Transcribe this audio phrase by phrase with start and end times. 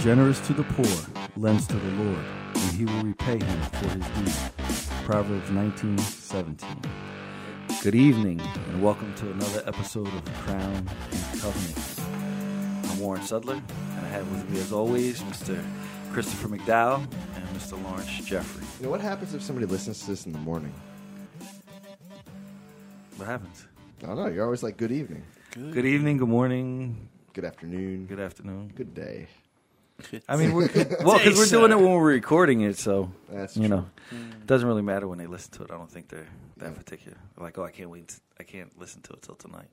[0.00, 0.86] Generous to the poor
[1.36, 4.52] lends to the Lord, and he will repay him for his deed.
[5.04, 6.82] Proverbs 19 17.
[7.82, 12.00] Good evening, and welcome to another episode of Crown and Covenant.
[12.90, 13.60] I'm Warren Sudler,
[13.96, 15.62] and I have with me, as always, Mr.
[16.12, 17.02] Christopher McDowell
[17.36, 17.82] and Mr.
[17.84, 18.64] Lawrence Jeffrey.
[18.78, 20.72] You know what happens if somebody listens to this in the morning?
[23.16, 23.66] What happens?
[24.02, 24.28] I don't know.
[24.28, 25.22] You're always like, good evening,
[25.54, 28.72] Good evening, good morning, good afternoon, good afternoon.
[28.74, 29.26] good day.
[30.28, 30.68] I mean, we're,
[31.04, 33.76] well, because we're doing it when we're recording it, so That's you true.
[33.76, 35.70] know, it doesn't really matter when they listen to it.
[35.70, 36.26] I don't think they're
[36.58, 37.16] that particular.
[37.38, 38.18] Like, oh, I can't wait.
[38.38, 39.68] I can't listen to it till tonight.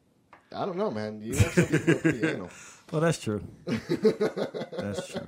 [0.56, 1.22] I don't know, man.
[1.22, 2.50] You have some people who are pretty anal.
[2.92, 3.44] Well, that's true.
[3.66, 5.22] that's true.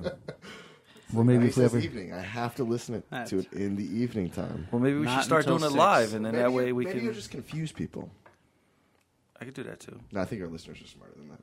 [1.14, 2.14] Well, maybe he if we says ever, evening.
[2.14, 4.68] I have to listen it, to it in the evening time.
[4.72, 5.78] well, maybe we Not should start until doing it six.
[5.78, 7.06] live, and then maybe that way we maybe can.
[7.06, 8.10] you'll just confuse people.
[9.42, 10.00] I could do that too.
[10.14, 11.40] No, I think our listeners are smarter than that.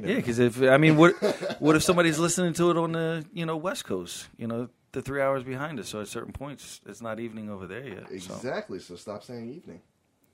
[0.00, 1.14] But, you know, Yeah, because if I mean, what
[1.60, 4.28] what if somebody's listening to it on the you know West Coast?
[4.36, 5.88] You know, the three hours behind us.
[5.88, 8.04] So at certain points, it's not evening over there yet.
[8.10, 8.78] Exactly.
[8.78, 9.80] So stop saying evening.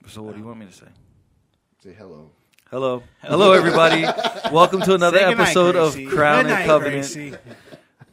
[0.07, 0.87] so what do you want me to say?
[1.83, 2.29] Say hello.
[2.71, 4.03] Hello, hello, everybody.
[4.51, 7.13] Welcome to another Say goodnight, episode of Crown Good and night, Covenant.
[7.13, 7.33] Gracie.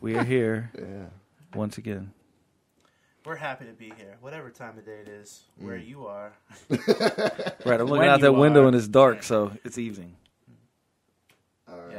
[0.01, 1.07] We are here Yeah.
[1.55, 2.13] once again.
[3.25, 5.87] We're happy to be here, whatever time of day it is, where Mm.
[5.89, 6.33] you are.
[6.69, 6.81] Right,
[7.81, 8.67] I'm looking When out that you window are.
[8.67, 10.17] and it's dark, so it's evening.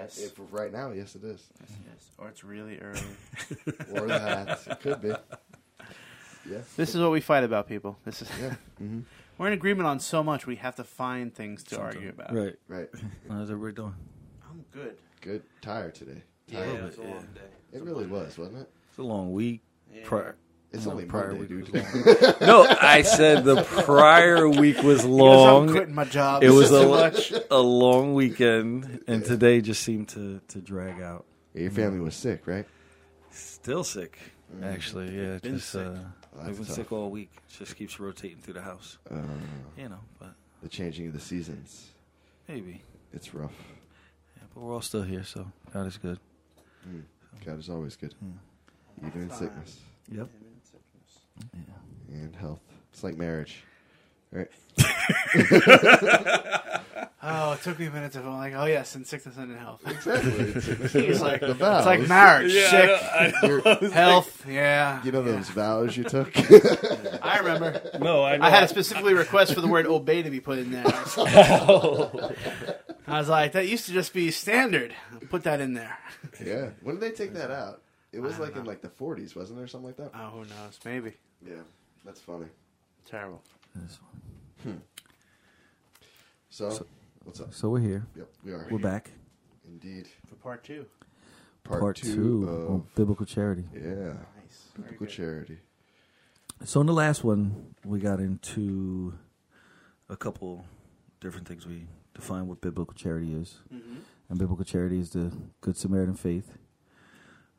[0.03, 0.17] All right.
[0.17, 0.31] Yes.
[0.31, 1.43] If right now, yes, it is.
[1.59, 2.09] Yes, yes.
[2.17, 3.01] or it's really early.
[4.01, 4.59] Or that.
[4.67, 5.13] it could be.
[6.49, 6.57] Yeah.
[6.75, 7.97] this is what we fight about, people.
[8.03, 8.55] This is Yeah.
[8.77, 9.01] hmm
[9.37, 10.45] we're in agreement on so much.
[10.45, 11.85] We have to find things to Something.
[11.85, 12.33] argue about.
[12.33, 12.55] Right.
[12.67, 12.89] Right.
[13.29, 13.95] How's everybody doing?
[14.49, 14.97] I'm good.
[15.21, 15.43] Good.
[15.61, 16.21] Tired today.
[16.47, 17.41] Yeah, it was a long day.
[17.71, 18.69] It really was, wasn't it?
[18.89, 19.61] It's a long week.
[19.93, 20.01] Yeah.
[20.03, 20.35] Prior.
[20.73, 21.83] It's No, only prior Monday, week dude.
[22.41, 25.69] no, I said the prior week was Because I'm long.
[25.69, 26.43] quitting my job.
[26.43, 27.31] It was a, much.
[27.51, 31.25] a long weekend, and today just seemed to, to drag out.
[31.53, 32.65] Your family was sick, right?
[33.29, 34.17] Still sick,
[34.63, 35.15] actually.
[35.15, 35.85] Yeah, Been just sick.
[35.85, 35.91] uh,
[36.35, 36.75] That's I've been tough.
[36.75, 37.29] sick all week.
[37.35, 38.97] It Just keeps rotating through the house.
[39.11, 39.17] Uh,
[39.77, 40.33] You know, but
[40.63, 41.91] the changing of the seasons.
[42.47, 42.81] maybe.
[43.13, 43.53] It's rough.
[44.37, 46.17] Yeah, but we're all still here, so God is good.
[46.89, 47.03] Mm.
[47.45, 49.07] God is always good, Mm.
[49.07, 49.79] even in sickness
[50.11, 50.29] Yep.
[52.09, 52.61] And health.
[52.91, 53.63] It's like marriage,
[54.31, 54.47] right?
[57.25, 59.57] Oh, it took me a minute to feel like, oh yes, in sickness and in
[59.57, 59.81] health.
[59.87, 61.01] Exactly.
[61.07, 61.79] It's like the vows.
[61.79, 63.01] it's like marriage, sick,
[63.43, 64.45] You're- health.
[64.45, 65.31] Yeah, you know yeah.
[65.31, 66.33] those vows you took.
[67.23, 67.81] I remember.
[68.01, 70.71] No, I I had to specifically request for the word obey to be put in
[70.71, 70.83] there.
[70.85, 72.09] I
[73.07, 74.93] was like, that used to just be standard.
[75.29, 75.97] Put that in there.
[76.45, 76.71] yeah.
[76.81, 77.81] When did they take that out?
[78.11, 79.67] It was I don't like in like the 40s, wasn't there?
[79.67, 80.11] Something like that.
[80.13, 80.77] Oh, who knows?
[80.83, 81.13] Maybe.
[81.45, 81.55] Yeah,
[82.05, 82.47] that's funny.
[83.05, 83.41] Terrible.
[86.49, 86.85] So, So-
[87.23, 87.53] what's up?
[87.53, 88.05] So we're here.
[88.15, 88.67] Yep, we are.
[88.71, 89.11] We're back.
[89.65, 90.07] Indeed.
[90.27, 90.85] For part two.
[91.63, 93.63] Part, two, of on biblical charity.
[93.73, 94.67] yeah, Nice.
[94.75, 95.09] Biblical good.
[95.09, 95.59] charity.
[96.65, 99.13] So in the last one, we got into
[100.09, 100.65] a couple
[101.21, 101.65] different things.
[101.65, 104.01] We defined what biblical charity is, Mhm.
[104.29, 106.57] and biblical charity is the Good Samaritan faith.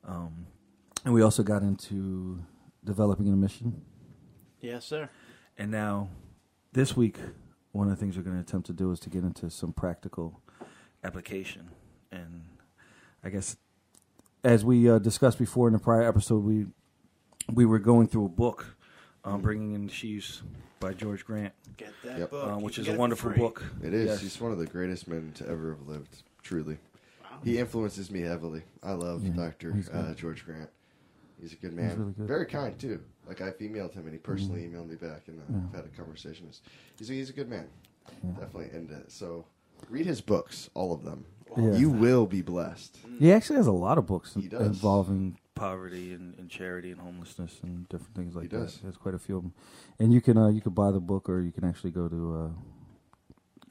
[0.05, 0.47] Um,
[1.06, 2.44] and we also got into
[2.84, 3.83] developing a mission.
[4.61, 5.09] Yes, sir.
[5.59, 6.09] And now,
[6.72, 7.19] this week,
[7.72, 9.72] one of the things we're going to attempt to do is to get into some
[9.72, 10.41] practical
[11.03, 11.71] application.
[12.11, 12.44] And
[13.23, 13.56] I guess,
[14.43, 16.67] as we uh, discussed before in the prior episode, we
[17.53, 18.77] we were going through a book,
[19.25, 20.43] um, bringing in sheaves
[20.81, 22.31] by George Grant, Get that Yep.
[22.31, 22.49] book.
[22.49, 23.39] um, which is a wonderful free.
[23.39, 23.62] book.
[23.83, 24.06] It is.
[24.06, 24.21] Yes.
[24.23, 26.23] He's one of the greatest men to ever have lived.
[26.43, 26.79] Truly,
[27.23, 27.38] Wow.
[27.44, 28.62] he influences me heavily.
[28.82, 30.14] I love Yeah, Doctor uh.
[30.14, 30.70] George Grant.
[31.44, 31.99] He's a good man.
[31.99, 32.26] really good.
[32.26, 33.00] Very kind too.
[33.29, 34.73] Like I've emailed him, and he personally Mhm.
[34.73, 35.58] emailed me back, and uh, Yeah.
[35.69, 36.46] I've had a conversation.
[36.46, 36.61] with-
[36.99, 37.67] He's he's a good man,
[38.23, 38.31] Yeah.
[38.31, 38.70] definitely.
[38.70, 39.44] And uh, so,
[39.91, 41.26] read his books, all of them.
[41.56, 41.76] Yeah.
[41.76, 42.99] You will be blessed.
[43.19, 44.67] He actually has a lot of books He does.
[44.67, 48.75] involving poverty and, and charity and homelessness and different things like He does.
[48.76, 48.82] that.
[48.85, 49.52] There's quite a few of them,
[50.00, 52.37] and you can uh, you can buy the book or you can actually go to
[52.37, 52.49] uh,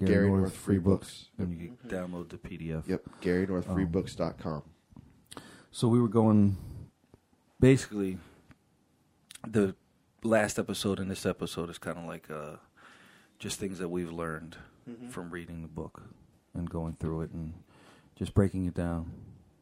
[0.05, 1.29] Gary North Free Books.
[1.37, 2.87] and you can download the PDF.
[2.87, 4.63] Yep, GaryNorthFreeBooks.com.
[5.71, 6.57] So we were going
[7.63, 8.17] basically
[9.47, 9.73] the
[10.21, 12.57] last episode and this episode is kind of like uh,
[13.39, 14.57] just things that we've learned
[14.89, 15.09] Mhm.
[15.11, 16.03] from reading the book
[16.53, 17.53] and going through it and
[18.17, 19.09] just breaking it down.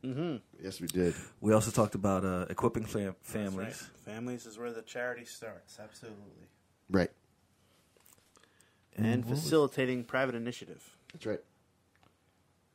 [0.04, 0.38] Mm-hmm.
[0.64, 1.14] Yes, we did.
[1.42, 3.88] We also talked about uh, equipping fam- families.
[3.94, 4.14] right.
[4.16, 5.78] Families is where the charity starts.
[5.80, 6.48] Absolutely.
[6.90, 7.12] Right.
[8.96, 10.98] And what was- facilitating private initiative.
[11.14, 11.44] That's right.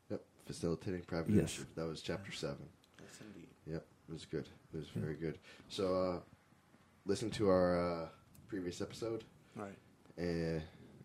[0.08, 0.22] Yep.
[0.46, 1.38] Facilitating private Yes.
[1.40, 1.74] initiative.
[1.74, 2.68] That was chapter seven.
[3.00, 3.48] Yes, indeed.
[3.66, 3.84] Yep.
[4.08, 4.48] It was good.
[4.76, 5.38] It was very good.
[5.68, 6.20] So, uh,
[7.06, 8.08] listen to our uh,
[8.46, 9.24] previous episode,
[9.54, 9.76] Right.
[10.18, 10.62] and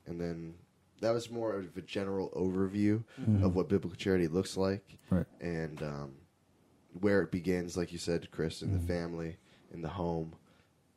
[0.07, 0.55] and then
[0.99, 3.43] that was more of a general overview Mhm.
[3.43, 5.25] of what biblical charity looks like, Right.
[5.39, 6.11] and um,
[6.99, 8.77] where it begins, like you said, Chris, in Mm-hmm.
[8.79, 9.37] the family,
[9.73, 10.33] in the home.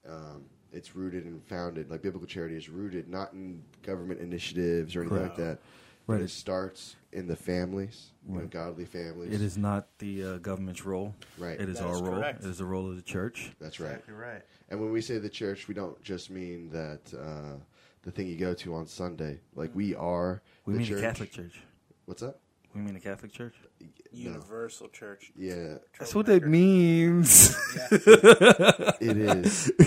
[0.07, 5.03] Um, it's rooted and founded, like biblical charity is rooted not in government initiatives or
[5.03, 5.39] anything Correct.
[5.39, 5.59] like that.
[6.07, 6.19] Right.
[6.19, 8.51] But it starts in the families, you know, Right.
[8.51, 9.33] godly families.
[9.33, 11.15] It is not the uh, government's role.
[11.39, 11.59] Right.
[11.59, 12.15] It is That our is role.
[12.17, 12.45] correct.
[12.45, 13.53] It is the role of the church.
[13.61, 13.93] That's right.
[13.93, 14.43] Exactly right.
[14.69, 17.57] And when we say the church, we don't just mean that uh,
[18.03, 19.41] the thing you go to on Sunday.
[19.55, 20.97] Like we are We the mean church.
[21.01, 21.63] the Catholic Church.
[22.05, 22.39] What's up?
[22.75, 23.55] We mean the Catholic Church.
[23.81, 23.87] No.
[24.13, 25.33] Universal Church.
[25.37, 27.57] Yeah, That's what that means.
[27.91, 29.73] it is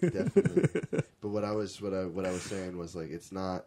[0.00, 1.02] definitely.
[1.20, 3.66] But what I was what I what I was saying was like it's not.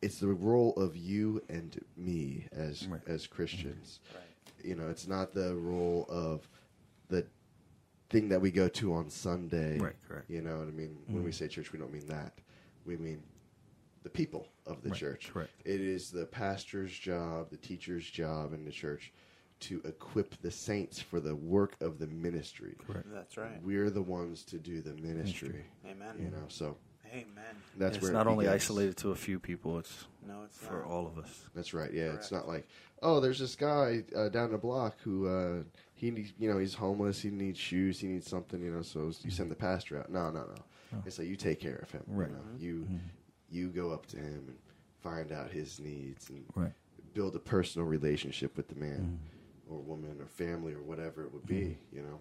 [0.00, 3.00] It's the role of you and me as Right.
[3.06, 4.00] as Christians.
[4.14, 4.64] Right.
[4.64, 6.48] You know, it's not the role of
[7.08, 7.26] the
[8.10, 9.78] thing that we go to on Sunday.
[9.78, 10.30] Right, correct.
[10.30, 10.98] You know what I mean?
[11.06, 11.34] When we mm.
[11.34, 12.32] say church, we don't mean that.
[12.84, 13.22] We mean
[14.02, 15.30] the people of the Right, church.
[15.32, 15.50] correct.
[15.64, 19.12] It is the pastor's job, the teacher's job in the church
[19.60, 22.76] to equip the saints for the work of the ministry.
[22.86, 23.06] Correct.
[23.12, 23.60] That's right.
[23.62, 25.66] We're the ones to do the ministry.
[25.84, 26.14] Amen.
[26.18, 26.76] You know, so
[27.12, 27.26] Amen.
[27.76, 28.62] that's it's where it not only begins.
[28.64, 29.78] isolated to a few people.
[29.78, 30.86] It's No, it's for not.
[30.86, 31.44] all of us.
[31.54, 31.92] That's right.
[31.92, 32.66] Yeah, it's not like,
[33.02, 35.62] oh, there's this guy uh, down the block who uh,
[35.94, 37.20] he needs, you know, he's homeless.
[37.20, 37.98] He needs shoes.
[38.00, 38.82] He needs something, you know.
[38.82, 40.10] So you send the pastor out.
[40.10, 40.40] No, no,
[40.92, 41.02] no.
[41.06, 42.02] It's like you take care of him.
[42.06, 42.30] Right.
[42.58, 42.88] You, know?
[42.90, 43.00] you
[43.50, 44.56] you go up to him and
[45.02, 46.72] find out his needs and Right.
[47.14, 49.18] build a personal relationship with the man
[49.70, 51.76] or woman or family or whatever it would be.
[51.92, 52.20] You know,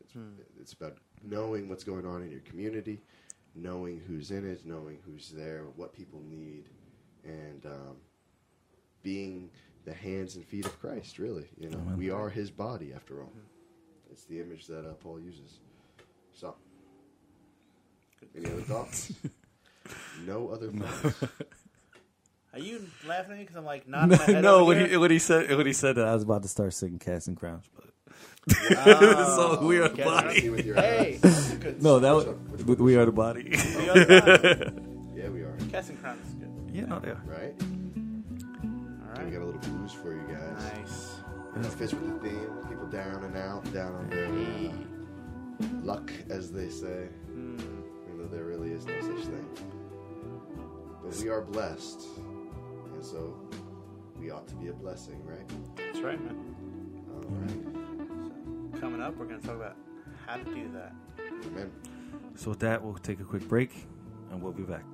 [0.00, 0.14] it's
[0.60, 3.00] it's about knowing what's going on in your community,
[3.54, 6.64] knowing who's in it, knowing who's there, what people need,
[7.24, 7.96] and um,
[9.02, 9.50] being
[9.84, 11.18] the hands and feet of Christ.
[11.18, 11.96] Really, you know, Amen.
[11.96, 13.32] we are His body after all.
[14.10, 15.58] It's the image that uh, Paul uses.
[16.32, 16.54] So,
[18.36, 19.12] any other thoughts?
[20.26, 21.24] no other thoughts.
[22.52, 24.88] Are you laughing at me because I'm like nodding my head no, over when here?
[24.88, 27.34] he when he said when he said that, I was about to start singing Casting
[27.34, 27.90] Crowns, but
[28.50, 30.40] Oh, so we are the body.
[30.40, 31.20] See with your Hey, eyes.
[31.20, 31.82] that's a good.
[31.82, 32.34] No, that was one?
[32.66, 33.44] Which we, are the body.
[33.50, 34.72] We are the
[35.14, 35.20] body.
[35.20, 35.56] Yeah, we are.
[35.70, 36.50] Casting Crown is good.
[36.72, 37.22] yeah, no, they are.
[37.26, 37.54] Right?
[37.62, 40.62] All Okay, we got a little blues for you guys.
[40.76, 41.16] Nice.
[41.54, 42.50] And it fits with the theme.
[42.68, 44.68] People down and out, down on their Hey.
[44.68, 47.08] uh, luck, as they say.
[47.32, 47.56] Hmm.
[47.58, 49.48] Even though there really is no such thing.
[51.02, 52.02] But we are blessed.
[52.92, 53.34] And so
[54.18, 55.48] we ought to be a blessing, right?
[55.76, 56.36] That's right, man.
[57.14, 57.83] All right.
[58.74, 59.76] So, coming up, we're going to talk about
[60.26, 60.92] how to do that.
[61.46, 61.70] Amen.
[62.34, 63.72] So with that, we'll take a quick break,
[64.30, 64.84] and we'll be back.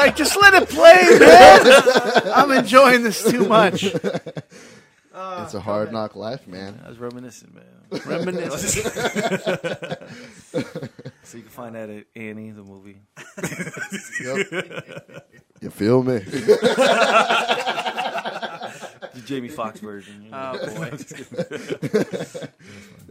[0.00, 2.32] Like, just let it play, man.
[2.34, 3.84] I'm enjoying this too much.
[3.94, 6.80] it's a hard knock life, man.
[6.84, 7.64] I was reminiscing, man.
[8.06, 8.82] Reminiscing.
[11.24, 13.00] so you can find that at Annie, the movie.
[14.22, 15.26] Yep.
[15.60, 16.18] you feel me?
[19.12, 20.28] The Jamie Foxx version.
[20.32, 20.92] Oh, boy.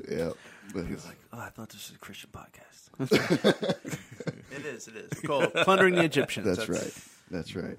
[0.10, 0.34] yep.
[0.74, 2.90] But He was like, "Oh, I thought this was a Christian podcast."
[4.60, 5.20] It is, it is.
[5.26, 6.46] Called Plundering the Egyptians.
[6.46, 6.94] that's right.
[7.32, 7.78] That's right.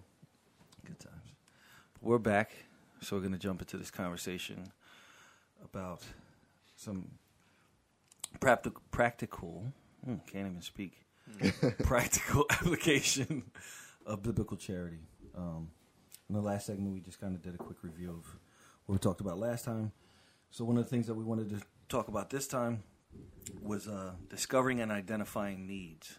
[0.86, 1.34] Good times.
[2.00, 2.52] We're back,
[3.02, 4.72] so we're going to jump into this conversation
[5.62, 6.02] about
[6.76, 7.10] some
[8.40, 9.66] practical, practical.
[10.04, 11.04] hmm, can't even speak.
[11.84, 13.44] practical application
[14.06, 15.00] of biblical charity.
[15.36, 15.68] Um,
[16.30, 18.38] in the last segment, we just kind of did a quick review of
[18.86, 19.92] what we talked about last time.
[20.50, 21.60] So one of the things that we wanted to
[21.90, 22.84] talk about this time
[23.62, 26.18] was uh, discovering and identifying needs.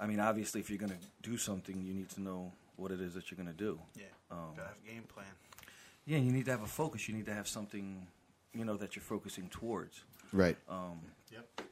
[0.00, 3.00] I mean, obviously, if you're going to do something, you need to know what it
[3.00, 3.78] is that you're going to do.
[3.96, 4.04] Yeah.
[4.30, 5.26] Um, Gotta have a game plan.
[6.06, 7.08] Yeah, you need to have a focus.
[7.08, 8.06] You need to have something,
[8.54, 10.02] you know, that you're focusing towards.
[10.32, 10.56] Right.
[10.68, 11.00] Um,
[11.32, 11.62] Yep.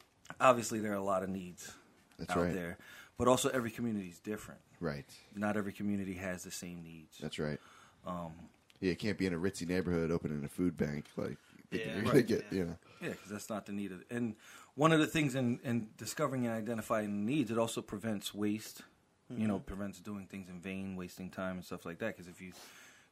[0.40, 1.72] obviously, there are a lot of needs
[2.18, 2.52] That's out right.
[2.54, 2.76] there,
[3.16, 4.60] but also every community is different.
[4.80, 5.06] Right.
[5.34, 7.16] Not every community has the same needs.
[7.18, 7.58] That's right.
[8.06, 8.32] Um,
[8.80, 11.38] Yeah, you can't be in a ritzy neighborhood opening a food bank like
[11.70, 12.58] Yeah, right, get, yeah.
[12.58, 12.76] you know.
[13.00, 13.92] yeah, because that's not the need.
[13.92, 14.34] Of, and
[14.76, 18.82] one of the things in, in discovering and identifying needs, it also prevents waste.
[19.28, 22.16] You know, prevents doing things in vain, wasting time and stuff like that.
[22.16, 22.52] Because if you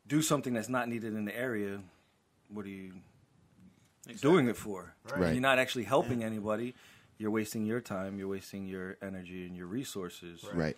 [0.07, 1.81] do something that's not needed in the area,
[2.49, 2.93] what are you
[4.21, 4.95] doing it for?
[5.17, 5.33] Right.
[5.33, 6.75] You're not actually helping anybody.
[7.19, 8.17] You're wasting your time.
[8.17, 10.77] You're wasting your energy and your resources Right.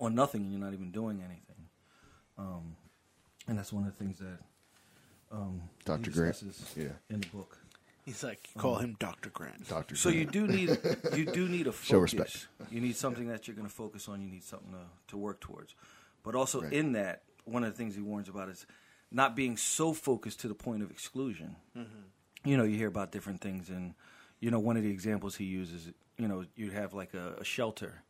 [0.00, 0.40] on nothing.
[0.40, 1.68] and You're not even doing anything.
[2.38, 2.76] Um,
[3.46, 4.38] and that's one of the things that
[5.30, 6.10] um, Dr.
[6.12, 6.42] Grant.
[6.74, 6.84] Yeah.
[7.10, 7.58] in the book.
[8.04, 9.68] He's like, call him Doctor Grant.
[9.68, 9.94] Doctor.
[9.94, 10.70] So you do need
[11.14, 11.86] you do need a focus.
[11.86, 12.48] Show respect.
[12.70, 14.20] You need something that you're going to focus on.
[14.20, 14.78] You need something to,
[15.08, 15.74] to work towards.
[16.24, 16.72] But also Right.
[16.72, 18.66] in that, one of the things he warns about is
[19.10, 21.56] not being so focused to the point of exclusion.
[21.76, 22.48] Mm-hmm.
[22.48, 23.94] You know, you hear about different things, and
[24.40, 27.44] you know, one of the examples he uses, you know, you'd have like a, a
[27.44, 28.02] shelter,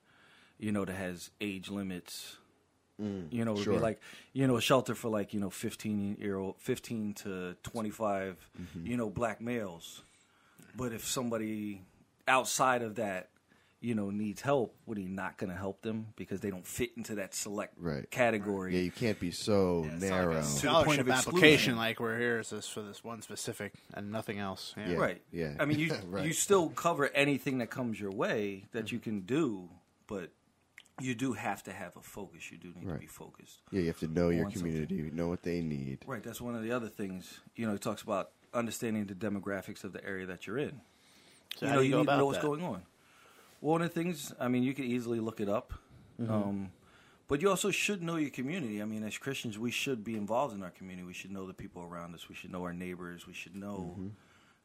[0.58, 2.36] you know, that has age limits.
[3.00, 3.74] Mm, you know, it would sure.
[3.74, 4.00] be like
[4.32, 8.86] you know a shelter for like you know fifteen year old, fifteen to twenty mm-hmm.
[8.86, 10.02] you know, black males.
[10.76, 11.82] But if somebody
[12.26, 13.28] outside of that,
[13.80, 16.66] you know, needs help, what are you not going to help them because they don't
[16.66, 18.08] fit into that select Right.
[18.10, 18.76] category?
[18.76, 20.34] Yeah, you can't be so It's not narrow.
[20.36, 23.74] like a the point of application, like we're here is this for this one specific
[23.92, 24.72] and nothing else.
[24.76, 24.90] Yeah.
[24.90, 24.96] Yeah.
[24.96, 25.22] Right.
[25.32, 25.54] yeah.
[25.58, 26.24] I mean, you Right.
[26.24, 28.94] you still cover anything that comes your way that mm-hmm.
[28.94, 29.68] you can do,
[30.06, 30.30] but
[31.00, 32.50] you do have to have a focus.
[32.50, 33.60] You do need to be focused.
[33.70, 34.72] yeah, you have to know your want something.
[34.86, 35.98] community, know what they need.
[36.06, 36.22] Right.
[36.22, 37.40] That's one of the other things.
[37.56, 40.80] You know, it talks about understanding the demographics of the area that you're in.
[41.56, 42.46] So you how know, you you go need to know what's that?
[42.46, 42.82] going on.
[43.60, 45.72] Well, one of the things, I mean, you can easily look it up.
[46.20, 46.32] Mm-hmm.
[46.32, 46.70] Um,
[47.28, 48.82] but you also should know your community.
[48.82, 51.06] I mean, as Christians, we should be involved in our community.
[51.06, 52.28] We should know the people around us.
[52.28, 53.26] We should know our neighbors.
[53.26, 54.08] We should know Mm-hmm.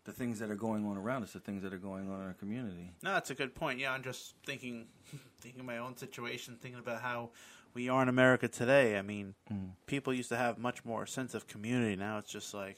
[0.08, 2.28] The things that are going on around us, the things that are going on in
[2.28, 2.94] our community.
[3.04, 3.78] No, that's a good point.
[3.78, 4.86] Yeah, I'm just thinking,
[5.42, 7.32] thinking my own situation, thinking about how
[7.74, 8.98] we are in America today.
[8.98, 9.72] I mean, Mm.
[9.86, 11.98] people used to have much more sense of community.
[11.98, 12.78] Now it's just like,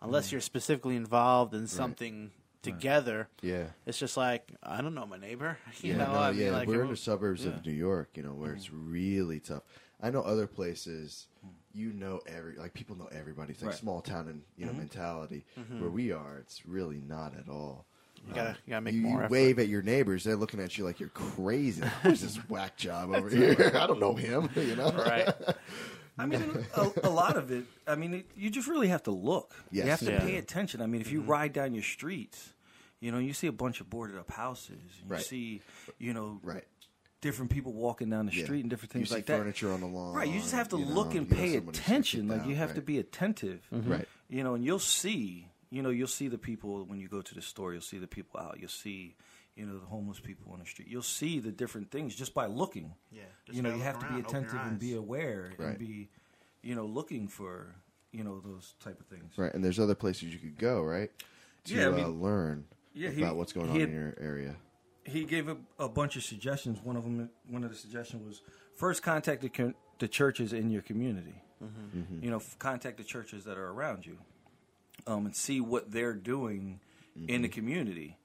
[0.00, 0.32] unless Mm.
[0.32, 2.30] you're specifically involved in something
[2.62, 3.70] together, Yeah.
[3.84, 5.58] it's just like I don't know my neighbor.
[5.82, 6.50] You Yeah, know, no, I mean, yeah.
[6.52, 7.50] like we're in the suburbs yeah.
[7.50, 9.64] of New York, you know, where it's really tough.
[10.00, 11.26] I know other places,
[11.72, 13.52] you know, every like people know everybody.
[13.52, 13.78] It's like Right.
[13.78, 14.80] small town and you know mm-hmm.
[14.80, 15.44] mentality.
[15.58, 15.80] Mm-hmm.
[15.80, 17.86] Where we are, it's really not at all.
[18.26, 19.30] you gotta you gotta make you, more you effort.
[19.30, 21.82] wave at your neighbors; they're looking at you like you're crazy.
[22.02, 23.72] Who's this whack job over here?
[23.80, 24.48] I don't know him.
[24.56, 25.32] You know, right?
[26.18, 27.64] I mean, a, a lot of it.
[27.86, 29.54] I mean, it, you just really have to look.
[29.70, 29.84] Yes.
[29.84, 30.20] You have to Yeah.
[30.20, 30.82] pay attention.
[30.82, 31.30] I mean, if you mm-hmm.
[31.30, 32.52] ride down your streets,
[33.00, 34.68] you know, you see a bunch of boarded up houses.
[35.00, 35.22] And you Right.
[35.24, 35.62] see,
[35.98, 36.64] you know, right?
[37.20, 38.44] Different people walking down the Yeah.
[38.44, 39.38] street and different You things see like that.
[39.38, 40.14] furniture on the lawn.
[40.14, 40.28] Right.
[40.28, 42.28] You just have to you know, look and pay attention.
[42.28, 43.66] checked Like you out, have to be attentive.
[43.70, 44.08] Right.
[44.28, 45.46] You know, and you'll see.
[45.70, 47.72] You know, you'll see the people when you go to the store.
[47.72, 48.58] You'll see the people out.
[48.58, 49.16] You'll see.
[49.56, 50.88] You know the homeless people on the street.
[50.88, 52.94] You'll see the different things just by looking.
[53.12, 54.94] Yeah, just you know, you have looking to be around, open your attentive and be
[54.94, 55.68] aware Right.
[55.70, 56.08] and be,
[56.62, 57.74] you know, looking for
[58.12, 59.36] you know those type of things.
[59.36, 61.10] Right, and there's other places you could go, right?
[61.64, 64.56] To Yeah, I uh, learn Yeah, he- about what's going on he in your area.
[65.10, 66.78] He gave a, a bunch of suggestions.
[66.82, 68.42] One of them, one of the suggestions was
[68.76, 71.42] first contact the, co- the churches in your community.
[71.62, 72.24] Mm-hmm.
[72.24, 74.18] You know, f- contact the churches that are around you,
[75.06, 76.80] um, and see what they're doing
[77.16, 77.54] in the Mm-hmm.
[77.54, 78.16] community.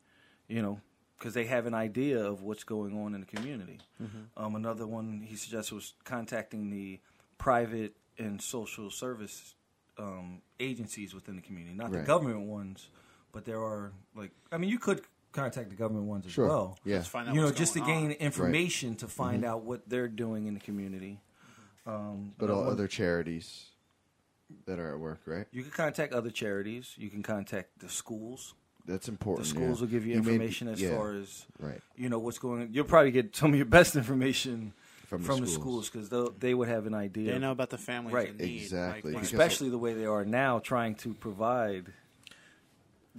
[0.48, 0.80] You know,
[1.18, 3.80] because they have an idea of what's going on in the community.
[4.02, 4.42] Mm-hmm.
[4.44, 7.00] Um, another one he suggested was contacting the
[7.38, 9.56] private and social service
[9.98, 12.90] um, agencies within the community, not the government ones,
[13.32, 15.02] but there are like I mean, you could
[15.36, 16.48] contact the government ones as Sure.
[16.48, 16.98] well Yeah.
[17.00, 18.12] Just find out you know, what's just to going gain on.
[18.14, 21.20] information to find out what they're doing in the community.
[21.86, 23.66] Um, But another all one- other charities
[24.66, 25.48] that are at work, right?
[25.52, 26.94] you can contact other charities.
[26.98, 28.54] You can contact the schools.
[28.88, 29.46] That's important.
[29.48, 29.78] The important.
[29.78, 29.82] schools yeah.
[29.86, 32.62] will give you may be- information as yeah, far as right you know what's going.
[32.62, 32.74] on.
[32.74, 34.74] You'll probably get some of your best information
[35.08, 35.88] From from, the the schools.
[35.88, 37.34] schools because they would have an idea.
[37.34, 38.30] They know about the families Right.
[38.30, 41.92] in need, Exactly, Like, because- especially the way they are now, trying to provide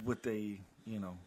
[0.03, 1.17] what they you know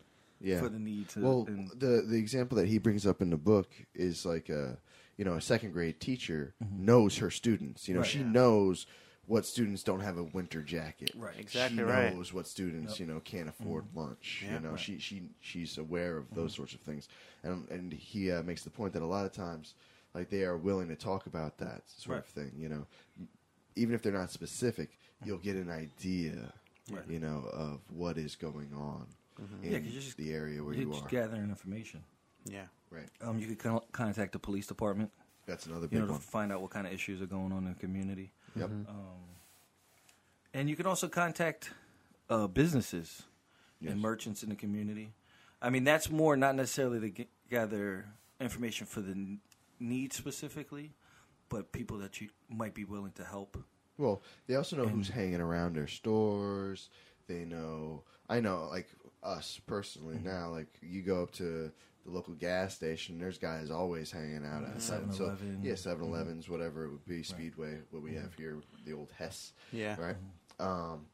[0.40, 0.60] yeah.
[0.60, 1.20] for the need to.
[1.20, 4.78] Well, and- the the example that he brings up in the book is like a
[5.16, 6.84] you know a second grade teacher Mm-hmm.
[6.86, 7.86] knows her students.
[7.88, 8.08] You know, Right.
[8.10, 8.30] she Yeah.
[8.32, 8.86] knows
[9.26, 11.12] what students don't have a winter jacket.
[11.14, 11.38] Right.
[11.38, 12.12] Exactly she right.
[12.14, 14.42] knows what students you know can't afford lunch.
[14.44, 14.54] Yeah.
[14.54, 14.80] you know, Right.
[14.80, 17.08] she she she's aware of those sorts of things,
[17.42, 19.74] and and he uh, makes the point that a lot of times,
[20.14, 22.52] like they are willing to talk about that sort of thing.
[22.56, 22.86] You know,
[23.76, 26.52] even if they're not specific, you'll get an idea.
[26.90, 27.08] Right.
[27.08, 29.06] You know of what is going on
[29.62, 31.08] in Yeah, 'cause you're just- the area where you're you just are.
[31.08, 32.04] gathering information.
[32.44, 33.08] yeah, Right.
[33.20, 35.12] Um, you could con- contact the police department.
[35.46, 36.20] That's another you big know, to one.
[36.20, 38.32] find out what kind of issues are going on in the community.
[38.56, 38.70] Yep.
[38.70, 38.86] Um,
[40.54, 41.72] and you can also contact
[42.28, 43.22] uh, businesses
[43.80, 43.92] Yes.
[43.92, 45.12] and merchants in the community.
[45.62, 48.06] I mean, that's more not necessarily to g- gather
[48.40, 49.40] information for the n-
[49.80, 50.94] need specifically,
[51.48, 53.56] but people that you might be willing to help.
[53.98, 56.88] Well, they also know who's hanging around their stores.
[57.26, 58.04] They know.
[58.28, 58.88] I know, like
[59.22, 60.26] us personally Mm-hmm.
[60.28, 60.48] now.
[60.50, 61.70] Like you go up to
[62.04, 65.12] the local gas station, there's guys always hanging out outside.
[65.14, 65.60] So 7-Eleven.
[65.62, 69.96] yeah, 7-Elevens, whatever it would be, Speedway, what we have here, the old Hess, yeah.
[70.00, 70.16] right?
[70.58, 71.06] Um,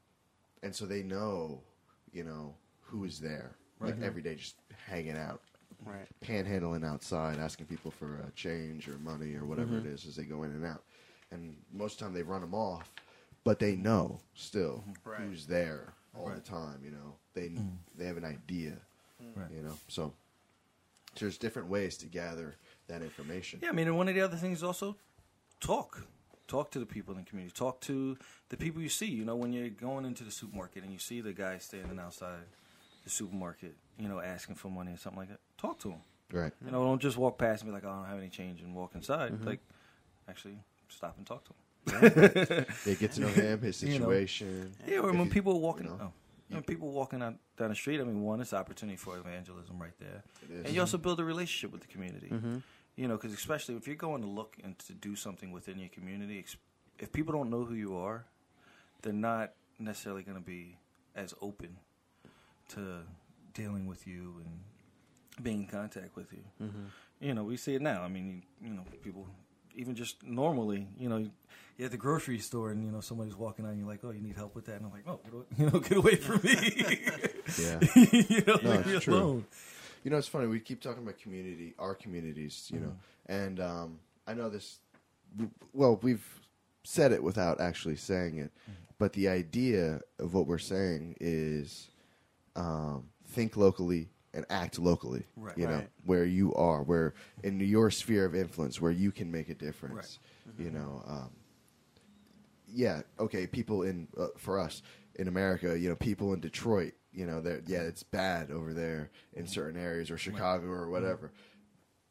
[0.63, 1.61] and so they know,
[2.13, 5.41] you know, who is there, like every day, just hanging out.
[5.85, 6.07] Right.
[6.25, 9.89] panhandling outside, asking people for uh, change or money or whatever Mm-hmm.
[9.89, 10.83] it is as they go in and out.
[11.31, 12.91] And most of the time they run them off,
[13.45, 15.21] but they know still Right.
[15.21, 16.81] who's there all the time.
[16.85, 17.71] You know, they mm.
[17.97, 18.73] they have an idea.
[19.21, 19.41] Hmm.
[19.41, 19.51] Right.
[19.55, 20.13] You know, so
[21.19, 22.57] there's different ways to gather
[22.89, 23.61] that information.
[23.63, 24.97] Yeah, I mean, and one of the other things is also
[25.61, 26.07] talk.
[26.49, 27.53] Talk to the people in the community.
[27.57, 28.17] Talk to
[28.51, 29.07] the people you see.
[29.07, 32.45] You know, when you're going into the supermarket and you see the guy standing outside
[33.03, 36.01] the supermarket, you know, asking for money or something like that, talk to him.
[36.33, 36.53] Right.
[36.65, 38.61] You know, don't just walk past and be like, oh, I don't have any change
[38.61, 39.33] and walk inside.
[39.33, 39.47] Mm-hmm.
[39.47, 39.61] Like,
[40.29, 40.59] actually,
[40.89, 41.57] stop and talk to him.
[41.87, 44.07] They get to know him, his You know.
[44.07, 44.73] situation.
[44.87, 46.13] Yeah, or when you- people are walking, you know, oh,
[46.49, 49.93] when people walking out down the street, I mean, one, it's opportunity for evangelism right
[49.99, 50.65] there, It is.
[50.67, 52.29] and you also build a relationship with the community.
[52.31, 52.59] Mm-hmm.
[52.97, 55.91] You know, because especially if you're going to look and to do something within your
[55.91, 56.45] community,
[56.99, 58.25] if people don't know who you are,
[59.03, 60.79] they're not necessarily going to be
[61.15, 61.77] as open
[62.71, 63.01] to
[63.53, 64.61] dealing with you and
[65.45, 66.43] being in contact with you.
[66.63, 66.85] Mm-hmm.
[67.21, 68.03] You know, we see it now.
[68.03, 69.27] I mean, you, you know, people
[69.77, 71.19] even just normally, you know,
[71.77, 74.21] you're at the grocery store and you know somebody's walking and you're like, "Oh, you
[74.23, 76.41] need help with that?" And I'm like, "Oh, get away, you know, get away from
[76.43, 76.85] me."
[77.63, 77.79] Yeah.
[77.95, 79.15] you know, No, it's true.
[79.15, 79.47] alone.
[80.03, 80.49] You know, it's funny.
[80.49, 82.69] We keep talking about community, our communities.
[82.73, 82.93] You know,
[83.27, 84.79] and um, I know this.
[85.73, 86.25] Well, we've
[86.83, 88.51] said it without actually saying it,
[88.99, 91.89] but the idea of what we're saying is
[92.57, 95.25] um, think locally and act locally.
[95.37, 95.57] Right.
[95.59, 95.91] You know, Right.
[96.05, 100.19] where you are, where in your sphere of influence, where you can make a difference.
[100.59, 101.03] You know.
[101.07, 101.31] Um,
[102.69, 104.83] yeah, okay, people in uh, for us
[105.15, 109.11] in America, you know, people in Detroit, you know, they're yeah, it's bad over there
[109.33, 111.33] in certain areas or Chicago or whatever.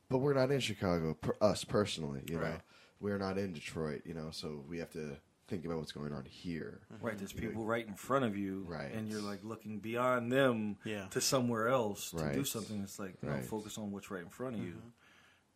[0.10, 2.58] But we're not in Chicago, per, us personally, you know.
[3.00, 6.26] We're not in Detroit, you know, so we have to think about what's going on
[6.26, 6.82] here.
[7.02, 8.92] Right, there's people right in front of you, Right.
[8.92, 11.06] and you're like looking beyond them Yeah.
[11.12, 12.82] to somewhere else to do something.
[12.82, 14.82] It's like you know, focus on what's right in front of you.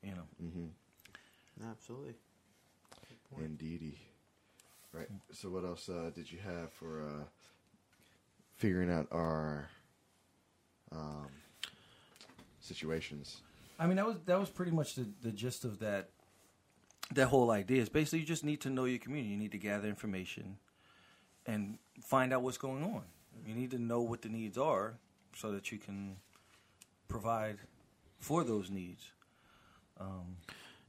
[0.03, 1.67] You know, Mm-hmm.
[1.71, 2.15] Absolutely.
[3.37, 3.99] Indeedy.
[4.93, 5.07] Right.
[5.33, 7.23] So what else uh, did you have for uh,
[8.55, 9.69] figuring out our
[10.91, 11.27] um,
[12.59, 13.41] situations?
[13.77, 16.09] I mean that was that was pretty much the, the gist of that.
[17.13, 19.31] That whole idea is basically you just need to know your community.
[19.31, 20.57] You need to gather information
[21.45, 23.01] and find out what's going on.
[23.45, 24.95] You need to know what the needs are
[25.35, 26.17] so that you can
[27.07, 27.57] provide
[28.19, 29.11] for those needs.
[29.99, 30.37] Um,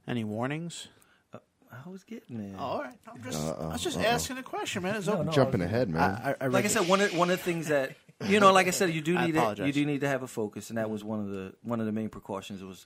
[0.07, 0.87] Any warnings?
[1.33, 2.55] I was getting there.
[2.59, 2.97] Oh, all right.
[3.07, 4.03] I'm just, Uh-oh, I was just uh-oh.
[4.05, 4.95] asking a question, man.
[4.95, 5.27] It's No, open.
[5.27, 6.01] no, Jumping was- ahead, man.
[6.01, 8.39] I, I, I like I said, the one of one of the things that you
[8.41, 10.69] know, like I said, you do need to, you do need to have a focus,
[10.69, 12.61] and that was one of the one of the main precautions.
[12.61, 12.85] It was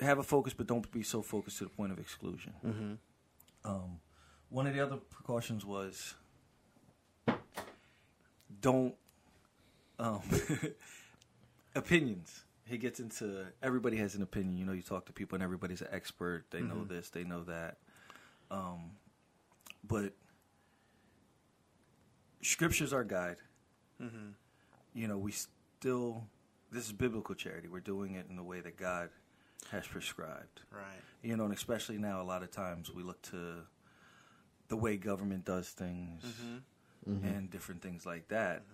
[0.00, 2.52] have a focus, but don't be so focused to the point of exclusion.
[2.64, 2.92] Mm-hmm.
[3.64, 4.00] Um,
[4.50, 6.14] one of the other precautions was
[8.60, 8.94] don't
[9.98, 10.20] um,
[11.74, 12.44] opinions.
[12.64, 14.56] He gets into everybody has an opinion.
[14.58, 16.44] You know, you talk to people, and everybody's an expert.
[16.50, 16.94] They know Mm-hmm.
[16.94, 17.78] this, they know that.
[18.50, 18.92] Um,
[19.86, 20.12] but
[22.42, 23.36] scripture's our guide.
[24.02, 24.30] Mm-hmm.
[24.94, 26.24] You know, we still
[26.70, 27.68] this is biblical charity.
[27.68, 29.08] We're doing it in the way that God
[29.70, 30.60] has prescribed.
[30.72, 30.82] Right.
[31.22, 33.62] You know, and especially now, a lot of times we look to
[34.68, 36.24] the way government does things
[37.08, 37.26] Mm-hmm.
[37.26, 38.64] and different things like that,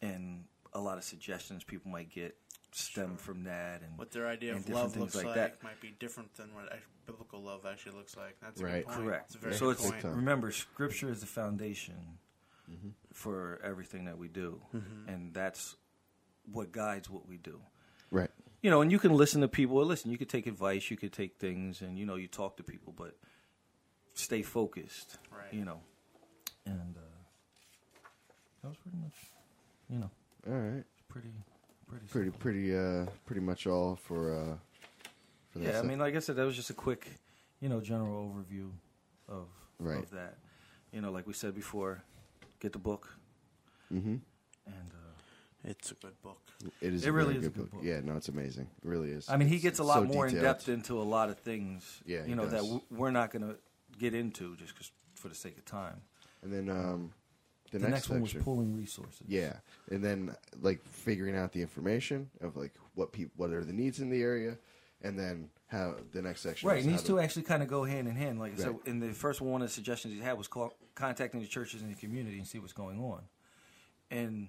[0.00, 2.34] and a lot of suggestions people might get
[2.70, 5.34] stem from that and What their idea and of different love things looks like like,
[5.34, 5.62] that.
[5.62, 6.72] might be different than what
[7.04, 8.36] biblical love actually looks like.
[8.40, 8.86] That's a Right.
[8.86, 9.06] good point.
[9.06, 9.24] Correct.
[9.26, 10.04] It's a very so good it's point.
[10.04, 12.18] remember, Scripture is the foundation
[13.12, 15.08] for everything that we do, Mm-hmm.
[15.10, 15.76] and that's
[16.50, 17.60] what guides what we do.
[18.10, 18.30] Right.
[18.62, 19.76] You know, and you can listen to people.
[19.78, 22.56] Or listen, you could take advice, you could take things, and you know, you talk
[22.58, 23.16] to people, but
[24.14, 25.18] stay focused.
[25.30, 25.52] Right.
[25.52, 25.80] You know,
[26.64, 27.00] and uh,
[28.62, 29.14] that was pretty much,
[29.90, 30.10] you know,
[30.46, 30.84] All right.
[31.08, 31.32] pretty,
[31.88, 32.40] pretty, Pretty, simple.
[32.40, 34.32] pretty, uh, pretty much all for.
[34.34, 34.56] Uh,
[35.50, 37.08] for that Yeah, I mean, like I said, that was just a quick,
[37.60, 38.70] you know, general overview
[39.28, 39.48] of
[39.80, 40.04] Right.
[40.04, 40.38] of that.
[40.92, 42.02] You know, like we said before,
[42.60, 43.08] get the book,
[43.92, 44.16] Mm-hmm.
[44.66, 45.01] and uh,
[45.64, 46.40] It's a good book.
[46.80, 47.04] It is.
[47.04, 47.80] It a really very is a good good book.
[47.80, 47.84] book.
[47.84, 48.68] Yeah, no, it's amazing.
[48.82, 49.28] It really is.
[49.28, 50.56] I mean, he It's- gets a it's lot so more in detailed.
[50.56, 52.02] depth into a lot of things.
[52.04, 52.62] Yeah, he you know that does.
[52.66, 53.56] w- we're not going to
[53.98, 56.02] get into just 'cause- for the sake of time.
[56.42, 57.12] And then um,
[57.70, 58.44] the, The, next, next, one was section.
[58.44, 59.22] pooling resources.
[59.28, 59.58] Yeah,
[59.90, 64.00] and then like figuring out the information of like what people, what are the needs
[64.00, 64.58] in the area,
[65.00, 66.68] and then how the next section.
[66.68, 68.40] Right, is and how these to- two actually kind of go hand in hand.
[68.40, 68.86] Like I said, Right.
[68.86, 71.82] in the first one, one of the suggestions he had was call, contacting the churches
[71.82, 73.22] in the community and see what's going on.
[74.10, 74.48] And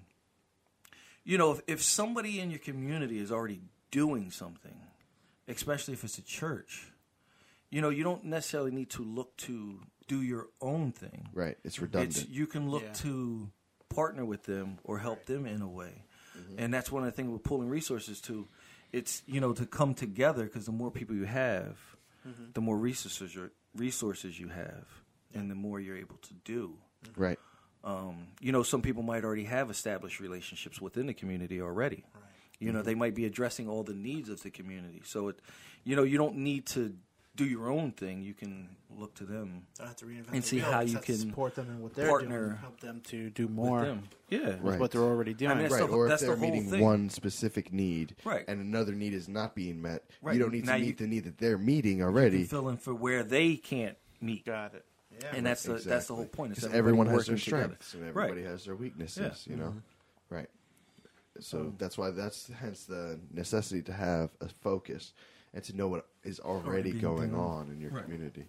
[1.24, 3.60] you know, if, if somebody in your community is already
[3.90, 4.76] doing something,
[5.48, 6.92] especially if it's a church,
[7.70, 11.28] you know, you don't necessarily need to look to do your own thing.
[11.32, 12.16] Right, it's redundant.
[12.16, 12.92] It's you can look Yeah.
[12.92, 13.50] to
[13.88, 16.04] partner with them or help them in a way,
[16.38, 16.56] mm-hmm.
[16.58, 18.48] and that's one of the things with pooling resources too.
[18.92, 21.78] It's you know to come together because the more people you have,
[22.26, 22.52] mm-hmm.
[22.52, 23.36] the more resources
[23.74, 24.86] resources you have,
[25.32, 26.76] and the more you're able to do.
[27.16, 27.38] right.
[27.84, 32.04] Um, you know, some people might already have established relationships within the community already.
[32.58, 35.02] You know, they might be addressing all the needs of the community.
[35.04, 35.40] So, it,
[35.84, 36.96] you know, you don't need to
[37.36, 38.22] do your own thing.
[38.22, 41.56] You can look to them have to reinvent And see how just you can support
[41.56, 44.04] them in what they're partner doing, help them to do with more them.
[44.30, 44.78] Yeah, with Right.
[44.80, 45.50] what they're already doing.
[45.54, 46.80] mean, That's right, the- or if that's they're whole meeting thing.
[46.80, 48.44] one specific need, Right.
[48.46, 50.34] and another need is not being met, Right.
[50.36, 52.38] you don't need Now to you- meet the need that they're meeting You already.
[52.38, 54.44] can fill in for where they can't meet.
[54.46, 54.84] Got it.
[55.22, 55.32] Yeah.
[55.34, 56.52] and that's the that's the whole point.
[56.52, 57.62] It's Because everyone has working their together.
[57.64, 58.50] strengths and everybody Right.
[58.50, 59.18] has their weaknesses.
[59.18, 59.28] Yeah.
[59.28, 59.50] Mm-hmm.
[59.52, 59.74] You know,
[60.30, 60.48] right.
[61.40, 65.12] So that's why that's hence the necessity to have a focus
[65.52, 67.40] and to know what is already going done.
[67.40, 68.04] on in your Right.
[68.04, 68.46] community.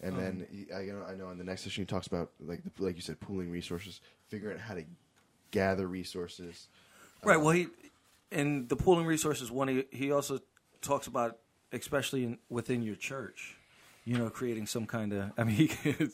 [0.00, 2.32] And Um, then I you know I know in the next session he talks about
[2.40, 4.84] like the, like you said pooling resources, figuring out how to
[5.50, 6.68] gather resources.
[7.24, 7.36] Right.
[7.36, 7.68] Well, he
[8.30, 10.40] in the pooling resources one, he, he also
[10.80, 11.38] talks about,
[11.70, 13.56] especially in, within your church,
[14.04, 15.32] you know, creating some kind of.
[15.38, 16.08] I mean, he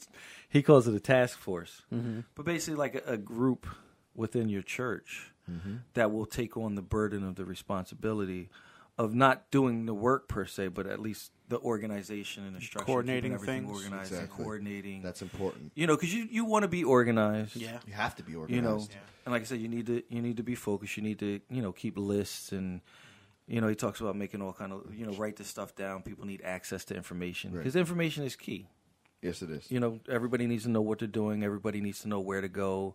[0.48, 2.20] he calls it a task force, mm-hmm.
[2.34, 3.66] but basically like a, a group
[4.14, 5.76] within your church mm-hmm.
[5.94, 8.48] that will take on the burden of the responsibility
[8.98, 12.84] of not doing the work per se, but at least the organization and the structure,
[12.84, 13.78] Coordinating everything things.
[13.78, 14.34] organized, Exactly.
[14.36, 15.02] and coordinating.
[15.02, 15.70] That's important.
[15.76, 17.54] you know, because you you want to be organized.
[17.56, 17.78] Yeah.
[17.86, 18.56] You have to be organized.
[18.56, 18.96] you know Yeah.
[19.24, 21.40] and like i said you need to you need to be focused you need to
[21.48, 22.80] you know keep lists and
[23.48, 26.02] you know he talks about making all kind of you know write this stuff down
[26.02, 27.74] people need access to information Right.
[27.74, 28.68] information is key
[29.22, 29.68] Yes, it is.
[29.70, 32.48] you know everybody needs to know what they're doing everybody needs to know where to
[32.48, 32.94] go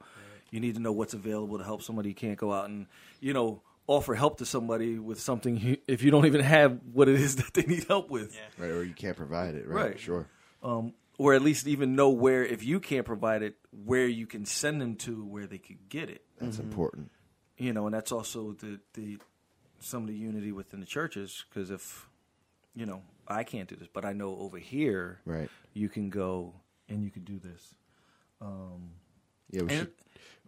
[0.51, 2.85] you need to know what's available to help somebody you can't go out and
[3.19, 7.09] you know offer help to somebody with something you- if you don't even have what
[7.09, 8.63] it is that they need help with Yeah.
[8.63, 9.67] Right, or you can't provide it.
[9.67, 9.99] Right, Right.
[9.99, 10.27] sure.
[10.61, 14.45] um, or at least even know where if you can't provide it where you can
[14.45, 16.67] send them to where they could get it That's Mm-hmm.
[16.69, 17.11] important.
[17.57, 19.17] you know, and that's also the the
[19.83, 21.45] some of the unity within the churches.
[21.49, 22.07] Because if
[22.75, 25.49] you know, I can't do this, but I know over here, Right.
[25.73, 26.53] you can go
[26.89, 27.75] and you can do this.
[28.41, 28.91] Um,
[29.51, 29.93] Yeah, we And- should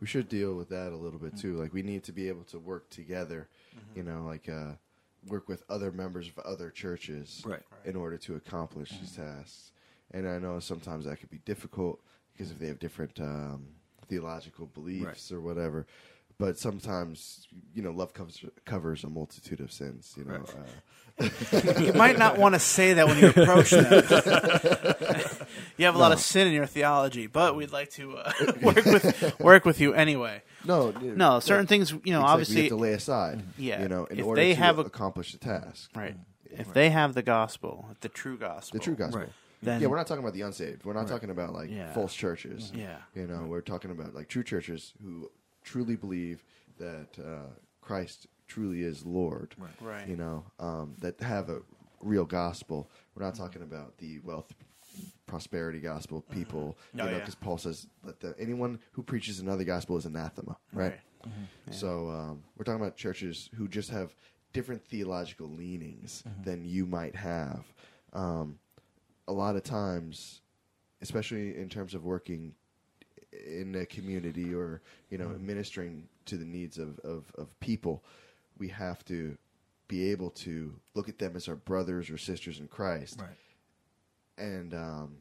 [0.02, 1.56] we should deal with that a little bit too.
[1.56, 3.48] Like we need to be able to work together.
[3.96, 4.74] You know, like uh,
[5.28, 7.62] work with other members of other churches, Right.
[7.86, 9.72] in order to accomplish these tasks.
[10.12, 12.02] And I know sometimes that could be difficult
[12.34, 13.76] because if they have different um,
[14.08, 15.86] theological beliefs or whatever.
[16.38, 20.14] But sometimes, you know, love covers covers a multitude of sins.
[20.18, 20.50] You know, Right.
[21.78, 23.86] uh, you might not want to say that when you approach them.
[25.78, 28.84] you have a lot of sin in your theology, but we'd like to uh, work
[28.86, 30.42] with work with you anyway.
[30.66, 33.44] no, No, certain things, you know, It's like we obviously, have to lay aside.
[33.58, 33.82] Yeah.
[33.82, 36.18] you know, in If order they to have a- accomplish the task, right?
[36.52, 39.22] If they have the gospel, the true gospel, the true gospel.
[39.22, 39.30] Right.
[39.62, 40.84] then yeah, we're not talking about the unsaved.
[40.86, 41.94] We're not talking about like Yeah.
[41.94, 42.72] false churches.
[42.76, 42.98] Yeah.
[43.14, 45.30] you know, we're talking about like true churches who
[45.66, 46.44] truly believe
[46.80, 47.50] that uh,
[47.82, 49.56] Christ truly is Lord.
[49.58, 49.72] Right.
[49.82, 50.08] Right.
[50.08, 51.60] You know, um, that have a
[52.02, 52.90] real gospel.
[53.16, 54.54] We're not talking about the wealth,
[55.26, 56.78] prosperity gospel people.
[56.78, 57.20] Oh, you know, yeah.
[57.20, 60.56] because Paul says that the, anyone who preaches another gospel is anathema.
[60.72, 61.00] Right.
[61.26, 61.34] Right.
[61.72, 64.16] So um, we're talking about churches who just have
[64.54, 66.44] different theological leanings Mm-hmm.
[66.44, 67.66] than you might have.
[68.14, 68.60] Um,
[69.28, 70.42] a lot of times,
[71.02, 72.54] especially in terms of working
[73.46, 75.48] in a community or you know Mm-hmm.
[75.48, 78.04] ministering to the needs of, of, of people,
[78.58, 79.38] we have to
[79.88, 83.30] be able to look at them as our brothers or sisters in Christ right.
[84.38, 85.18] and um,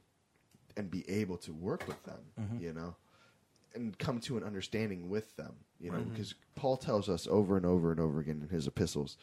[0.77, 2.63] and be able to work with them, Mm-hmm.
[2.65, 2.95] you know,
[3.75, 7.67] and come to an understanding with them, you know, because Paul tells us over and
[7.67, 9.17] over and over again in his epistles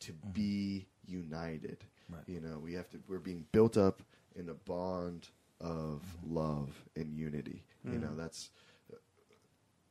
[0.00, 1.78] to be united.
[1.80, 2.14] Mm-hmm.
[2.14, 2.24] Right.
[2.26, 2.98] You know, we have to.
[3.08, 4.02] We're being built up
[4.34, 5.28] in a bond
[5.60, 6.34] of Mm-hmm.
[6.36, 7.62] love and unity.
[7.92, 8.50] You know, that's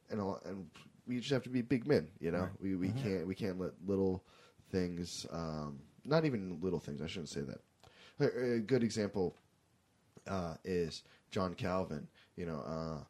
[0.10, 0.66] and a lot, and
[1.08, 2.08] we just have to be big men.
[2.20, 2.62] You know, Right.
[2.62, 4.24] we we can't we can't let little
[4.72, 7.02] things, um, not even little things.
[7.02, 7.60] I shouldn't say that.
[8.20, 9.36] A, a good example
[10.28, 12.08] uh, is John Calvin.
[12.36, 13.04] You know, uh,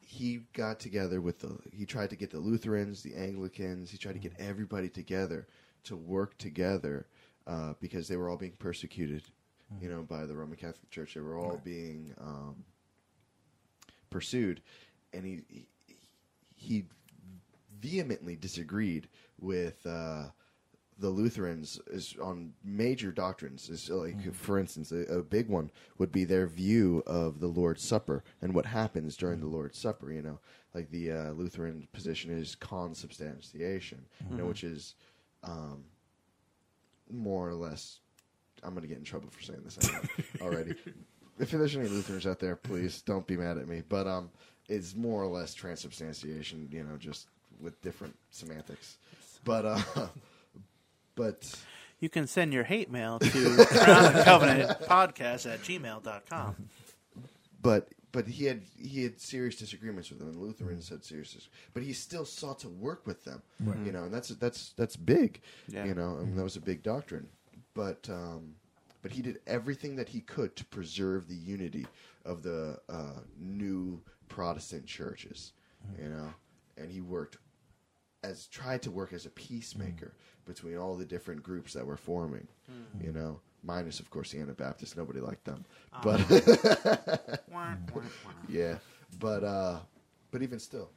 [0.00, 1.56] he got together with the.
[1.72, 3.90] He tried to get the Lutherans, the Anglicans.
[3.90, 5.46] He tried to get everybody together
[5.84, 7.06] to work together
[7.46, 9.22] uh, because they were all being persecuted.
[9.80, 12.62] You know, by the Roman Catholic Church, they were all being um,
[14.12, 14.62] pursued,
[15.12, 15.66] and he, he
[16.54, 16.84] he
[17.80, 19.08] vehemently disagreed
[19.40, 20.26] with uh,
[20.98, 23.68] the Lutherans is on major doctrines.
[23.68, 27.82] Is like, for instance, a, a big one would be their view of the Lord's
[27.86, 30.12] Supper and what happens during the Lord's Supper.
[30.12, 30.38] You know,
[30.74, 34.94] like the uh, Lutheran position is consubstantiation, you know, which is
[35.42, 35.84] um,
[37.10, 37.98] more or less.
[38.62, 39.76] I'm going to get in trouble for saying this
[40.40, 40.74] already.
[41.42, 43.82] If there's any Lutherans out there, please don't be mad at me.
[43.88, 44.30] But um,
[44.68, 47.26] it's more or less transubstantiation, you know, just
[47.60, 48.96] with different semantics.
[49.44, 49.80] But uh,
[51.14, 51.54] but
[52.00, 56.56] You can send your hate mail to Crown and Covenant podcast at gmail.com.
[57.60, 61.48] but but he had he had serious disagreements with them, and Lutherans had serious, dis-
[61.72, 63.42] but he still sought to work with them.
[63.86, 65.40] You know, and that's that's that's big.
[65.68, 65.84] Yeah.
[65.86, 67.26] You know, I mean, that was a big doctrine,
[67.74, 68.54] but um,
[69.02, 71.86] but he did everything that he could to preserve the unity
[72.24, 75.52] of the uh, new Protestant churches.
[76.00, 76.32] You know,
[76.76, 77.38] and he worked
[78.22, 80.14] as tried to work as a peacemaker
[80.46, 82.46] between all the different groups that were forming.
[83.04, 84.96] You know, minus of course the Anabaptists.
[84.96, 85.64] Nobody liked them,
[86.02, 86.20] but
[87.50, 88.32] Wah, wah, wah.
[88.48, 88.76] yeah,
[89.18, 89.80] but uh,
[90.30, 90.90] but even still,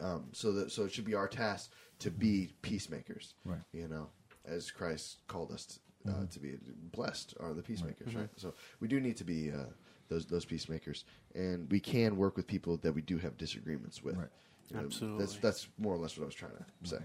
[0.00, 3.34] um, so that so it should be our task to be peacemakers.
[3.44, 3.60] Right.
[3.72, 4.08] You know,
[4.46, 6.56] as Christ called us uh, to be
[6.92, 8.14] blessed are the peacemakers.
[8.14, 8.28] Right.
[8.36, 9.64] So we do need to be uh,
[10.08, 14.16] those those peacemakers, and we can work with people that we do have disagreements with.
[14.16, 14.28] Right.
[14.70, 15.18] You know, Absolutely.
[15.18, 16.98] That's that's more or less what I was trying to say,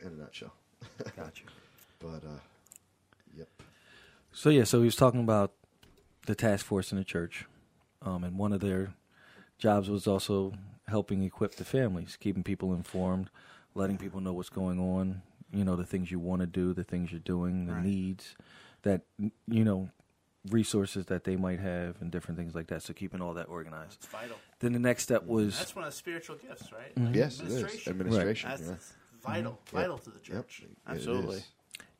[0.00, 0.52] in a nutshell.
[1.16, 1.44] Gotcha.
[2.00, 2.40] But uh,
[3.36, 3.48] yep.
[4.32, 5.52] So yeah, so he was talking about
[6.26, 7.46] the task force in the church,
[8.02, 8.94] um, and one of their
[9.58, 10.52] jobs was also
[10.88, 13.30] helping equip the families, keeping people informed,
[13.74, 15.22] letting people know what's going on.
[15.52, 17.84] You know, the things you want to do, the things you're doing, the Right.
[17.84, 18.34] needs
[18.82, 19.02] that
[19.46, 19.90] you know,
[20.50, 22.82] resources that they might have, and different things like that.
[22.82, 23.98] So keeping all that organized.
[23.98, 24.36] It's vital.
[24.58, 26.94] Then the next step was That's one of the spiritual gifts, right?
[26.94, 27.06] Mm-hmm.
[27.06, 27.92] Like Yes, it is administration.
[27.92, 28.50] administration.
[28.50, 28.76] That's yeah.
[29.30, 30.62] vital, vital to the church.
[30.64, 31.42] It Absolutely.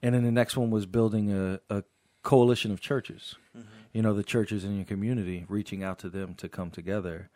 [0.03, 1.85] And then the next one was building a, a
[2.23, 3.37] coalition of churches.
[3.57, 3.69] Mm-hmm.
[3.93, 7.31] You know, the churches in your community, reaching out to them to come together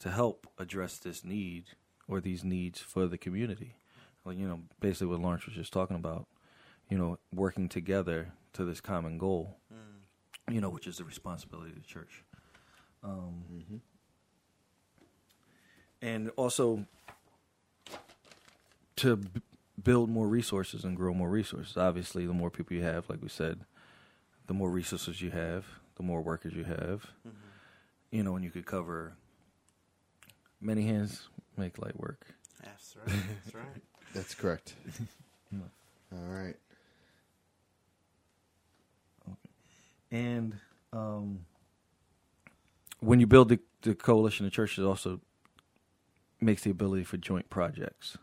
[0.00, 1.64] to help address this need
[2.08, 3.76] or these needs for the community.
[4.24, 6.26] Well, you know, basically what Lawrence was just talking about,
[6.88, 10.54] you know, working together to this common goal, Mm.
[10.54, 12.22] you know, which is the responsibility of the church.
[13.02, 13.76] Um, Mm-hmm.
[16.02, 16.86] And also
[18.96, 19.42] to b-
[19.82, 21.76] build more resources and grow more resources.
[21.76, 23.60] Obviously, the more people you have, like we said,
[24.46, 27.06] the more resources you have, the more workers you have.
[28.10, 29.12] You know, and you could cover
[30.60, 32.26] many hands make light work.
[32.64, 33.16] That's right.
[33.44, 33.82] That's right.
[34.14, 34.74] That's correct.
[36.12, 36.56] All right.
[40.10, 40.58] And
[40.92, 41.46] um,
[43.00, 45.20] when you build the, the coalition of churches, it also
[46.40, 48.16] makes the ability for joint projects.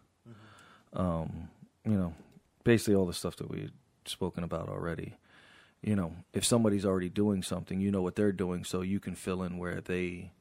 [0.93, 1.49] Um,
[1.85, 2.13] you know,
[2.63, 3.71] basically all the stuff that we've
[4.05, 5.15] spoken about already.
[5.81, 9.15] You know, if somebody's already doing something, you know what they're doing, so you can
[9.15, 10.31] fill in where they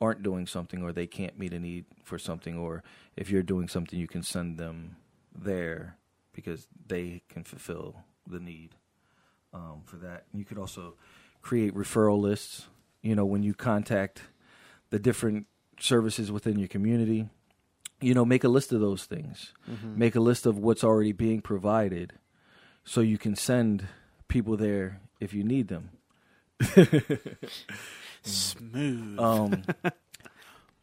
[0.00, 2.82] aren't doing something or they can't meet a need for something, or
[3.16, 4.96] if you're doing something, you can send them
[5.34, 5.96] there
[6.32, 8.74] because they can fulfill the need
[9.52, 10.24] um, for that.
[10.32, 10.94] You could also
[11.42, 12.66] create referral lists.
[13.02, 14.22] You know, when you contact
[14.90, 15.46] the different
[15.80, 17.28] services within your community,
[18.00, 19.52] you know, make a list of those things.
[19.98, 22.12] Make a list of what's already being provided
[22.84, 23.86] so you can send
[24.28, 25.90] people there if you need them.
[28.22, 29.18] Smooth.
[29.18, 29.64] Um,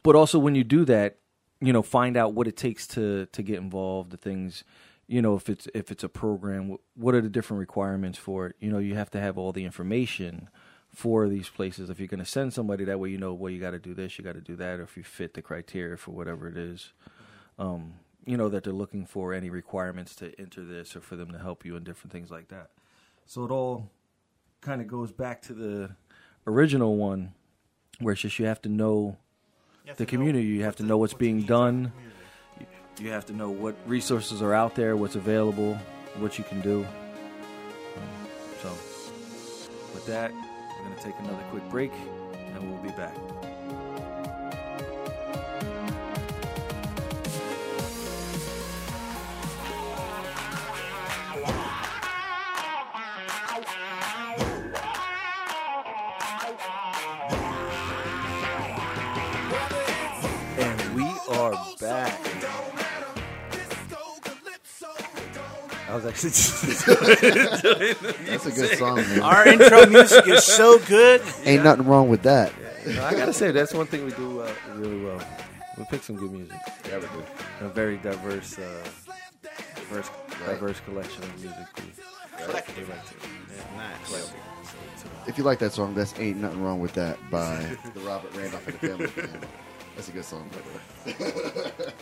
[0.02, 1.18] but also when you do that,
[1.60, 4.10] you know, find out what it takes to to get involved.
[4.10, 4.64] The things,
[5.06, 8.46] you know, if it's if it's a program, wh- what are the different requirements for
[8.48, 8.56] it?
[8.60, 10.48] You know, you have to have all the information
[10.90, 11.90] for these places.
[11.90, 13.94] If you're going to send somebody that way, you know, well, you got to do
[13.94, 16.56] this, you got to do that, or if you fit the criteria for whatever it
[16.56, 16.92] is.
[17.58, 17.94] Um,
[18.26, 21.38] you know that they're looking for any requirements to enter this or for them to
[21.38, 22.70] help you and different things like that.
[23.24, 23.90] So it all
[24.66, 25.90] kind of goes back to the
[26.44, 27.32] original one,
[28.00, 29.16] where it's just you have to know
[29.86, 31.82] have the to community, you have to know what's what the being needs are in
[31.82, 31.92] the done.
[31.92, 33.04] community.
[33.04, 35.78] you have to know what resources are out there, what's available,
[36.18, 36.80] what you can do.
[36.84, 38.28] Um,
[38.60, 38.68] so,
[39.94, 41.92] with that, we're going to take another quick break,
[42.34, 43.14] and we'll be back.
[66.06, 67.92] I was actually
[68.24, 69.22] That's a good song, man.
[69.22, 71.22] Our intro music is so good.
[71.44, 72.52] Ain't nothing wrong with that.
[72.86, 75.20] I gotta say that's one thing we do uh, really well.
[75.76, 76.56] We pick some good music.
[76.88, 77.24] Yeah, we do.
[77.60, 78.84] A very diverse, uh,
[79.74, 80.10] diverse,
[80.46, 81.66] diverse collection of music.
[81.76, 83.14] We, we like to.
[83.76, 84.32] Nice.
[85.26, 88.66] If you like that song, that's Ain't Nothing Wrong With That by the Robert Randolph
[88.68, 89.46] and the Family Band.
[89.96, 91.92] That's a good song, by the way.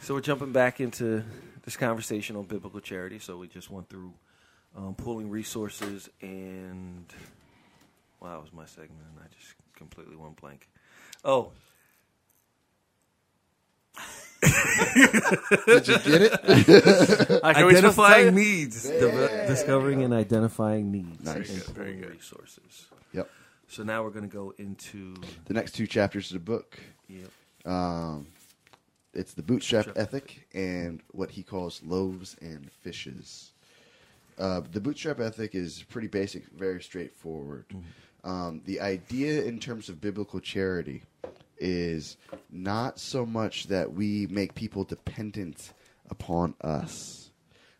[0.00, 1.24] So we're jumping back into
[1.66, 3.18] this conversation on biblical charity.
[3.18, 4.14] So we just went through
[4.74, 7.04] um, pooling resources and
[8.20, 10.68] wow, that was my segment, and I just completely went blank.
[11.24, 11.52] Oh,
[15.66, 17.42] Did you get it?
[17.42, 18.28] Like, are we supposed to tell you?
[18.28, 21.36] identifying needs, Deve- discovering and identifying needs, Nice.
[21.36, 22.10] and Very good, very pooling good.
[22.16, 22.86] resources.
[23.12, 23.30] Yep.
[23.68, 25.16] So now we're going to go into.
[25.46, 26.78] The next two chapters of the book.
[27.08, 27.30] Yep.
[27.72, 28.26] Um,
[29.16, 33.52] it's the bootstrap ethic and what he calls loaves and fishes.
[34.38, 37.64] Uh, the bootstrap ethic is pretty basic, very straightforward.
[38.22, 41.02] Um, the idea in terms of biblical charity
[41.58, 42.16] is
[42.50, 45.72] not so much that we make people dependent
[46.10, 47.30] upon us,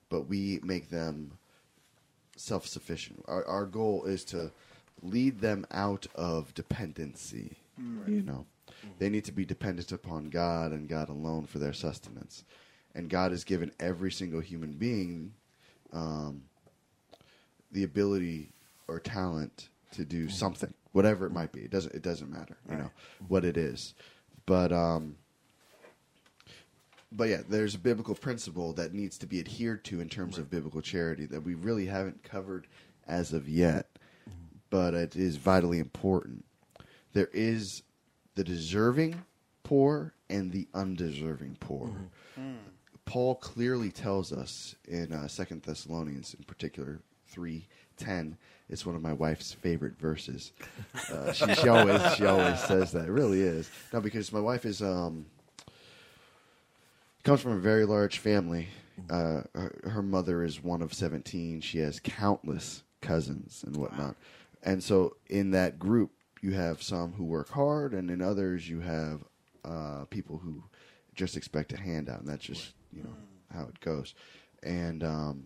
[0.09, 1.33] but we make them
[2.37, 3.23] self sufficient.
[3.29, 4.51] Our, our goal is to
[5.03, 7.59] lead them out of dependency.
[8.09, 8.47] You know,
[8.99, 12.45] they need to be dependent upon God and God alone for their sustenance.
[12.95, 15.35] And God has given every single human being
[15.93, 16.43] um,
[17.73, 18.53] the ability
[18.89, 21.61] or talent to do something, whatever it might be.
[21.61, 21.95] It doesn't.
[21.95, 22.57] It doesn't matter.
[22.71, 22.91] You know
[23.29, 23.95] what it is,
[24.47, 25.17] but um,
[27.13, 30.51] but yeah, there's a biblical principle that needs to be adhered to in terms of
[30.51, 32.67] biblical charity that we really haven't covered
[33.07, 33.89] as of yet,
[34.71, 36.45] but it is vitally important.
[37.13, 37.83] There is
[38.37, 39.25] the deserving
[39.65, 41.91] poor and the undeserving poor.
[43.05, 48.37] Paul clearly tells us in uh, Second Thessalonians, in particular, three ten.
[48.69, 50.53] It's one of my wife's favorite verses.
[51.13, 53.07] Uh, she, she always she always says that.
[53.07, 53.71] It really is.
[53.93, 55.27] No, because my wife is um,
[57.23, 58.69] comes from a very large family.
[59.11, 61.61] Uh, her, her mother is one of 17.
[61.61, 64.17] She has countless cousins and whatnot.
[64.63, 66.11] And so in that group,
[66.43, 69.23] you have some who work hard, and in others, you have
[69.65, 70.63] uh, people who
[71.15, 73.17] just expect a handout, and that's just you know
[73.53, 74.15] how it goes.
[74.63, 75.45] And um,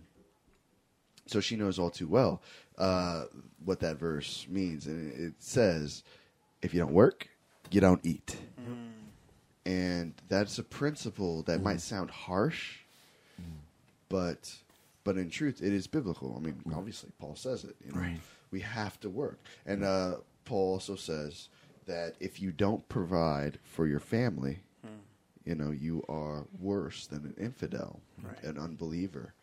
[1.26, 2.42] so she knows all too well
[2.78, 3.24] uh,
[3.64, 6.02] what that verse means, and it says,
[6.62, 7.28] "If you don't work,
[7.70, 8.36] you don't eat."
[9.66, 12.78] and that's a principle that might sound harsh,
[14.08, 14.52] but
[15.04, 16.34] but in truth, it is biblical.
[16.36, 17.76] I mean, obviously, Paul says it.
[17.84, 18.20] You know, Right.
[18.50, 21.48] we have to work, and uh, Paul also says
[21.86, 25.00] that if you don't provide for your family, hmm.
[25.44, 28.42] you know, you are worse than an infidel, Right.
[28.42, 29.34] an unbeliever.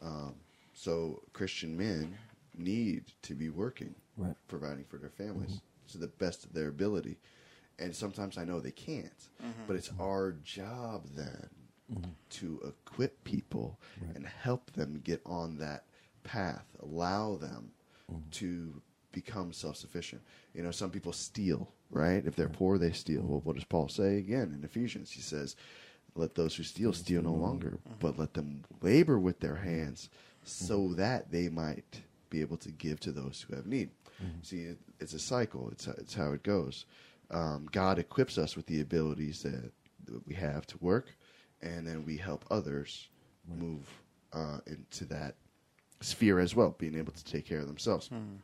[0.00, 0.34] Um,
[0.74, 2.16] so Christian men
[2.56, 4.36] need to be working, Right.
[4.48, 5.92] providing for their families mm-hmm.
[5.92, 7.18] to the best of their ability.
[7.78, 9.62] And sometimes I know they can't, mm-hmm.
[9.66, 11.48] but it's our job then
[11.92, 12.10] mm-hmm.
[12.30, 13.78] to equip people
[14.14, 15.84] and help them get on that
[16.22, 17.72] path, allow them
[18.32, 18.80] to
[19.12, 20.22] become self sufficient.
[20.54, 22.24] You know, some people steal, right?
[22.24, 23.22] If they're poor, they steal.
[23.22, 25.10] Well, what does Paul say again in Ephesians?
[25.10, 25.56] He says,
[26.14, 27.42] Let those who steal steal no mm-hmm.
[27.42, 27.94] longer, mm-hmm.
[28.00, 30.08] but let them labor with their hands
[30.44, 30.66] mm-hmm.
[30.66, 33.90] so that they might be able to give to those who have need.
[34.42, 36.86] See, it, it's a cycle, it's, it's how it goes.
[37.30, 39.72] Um, God equips us with the abilities that,
[40.04, 41.10] that we have to work,
[41.60, 43.08] and then we help others
[43.48, 43.88] move
[44.32, 45.36] uh, into that
[46.00, 48.08] sphere as well, being able to take care of themselves.
[48.08, 48.36] Hmm.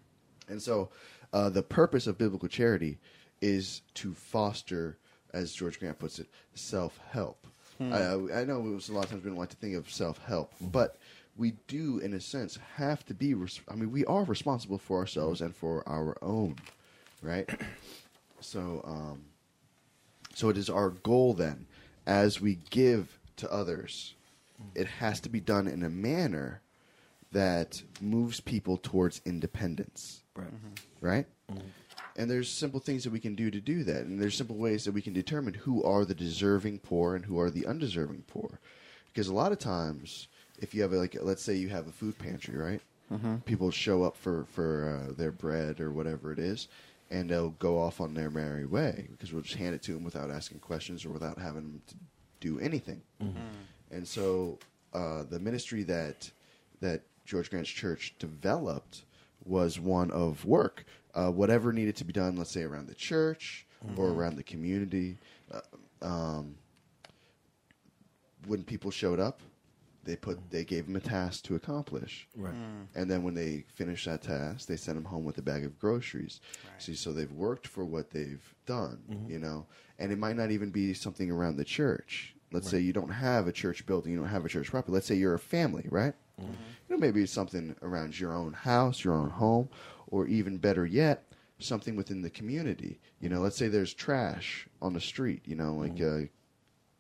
[0.49, 0.91] And so,
[1.33, 2.99] uh, the purpose of biblical charity
[3.41, 4.97] is to foster,
[5.33, 7.47] as George Grant puts it, self help.
[7.81, 9.89] I, I know it was a lot of times we don't like to think of
[9.91, 10.97] self help, but
[11.37, 13.35] we do, in a sense, have to be.
[13.35, 16.57] Res- I mean, we are responsible for ourselves and for our own,
[17.23, 17.49] right?
[18.41, 19.23] so, um,
[20.35, 21.67] so it is our goal then,
[22.07, 24.15] as we give to others,
[24.75, 26.61] it has to be done in a manner
[27.33, 30.53] that moves people towards independence Right.
[31.01, 31.27] right?
[32.17, 34.85] And there's simple things that we can do to do that, and there's simple ways
[34.85, 38.59] that we can determine who are the deserving poor and who are the undeserving poor.
[39.13, 40.29] Because a lot of times,
[40.61, 42.81] if you have a, like, let's say you have a food pantry, right?
[43.47, 46.69] People show up for for uh, their bread or whatever it is,
[47.11, 50.05] and they'll go off on their merry way because we'll just hand it to them
[50.05, 51.95] without asking questions or without having them to
[52.41, 53.01] do anything.
[53.91, 54.59] And so,
[54.93, 56.31] uh, the ministry that
[56.81, 59.05] that George Grant's church developed
[59.45, 60.85] was one of work.
[61.15, 63.67] Uh, whatever needed to be done, let's say around the church
[63.97, 65.19] or around the community.
[65.53, 65.61] Uh,
[66.01, 66.55] um,
[68.47, 69.43] when people showed up,
[70.05, 72.27] they put they gave them a task to accomplish.
[72.35, 72.55] Right.
[72.95, 75.79] And then when they finish that task, they send them home with a bag of
[75.79, 76.41] groceries.
[76.79, 79.67] See, so they've worked for what they've done, you know.
[79.99, 82.35] And it might not even be something around the church.
[82.53, 84.93] Let's say you don't have a church building, you don't have a church property.
[84.93, 86.15] Let's say you're a family, right?
[86.39, 86.47] You
[86.89, 89.69] know, maybe it's something around your own house, your own home,
[90.07, 91.25] or even better yet,
[91.59, 92.99] something within the community.
[93.21, 95.43] You know, let's say there's trash on the street.
[95.47, 96.29] You know, like uh,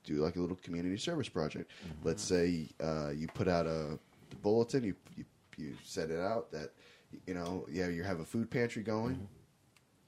[0.05, 1.70] do like a little community service project.
[2.03, 3.99] Let's say uh, you put out a
[4.30, 5.24] the bulletin, you, you
[5.57, 6.70] you set it out that
[7.26, 9.28] you know yeah you have a food pantry going,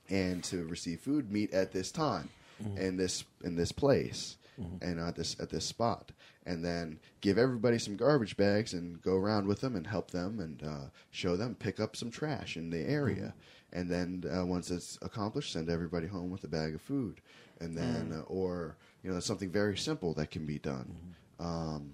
[0.08, 2.28] and to receive food, meet at this time,
[2.76, 4.36] in this in this place.
[4.82, 6.12] And at this at this spot,
[6.46, 10.40] and then give everybody some garbage bags and go around with them and help them
[10.40, 13.34] and uh, show them pick up some trash in the area,
[13.72, 17.20] and then uh, once it's accomplished, send everybody home with a bag of food,
[17.61, 20.94] and then uh, or you know something very simple that can be done.
[21.38, 21.92] Um,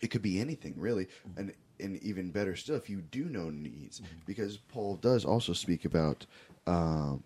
[0.00, 1.08] it could be anything really.
[1.36, 4.00] And and even better still if you do know needs.
[4.26, 6.26] Because paul does also speak about
[6.66, 7.22] um,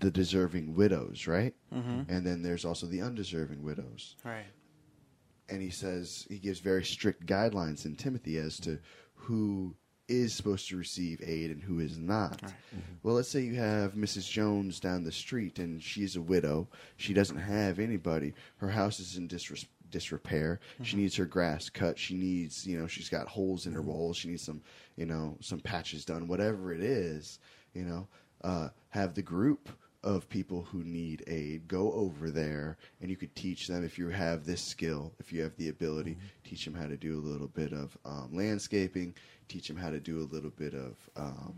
[0.00, 1.54] the deserving widows right?
[1.74, 2.10] Mm-hmm.
[2.12, 4.16] And then there's also the undeserving widows.
[4.24, 4.46] Right.
[5.48, 8.78] and he says he gives very strict guidelines in timothy as to
[9.14, 9.74] who
[10.08, 12.38] is supposed to receive aid and who is not.
[12.42, 12.78] Mm-hmm.
[13.04, 16.68] Well let's say you have mrs jones down the street and she's a widow.
[16.96, 18.34] She doesn't have anybody.
[18.56, 20.58] Her house is in disres- disrepair.
[20.82, 21.02] She mm-hmm.
[21.02, 21.96] needs her grass cut.
[21.98, 24.16] She needs you know she's got holes in her walls.
[24.16, 24.62] She needs some
[24.96, 26.26] you know some patches done.
[26.26, 27.38] Whatever it is
[27.72, 28.08] you know
[28.42, 29.68] uh, have the group
[30.02, 31.68] of people who need aid.
[31.68, 35.42] Go over there and you could teach them if you have this skill if you
[35.42, 36.16] have the ability.
[36.44, 39.14] Teach them how to do a little bit of um, landscaping.
[39.48, 41.54] Teach them how to do a little bit of um,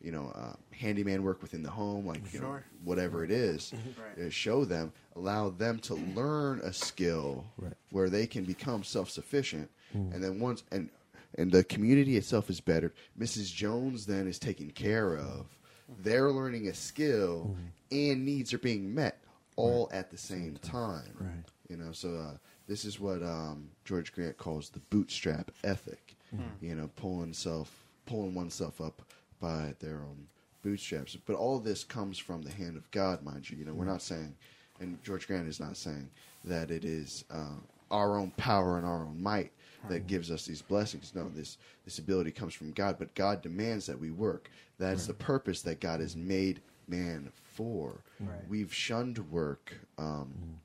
[0.00, 2.46] you know uh, handyman work within the home like you know
[2.84, 3.72] whatever it is,
[4.16, 4.26] Right.
[4.26, 7.74] uh, show them allow them to learn a skill Right.
[7.90, 9.70] where they can become self-sufficient.
[9.92, 10.88] And then once and
[11.36, 15.57] and the community itself is better mrs jones then is taken care of
[16.02, 17.56] they're learning a skill
[17.90, 19.18] and needs are being met
[19.56, 21.14] all at the same time.
[21.18, 21.44] Right.
[21.68, 22.36] you know so uh,
[22.68, 26.14] this is what um, george grant calls the bootstrap ethic.
[26.60, 29.02] You know pulling self pulling oneself up
[29.40, 30.26] by their own
[30.62, 31.16] bootstraps.
[31.16, 33.56] But all this comes from the hand of god mind you.
[33.56, 34.34] You know we're not saying
[34.80, 36.08] and george grant is not saying
[36.44, 37.56] that it is uh,
[37.90, 39.50] our own power and our own might
[39.88, 43.86] that gives us these blessings no this this ability comes from god but god demands
[43.86, 48.48] that we work that's the purpose that god has made man for Right.
[48.48, 50.60] we've shunned work um,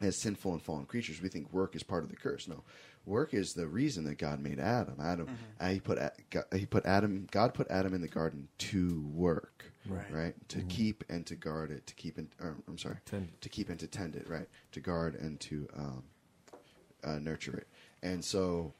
[0.00, 2.46] as sinful and fallen creatures, we think work is part of the curse.
[2.46, 2.62] No,
[3.04, 4.94] work is the reason that God made Adam.
[5.02, 5.64] Adam, Mm-hmm.
[5.64, 5.98] uh, he put
[6.30, 7.26] God, he put Adam.
[7.32, 9.72] God put Adam in the garden to work,
[10.08, 10.34] Right.
[10.50, 13.70] To keep and to guard it, to keep and or, I'm sorry, Tend to keep
[13.70, 14.46] and to tend it, right?
[14.72, 16.04] To guard and to um,
[17.02, 17.66] uh, nurture it,
[18.02, 18.72] and so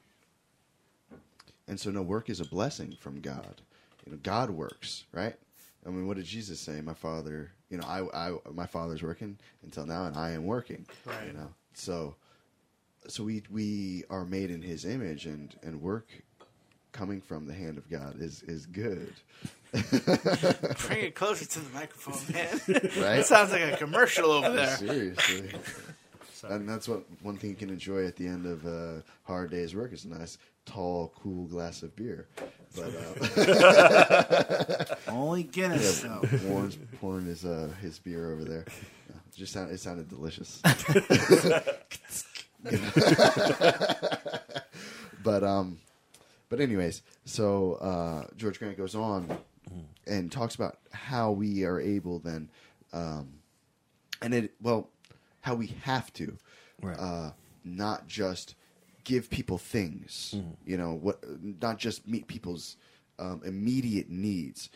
[1.66, 3.60] and so no work is a blessing from God.
[4.06, 5.34] You know, God works, right?
[5.86, 6.80] I mean, what did Jesus say?
[6.80, 10.86] My father, you know, I, I my father's working until now, and I am working.
[11.26, 12.16] You know, so
[13.06, 16.08] so we we are made in His image, and and work
[16.92, 19.12] coming from the hand of God is is good,
[19.72, 22.58] Bring it closer to the microphone, man.
[22.66, 23.16] right?
[23.16, 24.76] That sounds like a commercial over there.
[24.76, 25.50] Seriously.
[26.44, 29.74] And that's what one thing you can enjoy at the end of a hard day's
[29.74, 32.28] work is a nice, tall, cool glass of beer.
[32.76, 32.94] But
[33.38, 36.04] uh, Only Guinness.
[36.04, 36.48] Yeah, though.
[36.48, 38.64] Warren's pouring his uh, his beer over there.
[38.68, 40.60] Uh, It just sound, it sounded delicious.
[45.22, 45.78] but um,
[46.48, 49.38] but anyways, so uh, George Grant goes on
[50.06, 52.48] and talks about how we are able then,
[52.92, 53.28] um,
[54.22, 54.88] and it well,
[55.48, 56.36] how we have to,
[56.82, 56.98] Right.
[56.98, 57.32] uh,
[57.64, 58.54] not just
[59.04, 60.34] give people things,
[60.66, 61.18] you know, what
[61.62, 62.76] not just meet people's
[63.18, 64.68] um, immediate needs.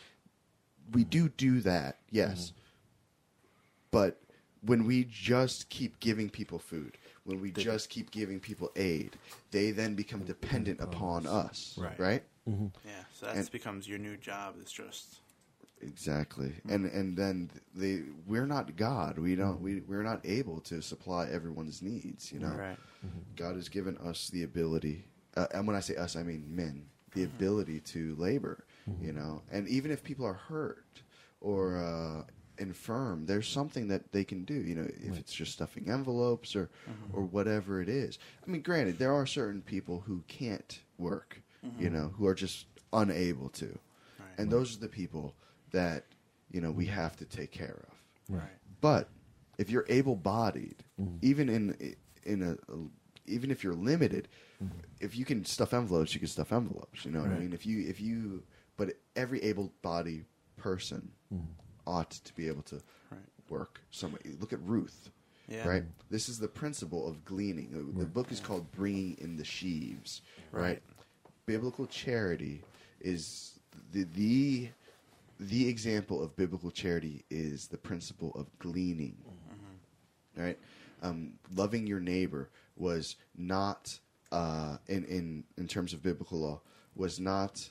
[0.91, 2.53] We do do that, yes,
[3.91, 4.19] but
[4.61, 9.15] when we just keep giving people food, when we just keep giving people aid,
[9.51, 11.99] they then become dependent upon us, Right.
[11.99, 12.23] right?
[12.47, 14.55] Yeah, so that And- becomes your new job.
[14.59, 15.19] It's just
[15.87, 16.69] Exactly, hmm.
[16.69, 19.17] and and then they we're not God.
[19.17, 19.91] We don't we hmm.
[19.91, 22.31] we're not able to supply everyone's needs.
[22.31, 22.77] You know, right.
[23.05, 23.19] Mm-hmm.
[23.35, 25.05] God has given us the ability,
[25.35, 27.35] uh, and when I say us, I mean men, the mm-hmm.
[27.35, 28.65] ability to labor.
[28.89, 29.05] Mm-hmm.
[29.05, 31.01] You know, and even if people are hurt
[31.41, 32.23] or uh,
[32.57, 34.55] infirm, there's something that they can do.
[34.55, 36.69] You know, if it's just stuffing envelopes or
[37.13, 38.19] or whatever it is.
[38.45, 41.41] I mean, granted, there are certain people who can't work.
[41.79, 43.67] You know, who are just unable to,
[44.19, 44.37] Right.
[44.37, 45.33] and those are the people
[45.73, 46.05] that
[46.51, 48.35] you know we have to take care of.
[48.35, 48.49] Right.
[48.79, 49.09] But
[49.57, 51.17] if you're able-bodied, mm-hmm.
[51.21, 52.87] even in in a, a-
[53.25, 54.27] even if you're limited,
[54.63, 54.77] mm-hmm.
[54.99, 57.05] if you can stuff envelopes, you can stuff envelopes.
[57.05, 57.53] You know what I mean?
[57.53, 58.43] If you if you,
[58.77, 60.25] but every able-bodied
[60.57, 61.45] person mm-hmm.
[61.85, 63.19] ought to be able to Right.
[63.49, 64.21] work somewhere.
[64.39, 65.09] Look at Ruth.
[65.47, 65.67] Yeah.
[65.67, 65.83] Right.
[66.09, 67.69] This is the principle of gleaning.
[67.71, 70.21] The- The book is called "Bringing in the Sheaves."
[70.51, 70.61] Right.
[70.63, 70.81] Right.
[71.45, 72.61] Biblical charity
[73.01, 73.59] is
[73.91, 74.69] the the
[75.49, 79.17] the example of biblical charity is the principle of gleaning.
[80.35, 80.57] Right.
[81.01, 83.99] Um, loving your neighbor was not
[84.31, 86.61] uh, in in in terms of biblical law
[86.95, 87.69] was not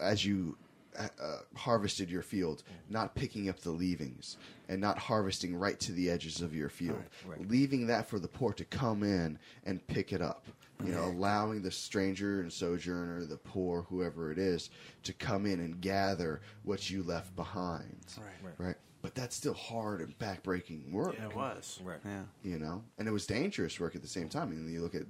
[0.00, 0.56] as you
[0.98, 1.08] uh,
[1.56, 4.36] harvested your field, not picking up the leavings
[4.68, 7.48] and not harvesting right to the edges of your field, Right, right.
[7.50, 10.46] leaving that for the poor to come in and pick it up.
[10.86, 14.70] You know, allowing the stranger and sojourner, the poor, whoever it is,
[15.04, 17.96] to come in and gather what you left behind.
[18.18, 18.54] Right.
[18.66, 18.76] Right.
[19.02, 21.80] But that's still hard and backbreaking work Yeah, it was.
[21.82, 22.00] Right.
[22.04, 22.22] Yeah.
[22.42, 24.48] you know, and it was dangerous work at the same time.
[24.48, 25.02] I mean, you look at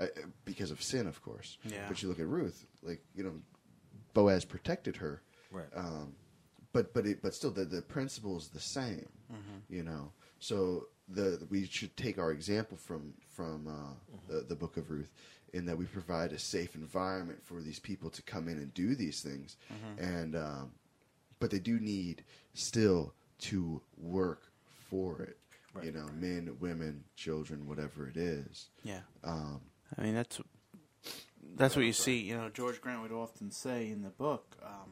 [0.00, 0.06] uh,
[0.44, 1.58] because of sin, of course.
[1.64, 1.84] Yeah.
[1.88, 3.32] But you look at Ruth, like you know,
[4.14, 5.66] Boaz protected her, Right.
[5.76, 6.14] um,
[6.72, 9.08] but but it, but still, the the principle is the same.
[9.32, 9.58] Mm-hmm.
[9.74, 13.94] You know, so the we should take our example from from uh,
[14.28, 15.12] the the book of Ruth.
[15.52, 18.96] In that we provide a safe environment for these people to come in and do
[18.96, 20.02] these things, Mm-hmm.
[20.04, 20.72] and um,
[21.38, 22.24] but they do need
[22.54, 24.42] still to work
[24.90, 25.36] for it.
[25.72, 25.86] Right.
[25.86, 28.66] You know, men, women, children, whatever it is.
[28.82, 29.00] Yeah.
[29.22, 29.60] Um,
[29.96, 30.40] I mean, that's
[31.56, 32.18] that's what you see.
[32.18, 34.90] You know, George Grant would often say in the book, um,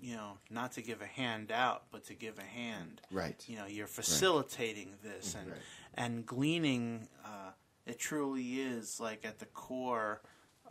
[0.00, 3.00] you know, not to give a hand out, but to give a hand.
[3.10, 3.42] Right.
[3.48, 5.60] You know, you're facilitating this and Right.
[5.94, 7.08] and gleaning.
[7.24, 7.50] Uh,
[7.86, 10.20] it truly is like at the core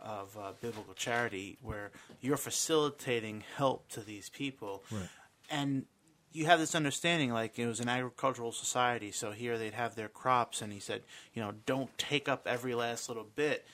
[0.00, 5.08] of uh, biblical charity, where you're facilitating help to these people, Right.
[5.50, 5.86] and
[6.32, 10.08] you have this understanding like it was an agricultural society so here they'd have their
[10.10, 11.02] crops and he said
[11.32, 13.64] you know don't take up every last little bit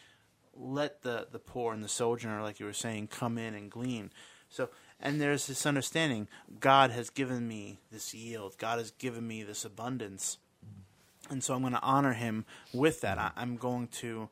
[0.55, 4.13] let the the poor and the sojourner like you were saying come in and glean
[4.49, 4.69] so
[5.03, 6.29] and there's this understanding
[6.61, 8.57] god has given me this yield.
[8.59, 10.39] God has given me this abundance.
[11.31, 13.19] And so i'm going to honor him with that.
[13.19, 14.29] I, i'm going to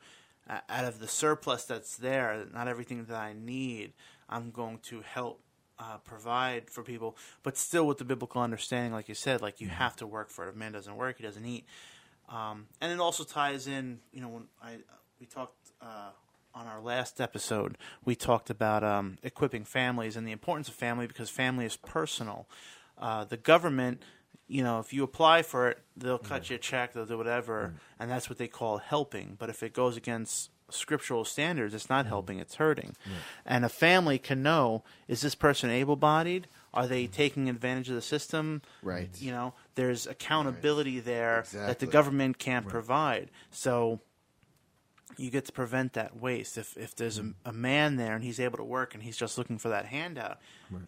[0.48, 3.92] uh, out of the surplus that's there not everything that i need
[4.28, 5.40] i'm going to help
[5.80, 9.68] uh, provide for people, but still with the biblical understanding, like you said, like you
[9.68, 10.50] have to work for it.
[10.50, 11.64] If man doesn't work, he doesn't eat.
[12.28, 14.76] Um, and it also ties in, you know, when I
[15.18, 16.10] we talked uh,
[16.54, 21.06] on our last episode, we talked about um, equipping families and the importance of family
[21.06, 22.48] because family is personal.
[22.98, 24.02] Uh, the government,
[24.48, 27.74] you know, if you apply for it, they'll cut you a check, they'll do whatever,
[27.98, 29.36] and that's what they call helping.
[29.38, 32.96] But if it goes against scriptural standards, it's not helping, it's hurting.
[33.46, 36.46] And a family can know is this person able bodied?
[36.72, 38.62] Are they taking advantage of the system?
[38.82, 39.10] Right.
[39.18, 43.30] You know, there's accountability there that the government can't provide.
[43.50, 44.00] So
[45.16, 46.56] you get to prevent that waste.
[46.58, 49.36] If if there's a, a man there and he's able to work and he's just
[49.38, 50.38] looking for that handout,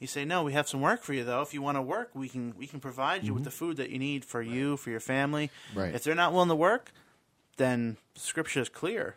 [0.00, 1.42] you say, "No, we have some work for you though.
[1.42, 3.90] If you want to work, we can we can provide you with the food that
[3.90, 5.50] you need for you for your family.
[5.74, 5.94] Right.
[5.94, 6.92] If they're not willing to work,
[7.56, 9.16] then Scripture is clear.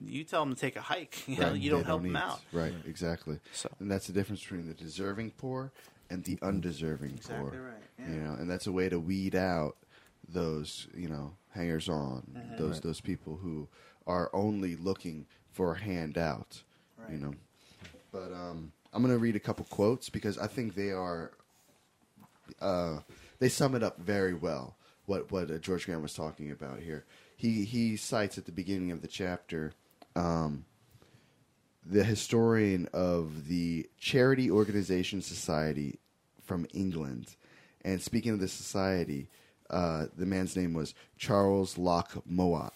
[0.00, 1.24] You tell them to take a hike.
[1.28, 2.40] You, know, Right, you don't they help them out.
[2.52, 3.40] Right, exactly.
[3.52, 5.72] So- And that's the difference between the deserving poor
[6.08, 7.62] and the undeserving Exactly poor.
[7.66, 8.08] right, yeah.
[8.14, 9.76] You know, and that's a way to weed out
[10.28, 12.56] those, you know, hangers on, Mm-hmm.
[12.58, 12.82] those Right.
[12.82, 13.68] those people who
[14.08, 16.62] are only looking for a handout.
[17.10, 17.34] You know.
[18.10, 21.30] But um I'm gonna read a couple quotes because I think they are
[22.60, 22.98] uh,
[23.38, 24.76] they sum it up very well.
[25.06, 27.04] What what uh, George Grant was talking about here.
[27.36, 29.72] He he cites at the beginning of the chapter
[30.16, 30.64] um,
[31.84, 35.98] the historian of the Charity Organization Society
[36.42, 37.36] from England,
[37.84, 39.28] and speaking of the society,
[39.70, 42.72] uh, the man's name was Charles Locke Mowat.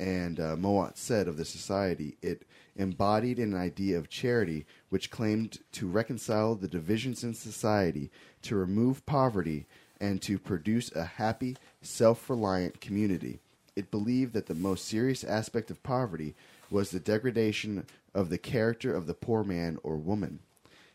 [0.00, 5.58] And uh, Mowat said of the society, it embodied an idea of charity which claimed
[5.72, 9.66] to reconcile the divisions in society, to remove poverty,
[10.00, 13.40] and to produce a happy, self reliant community.
[13.76, 16.34] It believed that the most serious aspect of poverty
[16.70, 17.84] was the degradation
[18.14, 20.38] of the character of the poor man or woman.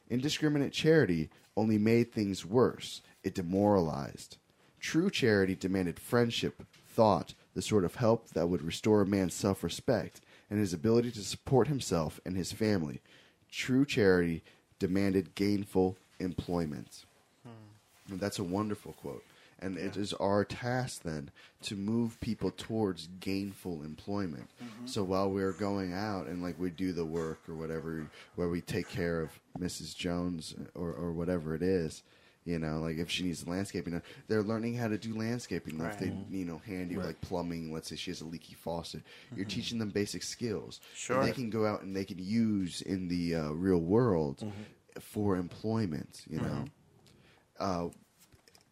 [0.09, 4.37] Indiscriminate charity only made things worse, it demoralized.
[4.79, 9.63] True charity demanded friendship, thought, the sort of help that would restore a man's self
[9.63, 13.01] respect and his ability to support himself and his family.
[13.49, 14.43] True charity
[14.77, 17.05] demanded gainful employment.
[17.43, 18.11] Hmm.
[18.11, 19.23] And that's a wonderful quote.
[19.57, 21.31] And it is our task then
[21.63, 24.49] to move people towards gainful employment.
[24.61, 24.85] Mm-hmm.
[24.85, 28.59] So while we're going out and like we do the work or whatever, where we
[28.59, 29.95] take care of Mrs.
[29.95, 32.03] Jones or, or whatever it is,
[32.45, 35.81] you know, like if she needs landscaping, they're learning how to do landscaping.
[35.81, 39.01] If they, you know, hand you like plumbing, let's say she has a leaky faucet,
[39.35, 40.79] you're teaching them basic skills.
[40.93, 41.23] Sure.
[41.23, 44.45] They can go out and they can use in the uh, real world
[44.99, 46.65] for employment, you know
[47.59, 47.87] uh,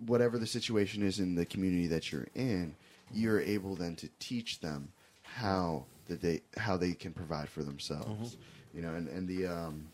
[0.05, 2.76] whatever the situation is in the community that you're in,
[3.11, 8.38] you're able then to teach them how that they how they can provide for themselves.
[8.74, 9.88] You know, and and the um,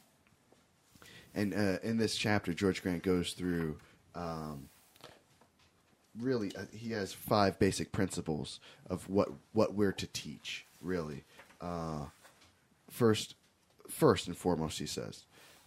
[1.36, 3.78] and uh, in this chapter, George Grant goes through.
[4.16, 4.70] Um,
[6.20, 8.60] really, uh, he has five basic principles
[8.90, 10.66] of what what we're to teach.
[10.82, 11.24] Really,
[11.62, 12.06] uh,
[12.90, 13.36] first,
[13.90, 15.26] first and foremost, he says,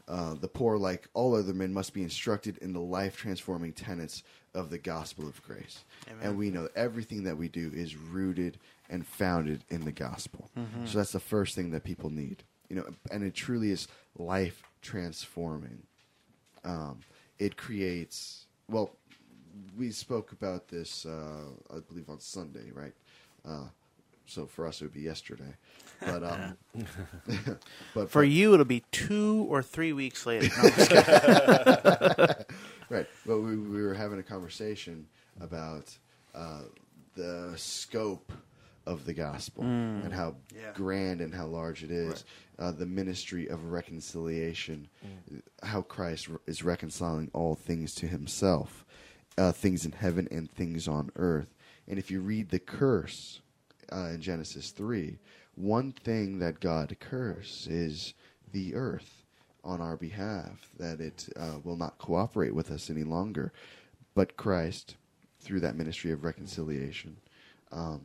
[0.09, 4.23] Uh, the poor, like all other men, must be instructed in the life transforming tenets
[4.55, 5.85] of the gospel of grace.
[6.09, 6.19] Amen.
[6.23, 8.59] And we know everything that we do is rooted
[8.91, 10.51] and founded in the gospel.
[10.59, 10.87] Mm-hmm.
[10.87, 12.43] So that's the first thing that people need.
[12.73, 15.83] You know, and it truly is life transforming.
[16.65, 17.01] Um,
[17.39, 18.97] it creates well.
[19.77, 22.95] We spoke about this, uh, I believe, on Sunday, right?
[23.47, 23.65] Uh,
[24.25, 25.55] so for us, it would be yesterday.
[26.01, 26.57] But um,
[27.95, 30.49] but For you, it'll be two or three weeks later.
[30.57, 32.37] No, I'm just kidding.
[32.89, 33.07] Right.
[33.27, 35.07] But we, we were having a conversation
[35.41, 35.95] about
[36.35, 36.63] uh,
[37.17, 38.33] the scope
[38.87, 40.73] of the gospel and how Yeah.
[40.75, 42.25] grand and how large it is.
[42.59, 44.89] Uh, the ministry of reconciliation,
[45.63, 48.85] how Christ re- is reconciling all things to himself,
[49.39, 51.55] uh, things in heaven and things on earth.
[51.89, 53.41] And if you read the curse
[53.91, 55.19] uh, in Genesis 3,
[55.55, 58.15] one thing that God curses is
[58.53, 59.25] the earth
[59.65, 63.53] on our behalf, that it uh, will not cooperate with us any longer.
[64.15, 64.97] But Christ,
[65.41, 67.17] through that ministry of reconciliation,
[67.71, 68.03] um,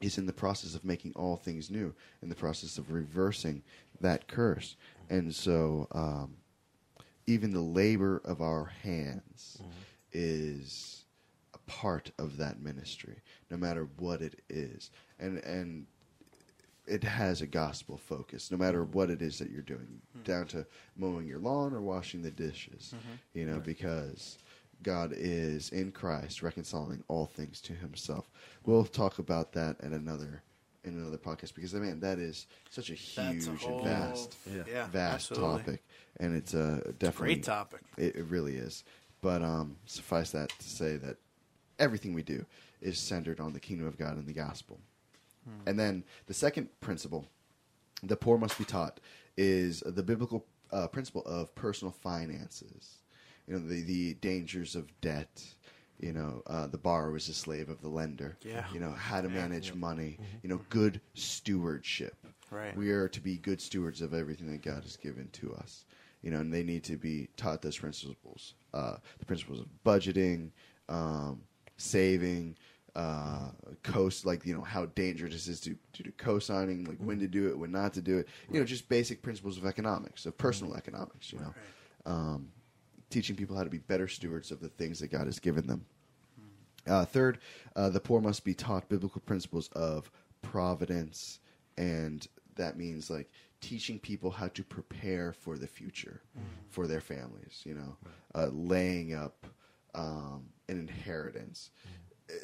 [0.00, 3.62] is in the process of making all things new, in the process of reversing
[4.00, 4.76] that curse.
[5.08, 6.36] And so, um,
[7.26, 9.70] even the labor of our hands mm-hmm.
[10.12, 11.04] is
[11.54, 13.16] a part of that ministry,
[13.50, 14.90] no matter what it is.
[15.18, 15.86] And, and
[16.86, 20.22] it has a gospel focus, no matter what it is that you're doing, hmm.
[20.22, 20.66] down to
[20.96, 23.38] mowing your lawn or washing the dishes, mm-hmm.
[23.38, 24.38] you know, because
[24.82, 28.30] God is in Christ reconciling all things to Himself.
[28.64, 30.42] We'll talk about that at another
[30.84, 34.36] in another podcast because I mean that is such a huge That's a and vast,
[34.46, 34.62] Yeah.
[34.70, 35.58] Yeah, vast absolutely.
[35.58, 35.84] topic,
[36.20, 37.80] and it's a definitely Great topic.
[37.98, 38.84] it, it really is.
[39.20, 41.16] But um, suffice that to say that
[41.78, 42.44] everything we do
[42.80, 44.78] is centered on the kingdom of God and the gospel.
[45.64, 47.24] And then the second principle,
[48.02, 48.98] the poor must be taught,
[49.36, 52.98] is the biblical uh, principle of personal finances.
[53.46, 55.44] You know, the, the dangers of debt.
[55.98, 58.36] You know, uh, the borrower is a slave of the lender.
[58.42, 58.66] Yeah.
[58.72, 59.34] You know, how to Yeah.
[59.34, 60.18] manage money.
[60.42, 62.16] You know, good stewardship.
[62.50, 62.76] Right.
[62.76, 65.84] We are to be good stewards of everything that God has given to us.
[66.22, 68.54] You know, and they need to be taught those principles.
[68.74, 70.50] Uh, the principles of budgeting,
[70.88, 71.42] um,
[71.76, 72.56] saving,
[72.94, 73.50] uh,
[73.82, 77.28] coast, like, you know, how dangerous it is to, to do co-signing, like when to
[77.28, 78.28] do it, when not to do it.
[78.50, 81.54] You know, just basic principles of economics, of personal economics, you know.
[82.06, 82.48] Um,
[83.10, 85.84] teaching people how to be better stewards of the things that God has given them.
[86.86, 87.38] Uh, third,
[87.74, 90.10] uh, the poor must be taught biblical principles of
[90.42, 91.40] providence,
[91.76, 93.30] and that means like
[93.60, 96.20] teaching people how to prepare for the future
[96.68, 97.62] for their families.
[97.64, 97.96] You know,
[98.34, 99.46] uh, laying up
[99.94, 101.70] um, an inheritance,
[102.30, 102.34] Uh,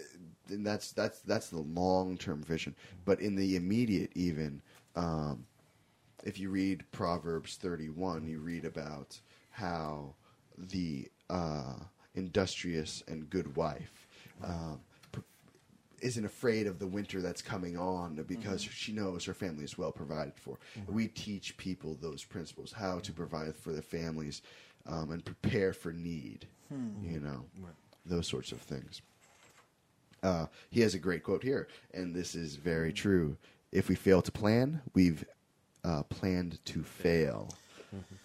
[0.49, 2.75] and that's that's that's the long term vision.
[3.05, 4.63] But in the immediate, even
[4.97, 5.47] um,
[6.25, 10.15] if you read Proverbs 31, you read about how
[10.69, 11.75] the uh,
[12.15, 14.07] industrious and good wife
[14.45, 14.81] um,
[16.01, 19.93] isn't afraid of the winter that's coming on because she knows her family is well
[19.93, 20.59] provided for.
[20.89, 24.43] We teach people those principles, how to provide for their families
[24.87, 26.47] um, and prepare for need,
[27.05, 27.45] you know,
[28.05, 29.01] those sorts of things.
[30.25, 33.37] Uh, he has a great quote here, and this is very true.
[33.71, 35.25] If we fail to plan, we've
[35.85, 37.49] uh, planned to fail.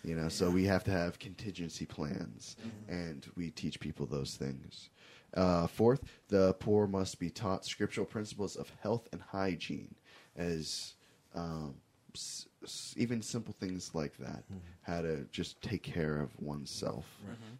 [0.03, 2.55] You know, so we have to have contingency plans,
[2.87, 4.89] and we teach people those things.
[5.33, 9.93] Uh, fourth, the poor must be taught scriptural principles of health and hygiene,
[10.37, 10.93] as
[11.35, 11.75] um,
[12.15, 14.43] s- s- even simple things like that,
[14.83, 17.05] how to just take care of oneself.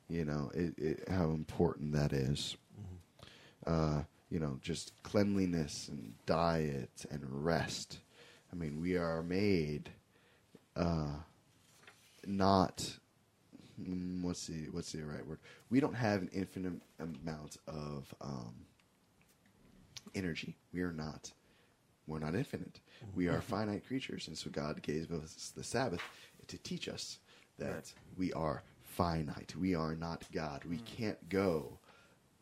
[0.09, 2.55] You know, it, it, how important that is
[3.65, 7.99] uh, you know, just cleanliness and diet and rest.
[8.51, 9.89] I mean, we are made
[10.75, 11.15] uh,
[12.27, 12.97] not
[13.81, 15.39] mm, what's the what's the right word?
[15.69, 18.53] We don't have an infinite amount of um,
[20.15, 20.57] energy.
[20.73, 21.31] We are not.
[22.07, 22.79] We're not infinite.
[23.15, 26.01] We are finite creatures, and so God gave us the Sabbath
[26.47, 27.19] to teach us
[27.59, 27.93] that Right.
[28.17, 29.55] we are finite.
[29.59, 30.63] We are not God.
[30.65, 31.79] We can't go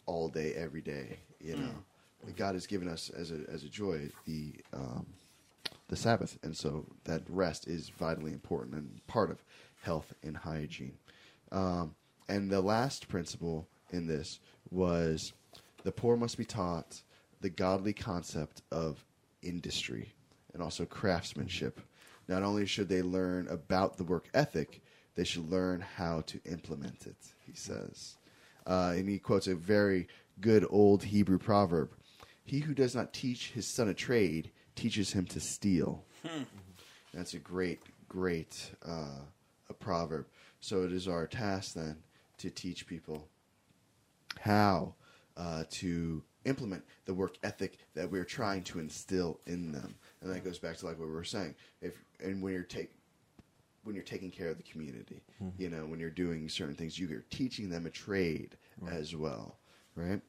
[0.06, 1.18] all day, every day.
[1.42, 1.72] You know,
[2.38, 5.08] God has given us as a as a joy the um,
[5.88, 9.44] the Sabbath, and so that rest is vitally important and part of
[9.86, 10.98] health and hygiene.
[11.52, 11.96] Um,
[12.28, 14.40] and the last principle in this
[14.72, 15.32] was
[15.84, 17.02] the poor must be taught
[17.42, 19.06] the godly concept of
[19.44, 20.14] industry
[20.54, 21.80] and also craftsmanship.
[22.28, 24.82] Not only should they learn about the work ethic,
[25.14, 28.18] they should learn how to implement it, he says.
[28.66, 30.08] Uh, and he quotes a very
[30.42, 31.92] good old Hebrew proverb
[32.44, 36.04] He who does not teach his son a trade teaches him to steal.
[37.14, 39.22] That's a great, great uh,
[39.70, 40.26] a proverb.
[40.60, 41.98] So it is our task then
[42.38, 43.28] to teach people
[44.40, 44.94] how
[45.38, 50.44] uh, to implement the work ethic that we're trying to instill in them, and that
[50.44, 51.56] goes back to like what we were saying.
[51.82, 51.94] If
[52.24, 52.92] and when you're take
[53.84, 55.22] when you're taking care of the community,
[55.58, 58.58] you know, when you're doing certain things, you're teaching them a trade
[58.92, 59.58] as well,
[59.96, 60.22] right?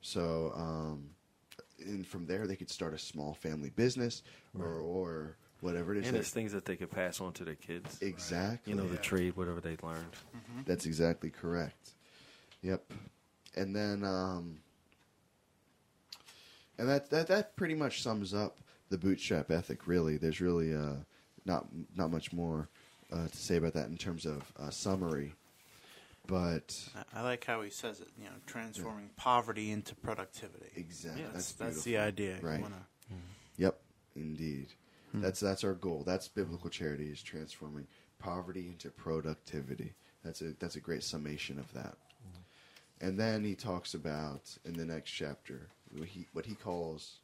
[0.00, 1.10] So, um,
[1.78, 4.22] and from there, they could start a small family business
[4.58, 6.08] or or whatever it is.
[6.08, 7.98] And it's things that they could pass on to their kids.
[8.00, 8.72] exactly.
[8.72, 9.00] You know, the Yeah.
[9.00, 10.16] trade, whatever they learned.
[10.66, 11.90] That's exactly correct.
[12.62, 12.92] Yep.
[13.56, 14.60] And then um
[16.78, 18.58] and that that that pretty much sums up
[18.88, 20.16] the bootstrap ethic really.
[20.16, 20.96] There's really uh
[21.44, 22.68] not not much more
[23.12, 25.34] uh, to say about that in terms of uh, summary.
[26.28, 28.06] But I- I like how he says it.
[28.16, 30.66] You know, transforming poverty into productivity.
[30.76, 32.08] exactly Yeah, that's that's, that's the beautiful.
[32.08, 32.36] idea.
[32.40, 32.60] You Right.
[32.60, 32.86] wanna-
[33.56, 33.80] Yep,
[34.14, 34.68] indeed.
[35.12, 35.20] Hmm.
[35.20, 36.02] That's that's our goal.
[36.06, 37.86] That's biblical charity is transforming
[38.18, 39.94] poverty into productivity.
[40.24, 41.96] That's a that's a great summation of that.
[42.22, 43.06] Hmm.
[43.06, 47.16] And then he talks about in the next chapter what he what he calls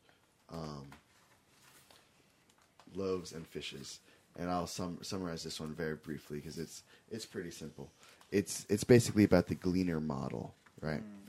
[0.53, 0.87] um,
[2.95, 4.01] loaves and fishes.
[4.39, 7.91] And I'll sum, summarize this one very briefly because it's it's pretty simple.
[8.31, 11.01] It's it's basically about the gleaner model, right?
[11.01, 11.26] Hmm.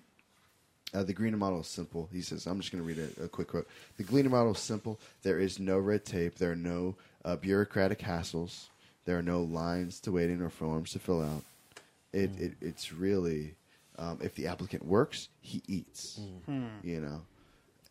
[0.93, 2.07] Uh, the gleaner model is simple.
[2.13, 3.67] He says, I'm just going to read a, a quick quote.
[3.97, 4.99] The gleaner model is simple.
[5.21, 6.35] There is no red tape.
[6.35, 8.67] There are no uh, bureaucratic hassles.
[9.05, 11.43] There are no lines to wait in or forms to fill out.
[12.13, 13.55] It, it It's really,
[13.99, 16.19] um, if the applicant works, he eats,
[16.83, 17.21] you know.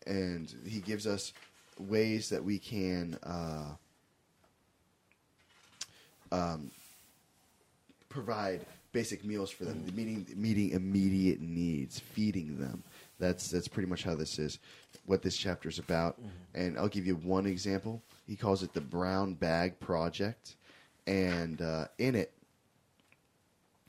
[0.07, 1.33] And he gives us
[1.79, 3.73] ways that we can uh,
[6.33, 6.71] um,
[8.09, 8.65] provide
[8.97, 12.83] basic meals for them, meeting meeting immediate needs, feeding them.
[13.19, 14.59] That's that's pretty much how this is,
[15.05, 16.19] what this chapter is about.
[16.55, 18.01] And I'll give you one example.
[18.27, 20.57] He calls it the Brown Bag Project,
[21.07, 22.33] and uh, in it,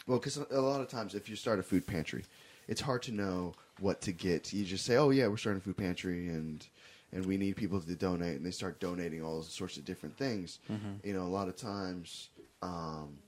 [0.07, 2.25] well, because a lot of times if you start a food pantry,
[2.67, 4.51] it's hard to know what to get.
[4.51, 6.67] You just say, "Oh yeah, we're starting a food pantry," and
[7.13, 10.59] and we need people to donate, and they start donating all sorts of different things.
[11.01, 12.27] You know, a lot of times.
[12.61, 13.19] Um,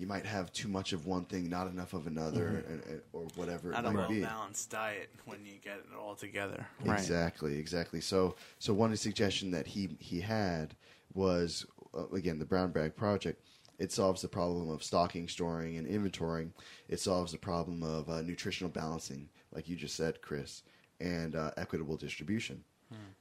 [0.00, 3.24] you might have too much of one thing, not enough of another, and, and, or
[3.36, 4.22] whatever Not it a might well be.
[4.22, 6.66] balanced diet when you get it all together.
[6.86, 8.00] Exactly, exactly.
[8.00, 10.74] So, so one suggestion that he he had
[11.12, 13.44] was uh, again the brown bag project.
[13.78, 16.50] It solves the problem of stocking, storing, and inventorying.
[16.88, 20.62] It solves the problem of uh, nutritional balancing, like you just said, Chris,
[21.00, 22.64] and uh, equitable distribution.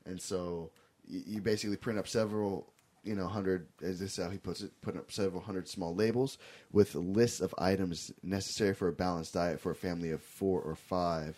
[0.05, 0.71] And so
[1.07, 2.73] you, you basically print up several,
[3.04, 5.95] you know, hundred, as this is how he puts it, put up several hundred small
[5.95, 6.38] labels
[6.72, 10.76] with lists of items necessary for a balanced diet for a family of four or
[10.76, 11.36] five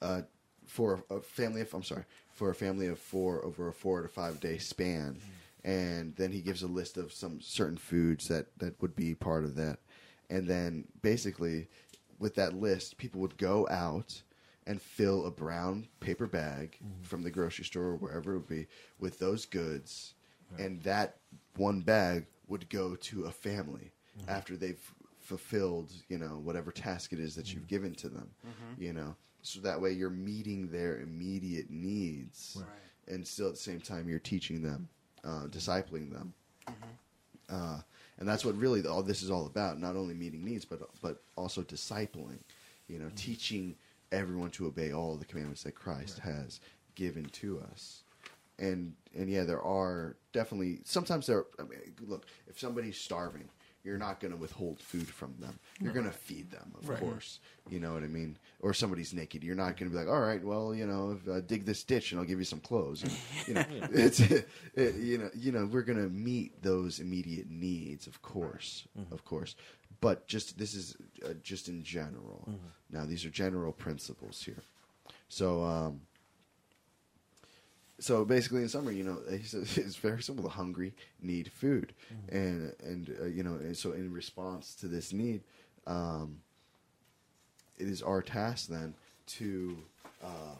[0.00, 0.22] uh,
[0.66, 4.08] for a family of I'm sorry for a family of four over a four to
[4.08, 5.18] five day span,
[5.64, 9.44] and then he gives a list of some certain foods that that would be part
[9.44, 9.78] of that,
[10.30, 11.68] and then basically
[12.18, 14.22] with that list, people would go out
[14.68, 17.02] and fill a brown paper bag mm-hmm.
[17.02, 18.66] from the grocery store or wherever it would be
[19.00, 20.14] with those goods,
[20.58, 21.16] and that
[21.56, 24.30] one bag would go to a family mm-hmm.
[24.30, 24.80] after they've
[25.20, 27.74] fulfilled you know whatever task it is that you've mm-hmm.
[27.74, 28.30] given to them
[28.78, 29.14] you know?
[29.42, 33.14] So that way you're meeting their immediate needs Right.
[33.14, 34.88] and still at the same time you're teaching them
[35.24, 36.32] uh, discipling them.
[37.50, 37.80] Uh,
[38.18, 41.22] and that's what really all this is all about not only meeting needs but but
[41.36, 42.40] also discipling
[42.88, 43.74] you know teaching
[44.12, 46.60] everyone to obey all the commandments that christ has
[46.94, 48.02] given to us.
[48.58, 53.48] And and yeah there are definitely sometimes there I mean, look if somebody's starving
[53.84, 55.58] you're not going to withhold food from them.
[55.80, 56.98] You're going to feed them of Right.
[56.98, 57.38] course.
[57.70, 58.36] You know what i mean?
[58.60, 59.44] Or somebody's naked.
[59.44, 61.84] You're not going to be like all right well you know if, uh, dig this
[61.84, 63.04] ditch and i'll give you some clothes.
[63.04, 63.12] And,
[63.46, 64.48] you know it's it,
[64.96, 69.54] you know you know we're going to meet those immediate needs of course of course
[70.00, 72.48] but just this is uh, just in general.
[72.90, 74.62] Now these are general principles here.
[75.28, 76.00] So um
[78.00, 80.44] so basically, in summary, you know, he it's very simple.
[80.44, 81.94] The hungry need food,
[82.28, 85.42] and and uh, you know, and so in response to this need,
[85.86, 86.38] um,
[87.76, 88.94] it is our task then
[89.26, 89.78] to
[90.22, 90.54] uh,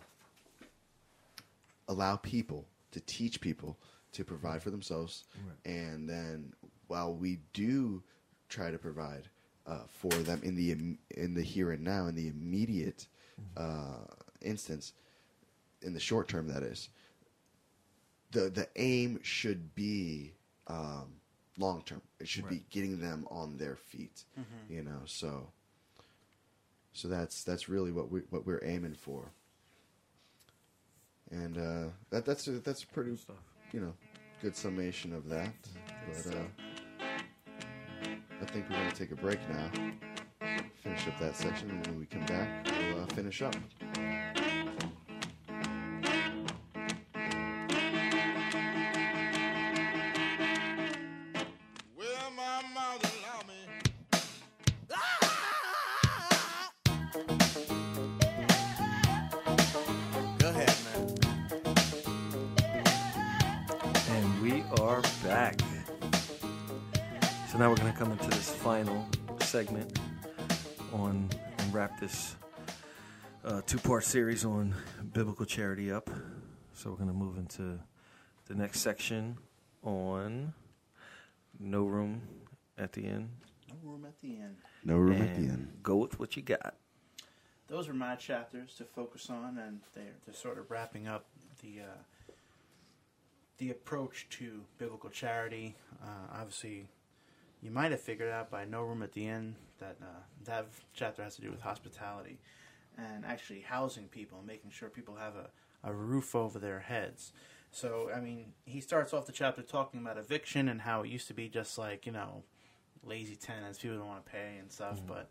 [1.88, 3.78] allow people to teach people
[4.12, 5.24] to provide for themselves,
[5.64, 6.52] and then
[6.88, 8.02] while we do
[8.48, 9.28] try to provide
[9.66, 13.06] uh, for them in the im- in the here and now, in the immediate
[13.56, 14.04] uh,
[14.40, 14.92] instance,
[15.82, 16.88] in the short term, that is
[18.32, 20.32] the the aim should be
[20.66, 21.14] um,
[21.58, 22.02] long term.
[22.20, 24.24] It should be getting them on their feet.
[24.68, 25.48] You know, so
[26.92, 29.30] so that's that's really what we what we're aiming for.
[31.30, 33.16] And uh, that that's a, that's a pretty
[33.72, 33.92] you know
[34.42, 35.52] good summation of that.
[36.24, 36.38] But uh,
[38.40, 39.70] I think we're going to take a break now.
[40.82, 43.54] Finish up that section, and when we come back, we'll uh, finish up.
[74.08, 74.74] Series on
[75.12, 76.08] biblical charity up.
[76.72, 77.78] So we're going to move into
[78.46, 79.36] the next section
[79.82, 80.54] on
[81.60, 82.22] no room
[82.78, 83.28] at the inn.
[83.68, 84.56] No room at the inn.
[84.82, 85.68] No room at the inn.
[85.82, 86.76] Go with what you got.
[87.66, 91.26] Those were my chapters to focus on, and they're, they're sort of wrapping up
[91.60, 92.32] the uh,
[93.58, 95.76] the approach to biblical charity.
[96.02, 96.86] Uh, obviously,
[97.60, 101.22] you might have figured out by no room at the inn that uh, that chapter
[101.22, 102.38] has to do with hospitality
[102.98, 105.48] and actually housing people, and making sure people have a,
[105.88, 107.32] a roof over their heads.
[107.70, 111.28] So, I mean, he starts off the chapter talking about eviction and how it used
[111.28, 112.42] to be just like, you know,
[113.04, 115.30] lazy tenants, people don't want to pay and stuff, but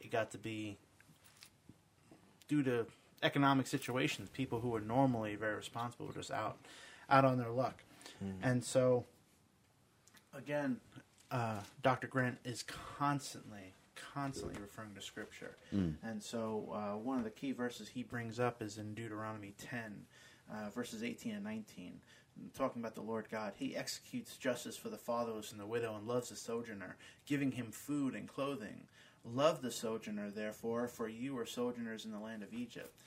[0.00, 0.76] it got to be
[2.48, 2.86] due to
[3.22, 6.58] economic situations, people who were normally very responsible were just out
[7.08, 7.82] out on their luck.
[8.42, 9.04] And so
[10.36, 10.78] again,
[11.30, 12.06] uh, Dr.
[12.06, 13.74] Grant is constantly
[14.14, 15.56] constantly referring to scripture.
[16.02, 20.06] And so uh, one of the key verses he brings up is in Deuteronomy 10
[20.52, 22.00] uh, verses 18 and 19
[22.56, 23.52] talking about the Lord God.
[23.56, 26.96] He executes justice for the fatherless and the widow and loves the sojourner,
[27.26, 28.82] giving him food and clothing.
[29.24, 33.00] Love the sojourner, therefore, for you are sojourners in the land of Egypt.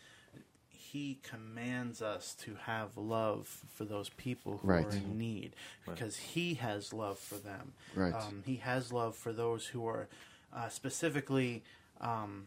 [0.70, 4.86] He commands us to have love for those people who Right.
[4.86, 5.56] are in need
[5.86, 7.74] because he has love for them.
[7.96, 8.14] Right.
[8.14, 10.08] Um, he has love for those who are
[10.56, 11.64] uh, specifically,
[12.02, 12.46] um,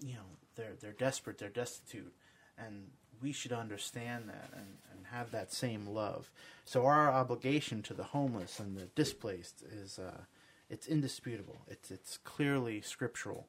[0.00, 2.12] you know, they're they're desperate, they're destitute,
[2.58, 2.88] and
[3.22, 6.30] we should understand that and, and have that same love.
[6.64, 10.22] So our obligation to the homeless and the displaced is uh,
[10.68, 11.60] it's indisputable.
[11.68, 13.46] It's it's clearly scriptural,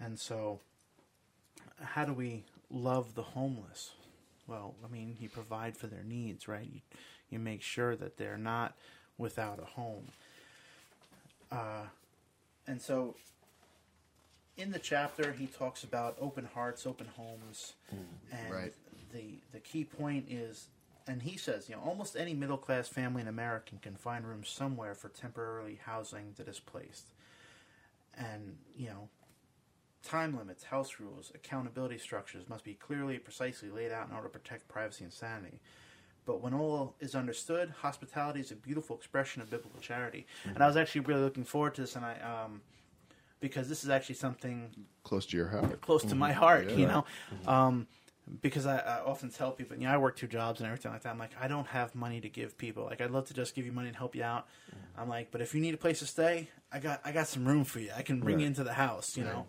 [0.00, 0.60] and so
[1.80, 3.92] how do we love the homeless?
[4.46, 6.68] Well, I mean, you provide for their needs, right?
[6.70, 6.80] You,
[7.30, 8.76] you make sure that they're not
[9.16, 10.08] without a home.
[11.50, 11.86] Uh,
[12.66, 13.16] and so,
[14.56, 17.98] in the chapter, he talks about open hearts, open homes, mm,
[18.30, 18.74] and Right.
[19.12, 20.68] the the key point is,
[21.06, 24.44] and he says, you know, almost any middle class family in America can find room
[24.44, 27.08] somewhere for temporarily housing the displaced,
[28.16, 29.08] and you know,
[30.04, 34.38] time limits, house rules, accountability structures must be clearly, precisely laid out in order to
[34.38, 35.60] protect privacy and sanity.
[36.26, 40.26] But when all is understood, hospitality is a beautiful expression of biblical charity.
[40.46, 42.62] And I was actually really looking forward to this, and I, um,
[43.40, 44.70] because this is actually something
[45.02, 45.80] Close to your heart.
[45.82, 46.76] close to my heart, Yeah.
[46.76, 47.04] you know.
[47.46, 47.86] Um,
[48.40, 51.02] because I, I often tell people, you know, I work two jobs and everything like
[51.02, 51.10] that.
[51.10, 52.84] I'm like, I don't have money to give people.
[52.84, 54.46] Like, I'd love to just give you money and help you out.
[54.96, 57.44] I'm like, but if you need a place to stay, I got I got some
[57.46, 57.90] room for you.
[57.94, 59.32] I can bring you into the house, you Right.
[59.34, 59.46] know.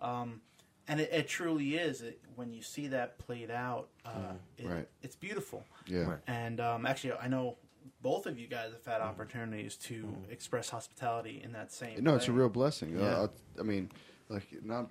[0.00, 0.40] Um,
[0.88, 2.02] and it, it truly is.
[2.02, 4.88] It, when you see that played out, uh, it, Right.
[5.02, 5.64] it's beautiful.
[5.86, 6.00] Yeah.
[6.02, 6.18] Right.
[6.26, 7.56] And um, actually, I know
[8.02, 12.02] both of you guys have had opportunities to express hospitality in that same.
[12.02, 12.98] No, it's a real blessing.
[12.98, 13.04] Yeah.
[13.04, 13.26] Uh,
[13.58, 13.90] I mean,
[14.28, 14.90] like not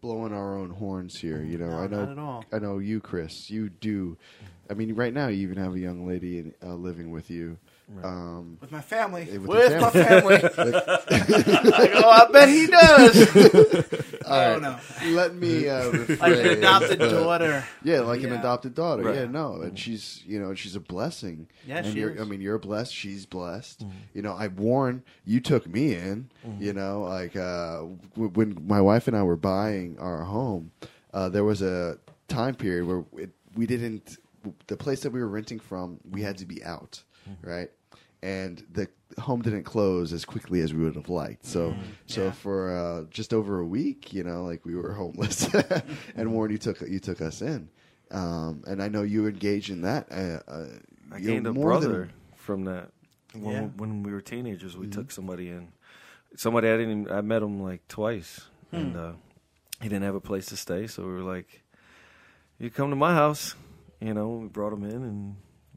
[0.00, 1.42] blowing our own horns here.
[1.42, 2.04] You know, No, I know.
[2.04, 2.44] not at all.
[2.52, 3.50] I know you, Chris.
[3.50, 4.16] You do.
[4.70, 7.58] I mean, right now you even have a young lady in, uh, living with you.
[8.02, 9.24] Um, with my family.
[9.38, 10.36] With With, your my family.
[10.36, 13.36] I go, I bet he does.
[14.26, 14.78] all oh right, no,
[15.10, 17.64] let me uh, like an adopted but- daughter.
[17.82, 19.02] Yeah, like an adopted daughter.
[19.02, 19.16] Right.
[19.16, 21.48] Yeah, no, and she's you know she's a blessing.
[21.66, 22.20] Yeah, and she you're, is.
[22.20, 22.94] I mean, you're blessed.
[22.94, 23.84] She's blessed.
[24.14, 26.30] You know, I warn you took me in.
[26.58, 27.82] You know, like uh,
[28.14, 30.70] w- when my wife and I were buying our home,
[31.12, 34.16] uh, there was a time period where it, we didn't.
[34.68, 37.02] The place that we were renting from, we had to be out,
[37.42, 37.68] right?
[38.22, 38.86] And the
[39.18, 41.44] home didn't close as quickly as we would have liked.
[41.46, 41.74] So,
[42.06, 42.30] so Yeah.
[42.32, 45.48] for uh, just over a week, you know, like we were homeless,
[46.16, 47.70] and Warren, you took you took us in,
[48.10, 50.06] um, and I know you engaged in that.
[50.12, 50.66] Uh, uh,
[51.12, 52.90] I you know, gained a brother than- from that.
[53.32, 53.66] When, Yeah.
[53.76, 54.80] when we were teenagers, Mm-hmm.
[54.82, 55.68] we took somebody in.
[56.36, 57.02] Somebody I didn't.
[57.02, 58.40] Even, I met him like twice,
[58.70, 59.12] and uh,
[59.80, 60.86] he didn't have a place to stay.
[60.88, 61.62] So we were like,
[62.58, 63.54] "You come to my house."
[64.00, 65.36] You know, we brought him in, and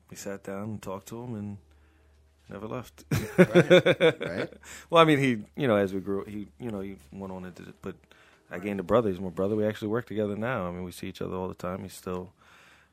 [0.09, 1.57] we sat down and talked to him, and
[2.53, 3.03] never left.
[3.37, 4.19] right?
[4.21, 4.53] right.
[4.89, 7.43] well, I mean, he, you know, as we grew, he, you know, he went on
[7.43, 7.75] and did it.
[7.81, 7.95] But
[8.49, 9.09] I gained a brother.
[9.09, 9.55] He's my brother.
[9.55, 10.67] We actually work together now.
[10.67, 11.81] I mean, we see each other all the time.
[11.81, 12.31] He's still,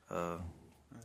[0.09, 0.37] uh,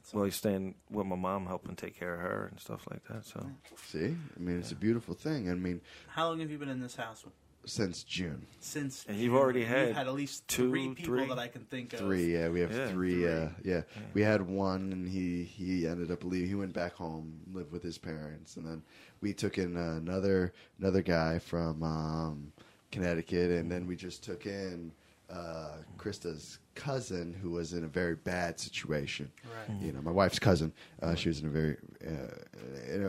[0.02, 3.04] So, Well, he's staying with my mom, helping take care of her and stuff like
[3.08, 3.24] that.
[3.26, 3.46] So
[3.76, 5.50] See, I mean, it's a beautiful thing.
[5.50, 7.24] I mean, how long have you been in this house?
[7.66, 9.40] Since June, Since And you've June.
[9.42, 11.28] already You've had had at least two, three people three?
[11.28, 11.98] that I can think of.
[12.00, 12.32] three.
[12.32, 12.88] Yeah, we have Yeah.
[12.88, 13.14] three.
[13.22, 13.28] Three.
[13.28, 13.82] Uh, yeah,
[14.14, 16.48] we had one, and he he ended up leaving.
[16.48, 18.82] He went back home, lived with his parents, and then
[19.20, 22.52] we took in uh, another another guy from um,
[22.92, 24.92] Connecticut, and then we just took in
[25.28, 29.30] uh, Krista's cousin, who was in a very bad situation.
[29.44, 29.80] Right.
[29.82, 30.72] You know, my wife's cousin.
[31.02, 33.08] Uh, she was in a very uh, in a,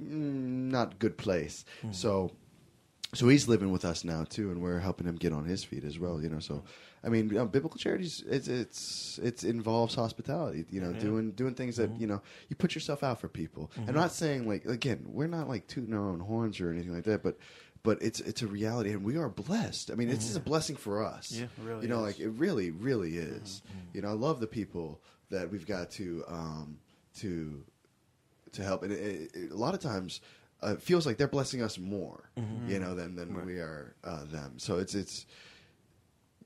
[0.00, 1.64] mm, not good place.
[1.90, 2.32] So
[3.14, 5.84] so he's living with us now too, and we're helping him get on his feet
[5.84, 6.20] as well.
[6.20, 6.62] You know, so
[7.02, 10.66] I mean, you know, biblical charities it's it's it's involves hospitality.
[10.70, 12.00] You know, doing doing things that mm-hmm.
[12.00, 13.70] you know you put yourself out for people.
[13.76, 13.94] I'm mm-hmm.
[13.94, 17.22] not saying like again, we're not like tooting our own horns or anything like that,
[17.22, 17.38] but.
[17.84, 19.92] But it's it's a reality, and we are blessed.
[19.92, 20.48] I mean, this is a mm-hmm.
[20.48, 21.30] blessing for us.
[21.30, 22.18] Yeah, it really you know, is.
[22.18, 23.62] like it really, really is.
[23.94, 25.00] You know, I love the people
[25.30, 26.78] that we've got to um,
[27.18, 27.62] to
[28.52, 28.82] to help.
[28.82, 30.20] And it, it, a lot of times,
[30.62, 32.30] uh, it feels like they're blessing us more,
[32.66, 34.54] you know, than than we are uh, them.
[34.58, 35.26] So it's it's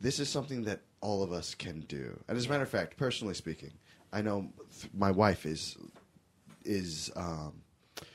[0.00, 2.18] this is something that all of us can do.
[2.28, 3.72] And as a matter of fact, personally speaking,
[4.12, 4.50] I know
[4.80, 5.76] th- my wife is
[6.64, 7.62] is um,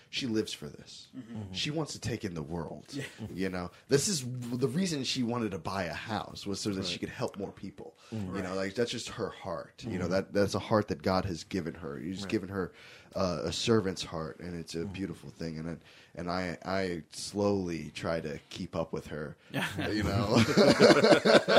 [0.10, 1.08] she lives for this.
[1.52, 2.86] She wants to take in the world.
[3.34, 6.86] You know, this is the reason she wanted to buy a house was so that
[6.86, 7.96] she could help more people.
[8.12, 9.84] You know, like that's just her heart.
[9.88, 11.98] You know, that that's a heart that God has given her.
[11.98, 12.72] He's given her
[13.16, 15.58] uh, a servant's heart, and it's a beautiful thing.
[15.60, 15.82] And it,
[16.16, 19.36] and I I slowly try to keep up with her.
[19.52, 20.38] You know,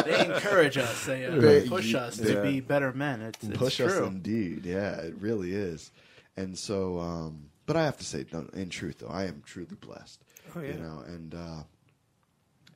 [0.05, 1.05] They encourage us.
[1.07, 3.23] They uh, They- push us they- to be better men.
[3.23, 3.87] It's, it's push true.
[3.87, 4.65] us indeed.
[4.65, 5.91] Yeah, it really is.
[6.37, 9.77] And so, um, but I have to say, no, in truth, though, I am truly
[9.81, 10.25] blessed.
[10.57, 10.69] Oh, yeah.
[10.73, 11.63] You know, and uh,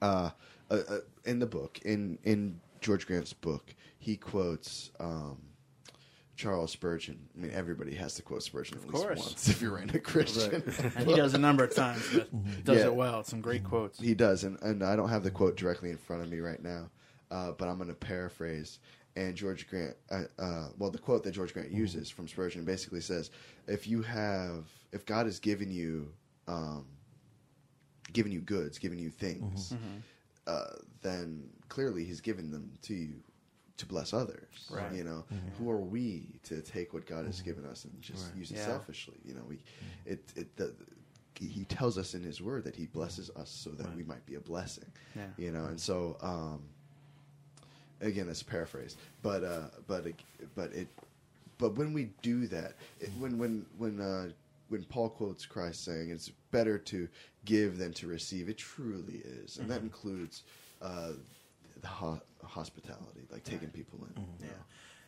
[0.00, 0.30] uh,
[0.70, 0.80] uh,
[1.24, 5.38] in the book, in in George Grant's book, he quotes um,
[6.36, 7.18] Charles Spurgeon.
[7.34, 9.18] I mean, everybody has to quote Spurgeon at least course.
[9.18, 10.62] once if you're in a Christian.
[10.96, 12.28] And he does a number of times, but
[12.64, 12.86] does Yeah.
[12.86, 13.24] it well.
[13.24, 13.98] Some great quotes.
[13.98, 16.62] He does, and, and I don't have the quote directly in front of me right
[16.62, 16.90] now,
[17.30, 18.78] uh, but I'm going to paraphrase.
[19.16, 23.00] And George Grant, uh, uh, well, the quote that George Grant uses from Spurgeon basically
[23.00, 23.30] says,
[23.66, 26.10] "If you have, if God has given you,
[26.48, 26.86] um,
[28.12, 29.74] given you goods, given you things,
[30.46, 30.64] uh,
[31.02, 33.14] then clearly He's given them to you
[33.78, 34.70] to bless others.
[34.70, 34.92] Right.
[34.92, 35.24] You know,
[35.58, 38.66] who are we to take what God has given us and just use it Yeah.
[38.66, 39.16] selfishly?
[39.24, 39.58] You know, we,
[40.06, 40.74] it, it, the,
[41.38, 44.36] he tells us in his word that he blesses us so that we might be
[44.36, 44.86] a blessing.
[45.16, 45.26] Yeah.
[45.36, 46.62] You know, and so um,
[48.02, 50.04] again, that's a paraphrase, but uh, but
[50.54, 50.88] but it
[51.58, 54.28] but when we do that, it, when when when uh,
[54.68, 57.08] when Paul quotes Christ saying it's better to
[57.44, 60.42] give than to receive, it truly is, and that includes
[60.80, 61.12] uh,
[61.80, 64.24] the ho- hospitality, like taking people in.
[64.40, 64.48] Yeah,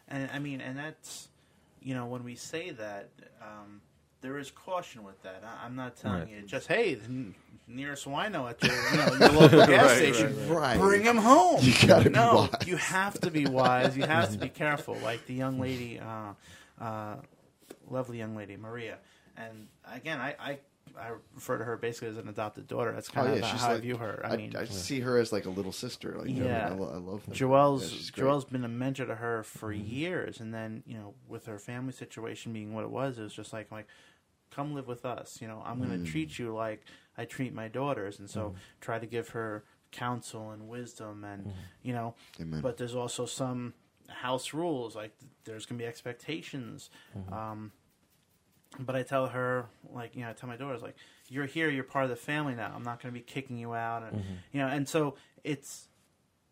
[0.08, 1.28] and I mean, and that's
[1.82, 3.10] you know when we say that,
[3.42, 3.80] um,
[4.24, 5.42] there is caution with that.
[5.44, 6.30] I, I'm not telling Right.
[6.30, 7.34] you just hey, the n-
[7.68, 10.78] nearest wino at your you know your local gas Right, station, right.
[10.78, 11.58] bring him home.
[11.60, 12.66] You gotta be no, wise.
[12.66, 13.96] you have to be wise.
[13.96, 14.96] You have to be careful.
[15.02, 16.32] Like the young lady, uh,
[16.82, 17.16] uh,
[17.90, 18.96] lovely young lady Maria,
[19.36, 20.34] and again, I.
[20.40, 20.58] I
[20.96, 22.92] I refer to her basically as an adopted daughter.
[22.92, 24.20] That's Oh kind of yeah, she's how like I view her.
[24.22, 26.14] I, mean, I see her as like a little sister.
[26.16, 26.68] Like, you know, Yeah.
[26.68, 27.32] I, lo- I love her.
[27.32, 31.46] Joelle's yeah, Joelle's been a mentor to her for years, and then you know, with
[31.46, 33.88] her family situation being what it was, it was just like like,
[34.54, 35.38] come live with us.
[35.40, 36.04] You know, I'm going Mm.
[36.04, 36.82] to treat you like
[37.16, 41.52] I treat my daughters, and so try to give her counsel and wisdom, and
[41.82, 42.60] you know, Amen.
[42.60, 43.74] but there's also some
[44.08, 45.12] house rules like
[45.44, 46.90] there's going to be expectations.
[47.32, 47.72] Um,
[48.80, 50.96] but I tell her, like, you know, I tell my daughters, like,
[51.28, 52.72] you're here, you're part of the family now.
[52.74, 55.88] I'm not going to be kicking you out, and you know, and so it's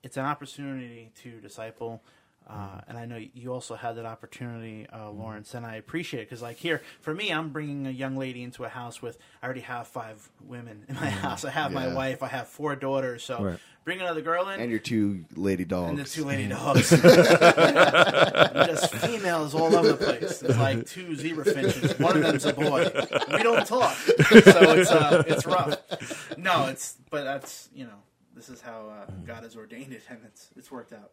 [0.05, 2.03] it's an opportunity to disciple.
[2.49, 6.27] Uh, and I know you also had that opportunity, uh, Lawrence, and I appreciate it
[6.29, 9.47] because, like, here for me, I'm bringing a young lady into a house with I
[9.47, 11.45] already have five women in my house.
[11.45, 13.59] I have my wife, I have four daughters, so Right.
[13.85, 15.91] bring another girl in, and your two lady dogs.
[15.91, 16.91] and the two lady dogs.
[18.67, 20.43] Just females all over the place.
[20.43, 21.99] It's like two zebra finches.
[21.99, 22.91] One of them's a boy.
[23.33, 26.37] We don't talk, so it's uh, it's rough.
[26.37, 28.03] No, it's but that's you know
[28.35, 31.13] this is how uh, God has ordained it, and it's it's worked out.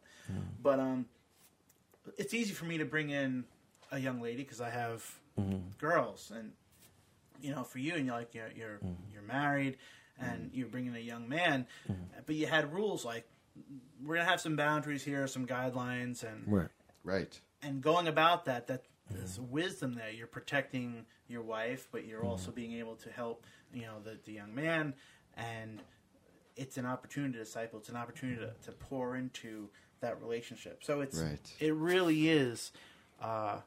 [0.62, 1.06] But um,
[2.16, 3.44] it's easy for me to bring in
[3.92, 5.04] a young lady because I have
[5.38, 5.58] mm-hmm.
[5.78, 6.52] girls, and
[7.40, 9.12] you know, for you, and you're like you're you're, mm-hmm.
[9.12, 9.78] you're married,
[10.18, 10.58] and mm-hmm.
[10.58, 11.66] you're bringing a young man,
[12.26, 13.26] but you had rules like
[14.04, 16.68] we're gonna have some boundaries here, some guidelines, and Right.
[17.04, 17.40] right.
[17.62, 20.10] and going about that, that there's wisdom there.
[20.10, 24.32] You're protecting your wife, but you're also being able to help, you know, the, the
[24.32, 24.94] young man,
[25.36, 25.82] and
[26.56, 27.78] it's an opportunity to disciple.
[27.78, 29.68] It's an opportunity to, to pour into
[30.00, 30.82] that relationship.
[30.82, 31.54] So it's Right.
[31.60, 32.72] it really is
[33.20, 33.60] uh,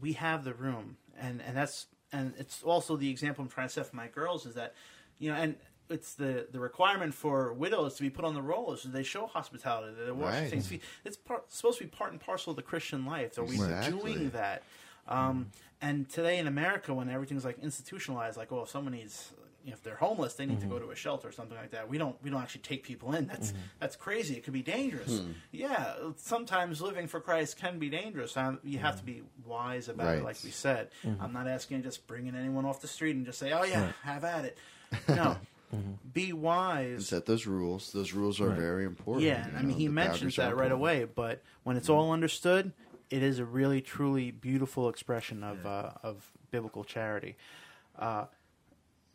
[0.00, 3.72] we have the room, and and that's and it's also the example I'm trying to
[3.72, 4.74] set for my girls is that,
[5.18, 5.56] you know, and
[5.88, 9.26] it's the the requirement for widows to be put on the roll is they show
[9.26, 10.50] hospitality, they wash Right.
[10.50, 10.72] things.
[11.04, 13.38] It's part, supposed to be part and parcel of the Christian life.
[13.38, 14.14] Are we Exactly.
[14.14, 14.62] doing that?
[15.08, 15.52] Um,
[15.82, 19.32] And today in America, when everything's like institutionalized, like, oh, if someone needs,
[19.66, 20.86] if they're homeless, they need to go mm-hmm.
[20.86, 21.88] to a shelter or something like that.
[21.88, 23.26] We don't, we don't actually take people in.
[23.26, 23.60] That's mm-hmm.
[23.80, 24.34] that's crazy.
[24.34, 25.18] It could be dangerous.
[25.20, 25.32] Hmm.
[25.52, 28.36] Yeah, sometimes living for Christ can be dangerous.
[28.62, 29.06] You have to mm-hmm.
[29.06, 30.18] be wise about Right.
[30.18, 30.90] it, like we said.
[31.20, 34.24] I'm not asking just bringing anyone off the street and just say, oh yeah, have
[34.24, 34.58] at it.
[35.08, 35.36] No,
[36.12, 37.08] be wise.
[37.08, 37.92] Set those rules.
[37.92, 39.24] Those rules are very important.
[39.26, 40.72] Yeah, you I mean, know, he mentions that right important.
[40.72, 42.72] away, but when it's all understood,
[43.10, 47.36] it is a really, truly beautiful expression of uh, of biblical charity.
[47.98, 48.26] Uh,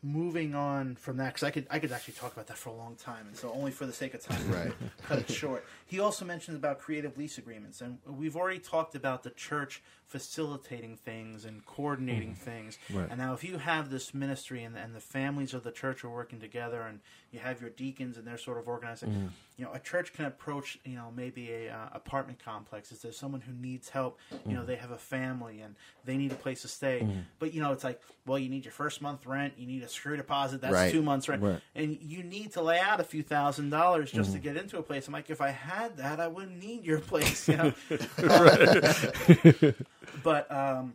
[0.03, 2.73] moving on from that, because I could I could actually talk about that for a
[2.73, 4.73] long time, and so only for the sake of time, Right.
[5.03, 5.65] cut it short.
[5.85, 9.81] He also mentions about creative lease agreements, and we've already talked about the church
[10.11, 12.43] facilitating things and coordinating mm-hmm.
[12.43, 12.77] things.
[12.93, 13.07] Right.
[13.09, 16.09] And now, if you have this ministry and, and the families of the church are
[16.09, 16.99] working together, and
[17.31, 19.27] you have your deacons and they're sort of organizing, mm-hmm.
[19.55, 22.91] you know, a church can approach, you know, maybe a uh, apartment complex.
[22.91, 24.67] If there's someone who needs help, you know, mm-hmm.
[24.67, 27.07] they have a family and they need a place to stay,
[27.39, 29.89] but you know, it's like, well, you need your first month rent, you need a
[29.91, 30.91] security deposit, that's Right.
[30.91, 31.61] two months rent, Right.
[31.75, 34.43] and you need to lay out a few thousand dollars just to mm.
[34.43, 35.07] get into a place.
[35.07, 37.73] I'm like, if I had that, I wouldn't need your place, you know.
[40.23, 40.93] but um,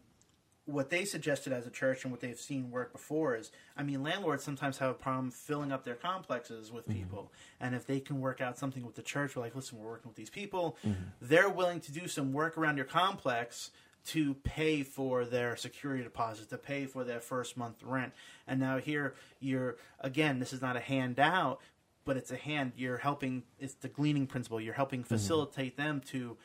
[0.67, 4.03] what they suggested as a church and what they've seen work before is, I mean,
[4.03, 6.99] landlords sometimes have a problem filling up their complexes with mm-hmm.
[6.99, 9.91] people, and if they can work out something with the church, we're like, listen, we're
[9.91, 11.01] working with these people, mm-hmm.
[11.21, 13.71] they're willing to do some work around your complex
[14.07, 18.13] to pay for their security deposit, to pay for their first month rent,
[18.47, 21.61] and now here you're again, this is not a handout.
[22.05, 22.75] But it's a hand.
[22.77, 23.43] You're helping.
[23.59, 24.61] It's the gleaning principle.
[24.61, 25.09] You're helping mm-hmm.
[25.09, 26.37] facilitate them to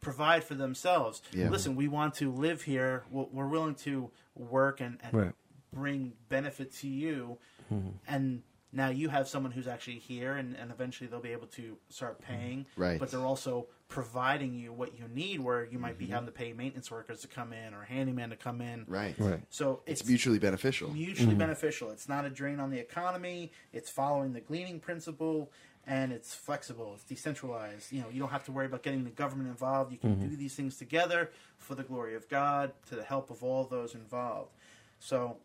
[0.00, 1.22] provide for themselves.
[1.32, 1.50] Yeah.
[1.50, 3.04] Listen, we want to live here.
[3.10, 5.32] We're willing to work and, and Right.
[5.72, 7.38] bring benefit to you.
[7.72, 7.90] Mm-hmm.
[8.08, 8.42] And
[8.72, 12.20] now you have someone who's actually here, and, and eventually they'll be able to start
[12.20, 12.32] mm-hmm.
[12.32, 12.66] paying.
[12.76, 12.98] Right.
[12.98, 16.14] But they're also providing you what you need, where you might be mm-hmm.
[16.14, 18.84] having to pay maintenance workers to come in or handyman to come in.
[18.86, 19.14] Right.
[19.18, 19.40] Right.
[19.48, 20.90] So it's, It's mutually beneficial.
[20.90, 21.38] mutually mm-hmm.
[21.38, 21.90] beneficial.
[21.90, 23.52] It's not a drain on the economy.
[23.72, 25.50] It's following the gleaning principle,
[25.86, 26.92] and it's flexible.
[26.94, 27.90] It's decentralized.
[27.90, 29.92] You know, you don't have to worry about getting the government involved.
[29.92, 33.42] You can do these things together for the glory of God, to the help of
[33.42, 34.52] all those involved.
[34.98, 35.38] So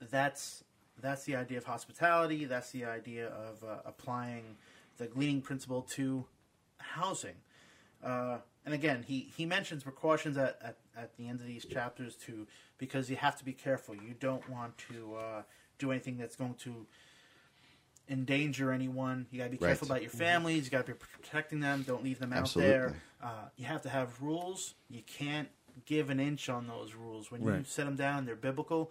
[0.00, 0.62] that's
[1.00, 2.44] that's the idea of hospitality.
[2.44, 4.56] That's the idea of uh, applying
[4.98, 6.24] the gleaning principle to
[6.78, 7.34] housing.
[8.02, 12.14] Uh, and again, he, he mentions precautions at, at, at the end of these chapters
[12.16, 12.46] too,
[12.78, 13.94] because you have to be careful.
[13.94, 15.42] You don't want to uh,
[15.78, 16.86] do anything that's going to
[18.08, 19.26] endanger anyone.
[19.30, 19.96] You got to be careful Right.
[19.96, 20.64] about your families.
[20.64, 21.84] You got to be protecting them.
[21.86, 22.94] Don't leave them out there.
[23.22, 24.74] Uh, you have to have rules.
[24.88, 25.48] You can't
[25.84, 27.30] give an inch on those rules.
[27.30, 28.90] When you set them down, they're biblical.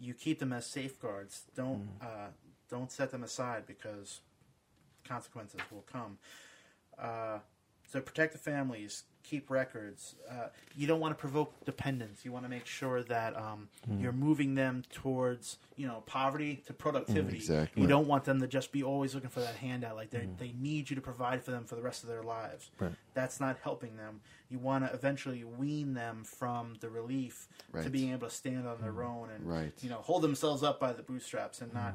[0.00, 1.42] You keep them as safeguards.
[1.54, 2.28] Don't uh,
[2.70, 4.20] don't set them aside because
[5.06, 6.18] consequences will come.
[6.98, 7.38] Uh,
[7.86, 10.14] so protect the families, keep records.
[10.28, 12.24] Uh, you don't want to provoke dependence.
[12.24, 14.00] You want to make sure that um, hmm.
[14.00, 17.36] you're moving them towards you know poverty to productivity.
[17.36, 17.82] Hmm, exactly.
[17.82, 19.96] You don't want them to just be always looking for that handout.
[19.96, 20.36] Like they hmm.
[20.38, 22.70] they need you to provide for them for the rest of their lives.
[22.78, 22.92] Right.
[23.14, 24.20] That's not helping them.
[24.48, 27.48] You want to eventually wean them from the relief
[27.80, 29.72] to being able to stand on their own and Right.
[29.80, 31.94] you know hold themselves up by the bootstraps and not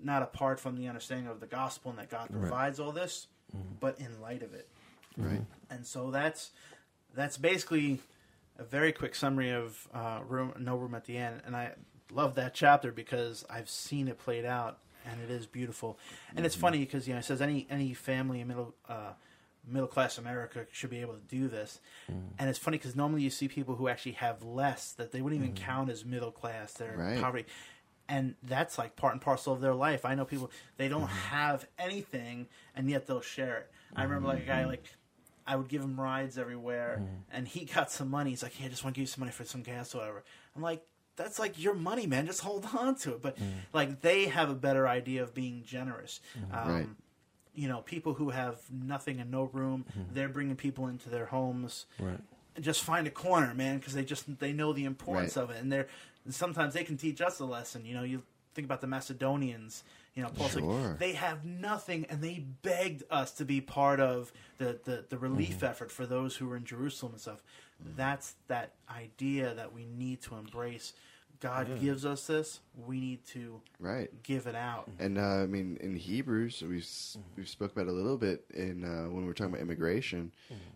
[0.00, 3.26] not apart from the understanding of the gospel and that God provides all this,
[3.80, 4.68] but in light of it.
[5.18, 5.32] Right.
[5.34, 5.74] Mm-hmm.
[5.74, 6.50] And so that's
[7.14, 8.00] that's basically
[8.58, 11.42] a very quick summary of uh, room, no room at the inn.
[11.44, 11.72] And I
[12.12, 15.98] love that chapter because I've seen it played out, and it is beautiful.
[16.36, 16.62] And it's mm-hmm.
[16.62, 19.12] funny because you know it says any any family in middle uh,
[19.66, 21.80] middle class America should be able to do this.
[22.10, 22.20] Mm-hmm.
[22.38, 25.42] And it's funny because normally you see people who actually have less that they wouldn't
[25.42, 26.72] even count as middle class.
[26.72, 27.20] They're Right.
[27.20, 27.46] poverty.
[28.10, 30.06] And that's like part and parcel of their life.
[30.06, 33.70] I know people they don't have anything, and yet they'll share it.
[33.94, 34.84] I remember like a guy like
[35.48, 37.14] I would give him rides everywhere, mm-hmm.
[37.32, 38.30] and he got some money.
[38.30, 39.98] He's like, "Hey, I just want to give you some money for some gas or
[39.98, 40.84] whatever." I'm like,
[41.16, 42.26] "That's like your money, man.
[42.26, 43.58] Just hold on to it." But mm-hmm.
[43.72, 46.20] like they have a better idea of being generous.
[46.38, 46.54] Mm-hmm.
[46.54, 46.88] Um, Right.
[47.54, 49.84] You know, people who have nothing and no room,
[50.14, 51.86] they're bringing people into their homes.
[51.98, 52.20] Right.
[52.60, 55.42] Just find a corner, man, because they just they know the importance Right.
[55.42, 55.88] of it, and they're
[56.24, 57.84] and sometimes they can teach us a lesson.
[57.86, 58.22] You know, you
[58.54, 59.82] think about the Macedonians.
[60.18, 60.62] You know, Paul's Sure.
[60.90, 65.16] like they have nothing, and they begged us to be part of the the, the
[65.16, 65.66] relief Mm-hmm.
[65.66, 67.40] effort for those who were in Jerusalem and stuff.
[67.96, 70.92] That's that idea that we need to embrace
[71.40, 74.10] God gives us this, we need to Right.
[74.24, 74.90] give it out.
[74.98, 78.44] And uh, I mean, in Hebrews, we've s we spoke about it a little bit
[78.54, 80.32] in uh, when we were talking about immigration,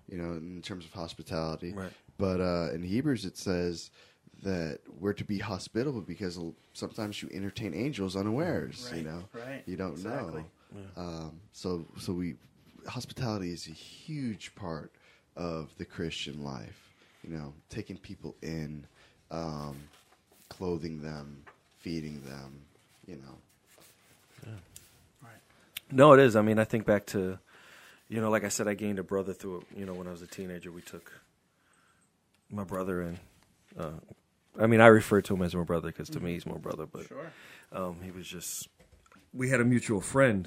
[0.08, 1.72] you know, in terms of hospitality.
[1.72, 1.90] Right.
[2.16, 3.90] But uh, in Hebrews, it says
[4.42, 6.38] that we're to be hospitable because
[6.72, 8.90] sometimes you entertain angels unawares.
[8.94, 10.44] You know, right, you don't exactly.
[10.74, 10.80] know.
[10.96, 12.34] Um, so, so we
[12.86, 14.90] hospitality is a huge part
[15.36, 16.92] of the Christian life.
[17.22, 18.84] You know, taking people in,
[19.30, 19.76] um,
[20.48, 21.44] clothing them,
[21.78, 22.62] feeding them.
[23.06, 24.52] You know.
[25.22, 25.30] Right.
[25.90, 26.34] No, it is.
[26.34, 27.38] I mean, I think back to,
[28.08, 30.22] you know, like I said, I gained a brother through, you know, when I was
[30.22, 30.72] a teenager.
[30.72, 31.12] We took
[32.50, 33.18] my brother in.
[33.78, 33.90] Uh,
[34.58, 36.86] I mean, I refer to him as my brother because to me he's my brother,
[36.86, 37.32] but Sure.
[37.72, 38.68] um, he was just.
[39.32, 40.46] We had a mutual friend,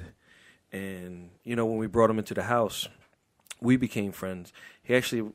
[0.71, 2.87] and you know, when we brought him into the house,
[3.61, 4.53] we became friends.
[4.83, 5.31] He actually,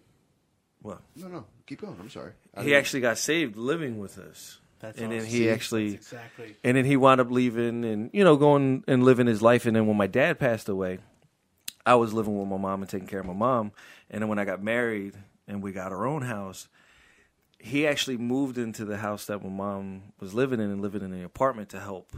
[0.82, 1.96] well, No, no, keep going.
[2.00, 2.32] I'm sorry.
[2.54, 5.50] I he didn't- actually got saved living with us, That's and then he See?
[5.50, 6.56] actually That's exactly.
[6.62, 9.74] and then he wound up leaving and you know going and living his life and
[9.74, 10.98] then when my dad passed away
[11.84, 13.72] i was living with my mom and taking care of my mom
[14.10, 15.14] and then when i got married
[15.46, 16.66] and we got our own house
[17.62, 21.10] he actually moved into the house that my mom was living in and living in
[21.10, 22.16] the apartment to help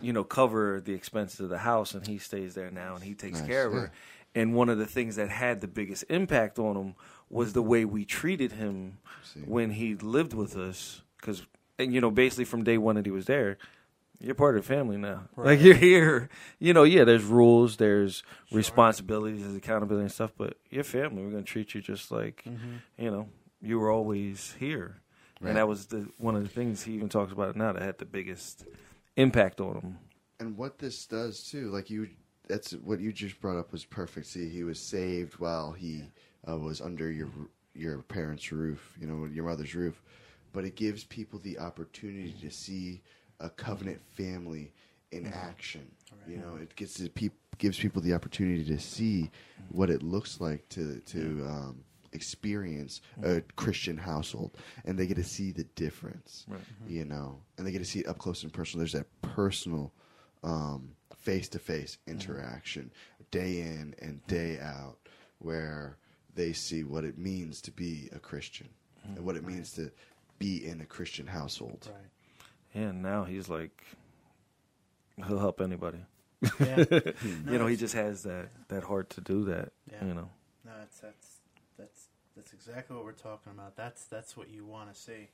[0.00, 3.14] you know cover the expenses of the house and he stays there now and he
[3.14, 3.92] takes Nice, care of her.
[4.32, 6.94] And one of the things that had the biggest impact on him
[7.28, 9.40] was the way we treated him See.
[9.40, 11.46] when he lived with us because
[11.78, 13.58] and you know basically from day one that he was there
[14.22, 15.28] you're part of the family now.
[15.34, 16.28] Like you're here.
[16.58, 21.22] You know yeah there's rules there's responsibilities there's accountability and stuff but your family.
[21.22, 22.76] We're going to treat you just like mm-hmm.
[22.98, 23.28] you know
[23.60, 24.96] you were always here
[25.40, 25.48] Right.
[25.50, 27.98] and that was the one of the things he even talks about now that had
[27.98, 28.64] the biggest
[29.16, 29.98] impact on him
[30.40, 32.08] and what this does too, like you,
[32.48, 34.26] that's what you just brought up was perfect.
[34.26, 36.02] See, he was saved while he
[36.48, 37.28] uh, was under your
[37.74, 40.02] your parents' roof, you know, your mother's roof.
[40.52, 43.02] But it gives people the opportunity to see
[43.38, 44.72] a covenant family
[45.12, 45.86] in action.
[46.26, 49.30] You know, it gets the peop- gives people the opportunity to see
[49.68, 53.38] what it looks like to to um, experience a mm-hmm.
[53.56, 56.46] Christian household, and they get to see the difference.
[56.50, 56.92] Mm-hmm.
[56.92, 58.80] You know, and they get to see it up close and personal.
[58.80, 59.92] There's that personal
[61.16, 62.90] face to face interaction,
[63.30, 64.66] day in and day mm-hmm.
[64.84, 64.98] out,
[65.38, 65.96] where
[66.34, 68.68] they see what it means to be a Christian
[69.04, 69.90] and what it means to
[70.38, 71.88] be in a Christian household.
[71.90, 72.82] Right.
[72.82, 73.84] and now he's like
[75.26, 75.98] he'll help anybody
[76.60, 76.84] Yeah.
[77.50, 80.04] you know he just has that that heart to do that Yeah.
[80.04, 80.30] you know
[80.64, 81.29] No, that's that's
[82.40, 83.76] that's that's exactly what we're talking about.
[83.76, 85.28] That's that's what you want to see,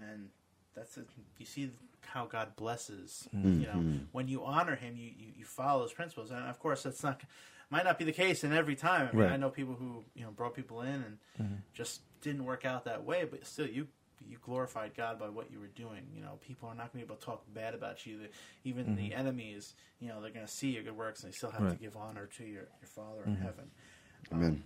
[0.00, 0.28] and
[0.74, 1.06] that's it.
[1.38, 1.70] you see
[2.00, 3.28] how God blesses.
[3.34, 3.60] Mm-hmm.
[3.60, 6.82] You know, when you honor Him, you, you you follow His principles, and of course,
[6.82, 7.20] that's not
[7.70, 9.08] might not be the case in every time.
[9.08, 9.32] I mean, Right.
[9.32, 11.54] I know people who you know brought people in and Mm-hmm.
[11.74, 13.86] just didn't work out that way, but still, you
[14.28, 16.02] you glorified God by what you were doing.
[16.14, 18.18] You know, people are not going to be able to talk bad about you.
[18.18, 18.30] The-
[18.64, 21.50] Even the enemies, you know, they're going to see your good works, and they still
[21.50, 21.66] have Mm-hmm.
[21.68, 21.74] Right.
[21.74, 21.84] Mm-hmm.
[21.84, 23.70] to give honor to your your Father in heaven.
[24.32, 24.62] Amen.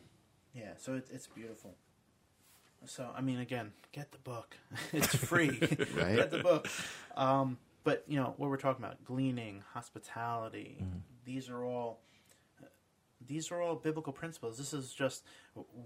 [0.54, 1.74] Yeah, so it, it's beautiful.
[2.86, 4.56] So I mean, again, get the book.
[4.92, 5.58] it's free.
[5.94, 6.16] Right.
[6.16, 6.68] Get the book.
[7.16, 10.84] Um, but you know what we're talking about: gleaning, hospitality.
[11.24, 12.00] These are all.
[13.26, 14.56] These are all biblical principles.
[14.58, 15.24] This is just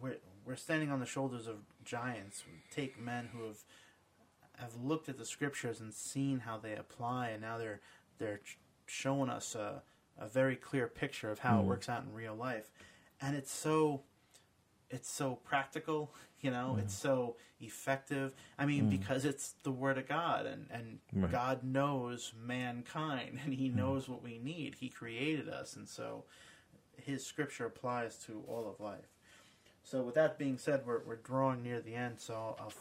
[0.01, 2.45] we're we're standing on the shoulders of giants.
[2.47, 3.59] We take men who have
[4.57, 7.81] have looked at the scriptures and seen how they apply, and now they're
[8.19, 8.41] they're
[8.86, 9.82] showing us a,
[10.19, 12.70] a very clear picture of how it works out in real life,
[13.20, 14.03] and it's so
[14.90, 16.82] it's so practical, you know, mm.
[16.82, 18.35] it's so effective.
[18.59, 18.90] I mean, mm.
[18.90, 21.31] because it's the word of God and, and Right.
[21.31, 23.77] God knows mankind and he mm.
[23.77, 24.77] knows what we need.
[24.81, 26.24] He created us and so
[27.02, 29.09] his scripture applies to all of life.
[29.82, 32.73] So with that being said, we're, we're drawing near the end, so I'll, I'll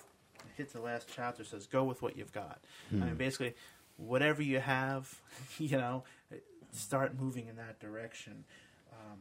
[0.55, 2.59] hit the last chapter says go with what you've got.
[2.91, 3.55] I mean basically
[3.97, 5.19] whatever you have,
[5.57, 6.03] you know,
[6.71, 8.45] start moving in that direction
[8.91, 9.19] um,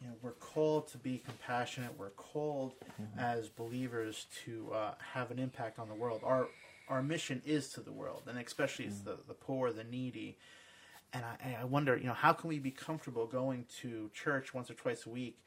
[0.00, 1.98] you know, we're called to be compassionate.
[1.98, 3.18] We're called mm-hmm.
[3.18, 6.20] as believers to uh, have an impact on the world.
[6.24, 6.48] Our
[6.88, 9.04] our mission is to the world, and especially it's mm.
[9.04, 10.38] the the poor, the needy.
[11.12, 14.70] And I, I wonder, you know, how can we be comfortable going to church once
[14.70, 15.38] or twice a week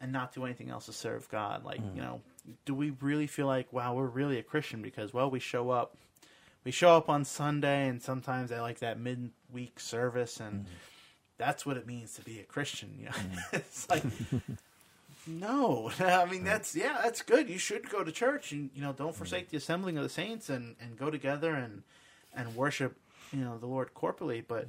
[0.00, 1.64] and not do anything else to serve God?
[1.64, 1.96] Like, mm.
[1.96, 2.20] you know,
[2.66, 5.96] do we really feel like, wow, we're really a Christian because, well, we show up,
[6.62, 10.72] we show up on Sunday, and sometimes I like that midweek service, and mm-hmm.
[11.38, 12.94] That's what it means to be a Christian.
[12.98, 13.12] You know,
[13.52, 14.02] it's like,
[15.26, 17.48] no, I mean that's yeah, that's good.
[17.48, 20.48] You should go to church, and you know, don't forsake the assembling of the saints,
[20.48, 21.82] and and go together and
[22.34, 22.96] and worship,
[23.32, 24.44] you know, the Lord corporately.
[24.46, 24.68] But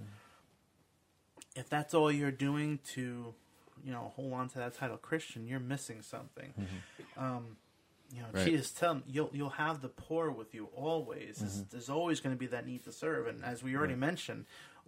[1.55, 3.33] if that's all you're doing to,
[3.83, 6.53] you know, hold on to that title Christian, you're missing something.
[7.17, 7.57] Um,
[8.13, 8.45] you know, Right.
[8.45, 11.39] Jesus tell them you'll you'll have the poor with you always.
[11.39, 11.61] Mm-hmm.
[11.71, 14.45] there's always going to be that need to serve, and as we already mentioned,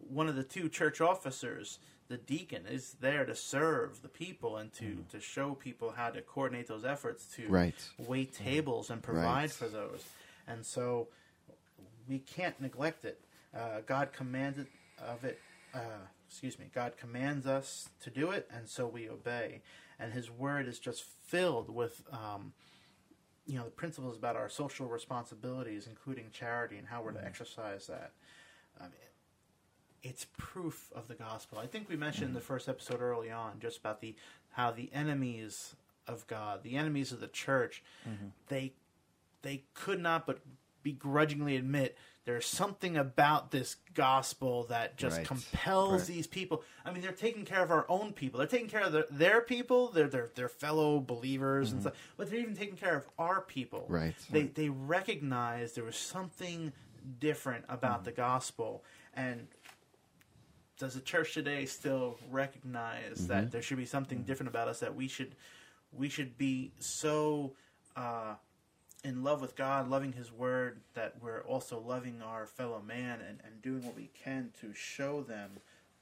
[0.09, 4.71] one of the two church officers, the deacon, is there to serve the people and
[4.73, 7.47] to to show people how to coordinate those efforts to.
[7.47, 7.75] Right.
[7.97, 9.51] wait tables and provide Right.
[9.51, 10.03] for those,
[10.47, 11.07] and so
[12.07, 13.23] we can't neglect it.
[13.53, 14.67] Uh, God commanded
[14.99, 15.39] of it.
[15.73, 15.79] Uh,
[16.27, 16.69] excuse me.
[16.73, 19.61] God commands us to do it, and so we obey.
[19.99, 22.53] And His Word is just filled with, um,
[23.45, 27.87] you know, the principles about our social responsibilities, including charity, and how we're to exercise
[27.87, 28.11] that.
[28.79, 28.91] Um,
[30.03, 31.57] it's proof of the gospel.
[31.59, 34.15] I think we mentioned in the first episode early on just about the
[34.51, 35.75] how the enemies
[36.07, 37.83] of God, the enemies of the church,
[38.47, 38.73] they
[39.41, 40.39] they could not but
[40.83, 41.95] begrudgingly admit
[42.25, 45.25] there's something about this gospel that just Right.
[45.27, 46.07] compels Right.
[46.07, 46.63] these people.
[46.85, 48.37] I mean, they're taking care of our own people.
[48.37, 51.93] They're taking care of their, their people, their, their their fellow believers and stuff.
[52.17, 53.81] But they're even taking care of our people.
[53.81, 53.93] Mm-hmm.
[53.93, 54.15] Right.
[54.29, 56.73] They they recognized there was something
[57.19, 58.05] different about Mm-hmm.
[58.05, 58.83] the gospel,
[59.15, 59.47] and
[60.81, 63.27] does the church today still recognize Mm-hmm.
[63.27, 65.35] that there should be something different about us that we should
[65.93, 67.53] we should be so
[67.95, 68.33] uh,
[69.03, 73.39] in love with God, loving His Word, that we're also loving our fellow man and,
[73.45, 75.51] and doing what we can to show them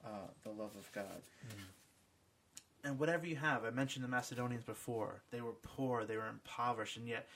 [0.06, 1.22] uh, the love of God.
[2.84, 5.22] And whatever you have, I mentioned the Macedonians before.
[5.32, 7.28] They were poor, they were impoverished, and yet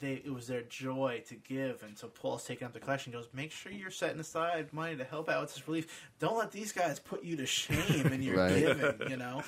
[0.00, 1.82] they it was their joy to give.
[1.82, 3.12] And so Paul's taking up the collection.
[3.12, 6.10] Goes, make sure you're setting aside money to help out with this relief.
[6.18, 8.58] Don't let these guys put you to shame in your Right.
[8.60, 9.10] giving.
[9.10, 9.42] You know,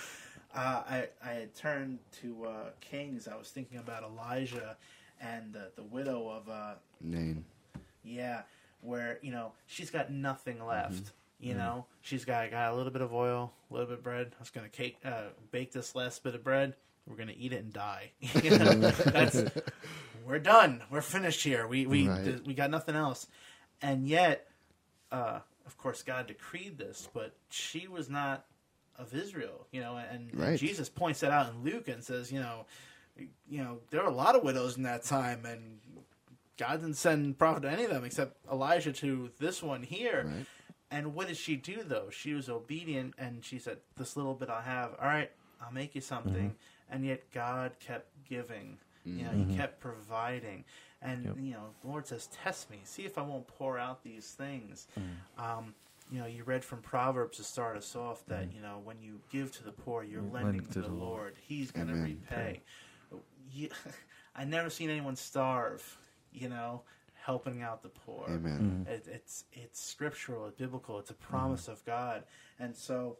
[0.54, 3.28] uh, I I had turned to uh, Kings.
[3.28, 4.76] I was thinking about Elijah
[5.20, 7.44] and the the widow of uh, Name.
[8.04, 8.42] yeah,
[8.80, 11.12] where you know she's got nothing left.
[11.40, 14.32] You know, she's got got a little bit of oil, a little bit of bread.
[14.36, 16.74] I was gonna cake, uh, bake this last bit of bread.
[17.06, 18.10] We're gonna eat it and die.
[18.42, 19.44] You know, That's
[20.28, 20.82] we're done.
[20.90, 21.66] We're finished here.
[21.66, 22.46] We we Right.
[22.46, 23.26] we got nothing else.
[23.82, 24.46] And yet,
[25.10, 28.44] uh, of course, God decreed this, but she was not
[28.96, 29.66] of Israel.
[29.72, 32.66] You know, and, and Jesus points that out in Luke and says, you know,
[33.48, 35.78] you know, there were a lot of widows in that time, and
[36.56, 40.24] God didn't send prophet to any of them except Elijah to this one here.
[40.26, 40.46] Right.
[40.90, 42.08] And what did she do though?
[42.10, 45.30] She was obedient and she said, This little bit I have, all right,
[45.60, 46.54] I'll make you something.
[46.90, 48.78] And yet God kept giving.
[49.16, 50.64] You know, he kept providing.
[51.00, 54.26] And you know, the Lord says, Test me, see if I won't pour out these
[54.32, 54.88] things.
[55.38, 55.74] Um,
[56.10, 59.20] you know, you read from Proverbs to start us off that, you know, when you
[59.30, 61.34] give to the poor, you're lending to, the Lord.
[61.46, 62.62] He's gonna repay.
[63.52, 63.68] You,
[64.36, 65.98] I never seen anyone starve,
[66.32, 66.82] you know,
[67.24, 68.24] helping out the poor.
[68.28, 68.86] Amen.
[68.88, 72.24] It, it's it's scriptural, it's biblical, it's a promise of God,
[72.58, 73.18] and so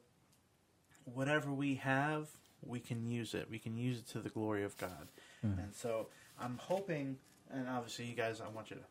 [1.05, 2.29] whatever we have,
[2.63, 3.49] we can use it.
[3.51, 5.09] We can use it to the glory of God,
[5.43, 6.09] and so
[6.41, 7.17] I'm hoping,
[7.51, 8.83] and obviously you guys, I want you to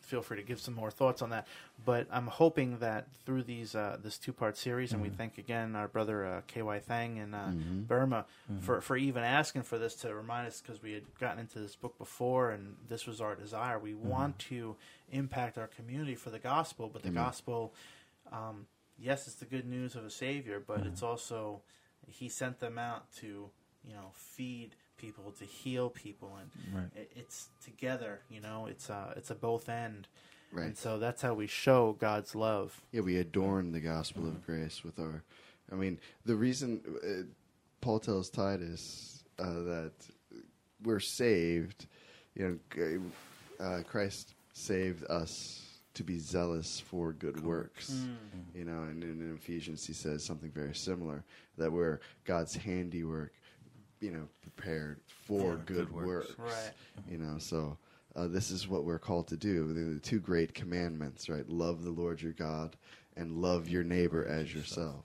[0.00, 1.46] feel free to give some more thoughts on that.
[1.84, 5.74] But I'm hoping that through these uh, this two part series, and we thank again
[5.76, 6.78] our brother uh, K.Y.
[6.80, 7.50] Thang in uh,
[7.86, 8.24] Burma
[8.60, 11.76] for for even asking for this to remind us because we had gotten into this
[11.76, 13.78] book before, and this was our desire.
[13.78, 14.76] We want to
[15.10, 17.74] impact our community for the gospel, but the gospel,
[18.32, 18.66] um,
[18.98, 21.62] yes, it's the good news of a savior, but it's also
[22.06, 23.50] he sent them out to
[23.84, 26.90] you know feed people to heal people and Right.
[26.94, 30.08] it, it's together you know it's a it's a both end
[30.52, 30.66] Right.
[30.66, 34.82] and so that's how we show god's love Yeah, we adorn the gospel of grace
[34.84, 35.22] with our.
[35.70, 37.24] I mean, the reason uh,
[37.82, 39.92] Paul tells Titus uh, that
[40.82, 41.86] we're saved,
[42.34, 43.00] you know,
[43.64, 45.62] uh, Christ saved us
[45.92, 48.06] to be zealous for good works.
[48.54, 51.22] You know, and in Ephesians he says something very similar
[51.58, 53.32] that we're God's handiwork,
[54.00, 56.38] you know, prepared for Yeah, good, good works.
[56.38, 56.38] works.
[56.38, 56.72] Right.
[57.10, 57.76] You know, so
[58.16, 59.72] uh, this is what we're called to do.
[59.72, 61.48] The, the two great commandments, right?
[61.48, 62.76] Love the Lord your God
[63.16, 65.04] and love your neighbor as yourself.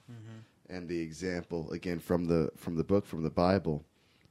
[0.69, 3.83] And the example again from the from the book from the Bible,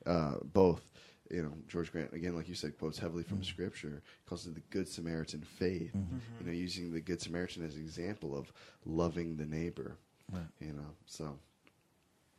[0.07, 0.89] uh, both.
[1.31, 4.03] You know, George Grant again, like you said, quotes heavily from Scripture.
[4.27, 5.93] Calls it the Good Samaritan faith.
[5.95, 8.53] You know, using the Good Samaritan as an example of
[8.85, 9.97] loving the neighbor.
[10.31, 10.43] Right.
[10.61, 11.39] You know, so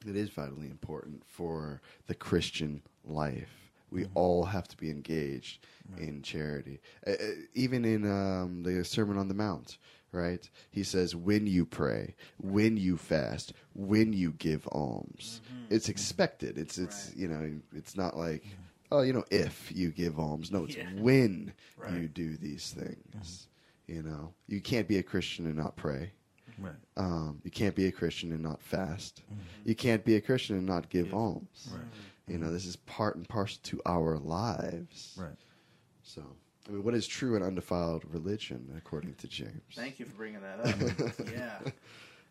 [0.08, 3.72] it is vitally important for the Christian life.
[3.92, 5.66] We all have to be engaged
[6.00, 6.80] in charity.
[7.06, 7.16] Uh, uh,
[7.54, 9.78] even in um, the Sermon on the Mount,
[10.12, 10.50] right?
[10.72, 15.42] He says, when you pray, when you fast, when you give alms.
[15.70, 16.58] It's expected.
[16.58, 17.18] It's, it's Right.
[17.18, 18.44] you know, it's not like,
[18.92, 20.52] oh, you know, if you give alms.
[20.52, 20.90] No, it's Yeah.
[21.00, 21.54] when
[21.92, 23.48] you do these things.
[23.86, 26.14] You know, you can't be a Christian and not pray.
[26.64, 26.73] Right.
[26.98, 29.22] Um, you can't be a Christian and not fast.
[29.65, 31.69] You can't be a Christian and not give alms.
[31.72, 31.81] Right.
[32.27, 35.15] You know, this is part and parcel to our lives.
[35.19, 35.35] Right.
[36.03, 36.23] So,
[36.68, 39.61] I mean, what is true and undefiled religion, according to James?
[39.76, 41.27] Thank you for bringing that up.
[41.34, 41.60] yeah.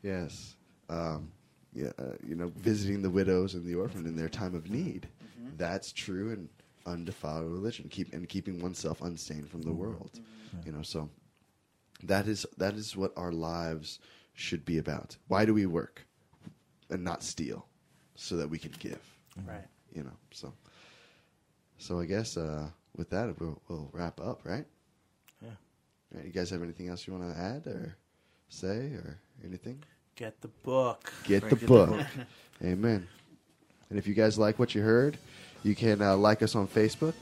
[0.03, 0.57] Yes.
[0.89, 1.31] Um,
[1.75, 5.09] yeah, uh, you know, visiting the widows and the orphan in their time of need.
[5.57, 6.49] That's true and
[6.87, 7.89] undefiled religion.
[7.89, 10.21] Keep and keeping oneself unstained from the world.
[10.67, 11.09] You know, so
[12.03, 13.99] that is that is what our lives
[14.35, 15.17] should be about.
[15.29, 16.07] Why do we work
[16.91, 17.67] and not steal,
[18.15, 19.01] so that we can give?
[19.47, 19.67] Right.
[19.95, 20.53] You know, so
[21.79, 24.65] so I guess uh, with that we'll, we'll wrap up, right?
[25.43, 25.51] Yeah.
[26.13, 27.97] Right, you guys have anything else you want to add or
[28.49, 29.83] say or anything?
[30.15, 31.13] Get the book.
[31.25, 31.91] Get the get the book.
[31.91, 32.07] book.
[32.65, 33.09] Amen.
[33.91, 35.19] And if you guys like what you heard,
[35.63, 37.15] you can uh, like us on Facebook.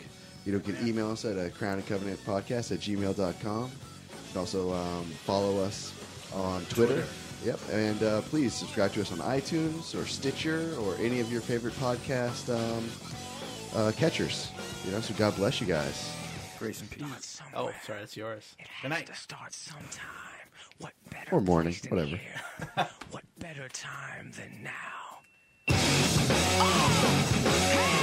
[0.45, 3.65] You know, you can email us at uh, Crown and Covenant Podcast at gmail.com.
[3.65, 5.93] You can also um, follow us
[6.35, 6.95] on Twitter.
[7.03, 7.07] Twitter.
[7.45, 7.61] Yep.
[7.73, 11.75] And uh, please subscribe to us on iTunes or Stitcher or any of your favorite
[11.75, 12.91] podcast um,
[13.75, 14.51] uh, catchers.
[14.85, 16.15] You know, so God bless you guys.
[16.59, 17.41] Grace and peace.
[17.55, 18.55] Oh, sorry, that's yours.
[18.59, 19.07] It Good night.
[19.07, 20.07] to start sometime.
[20.79, 22.19] What better Or morning, place than
[22.77, 22.91] whatever.
[23.11, 24.73] what better time than now?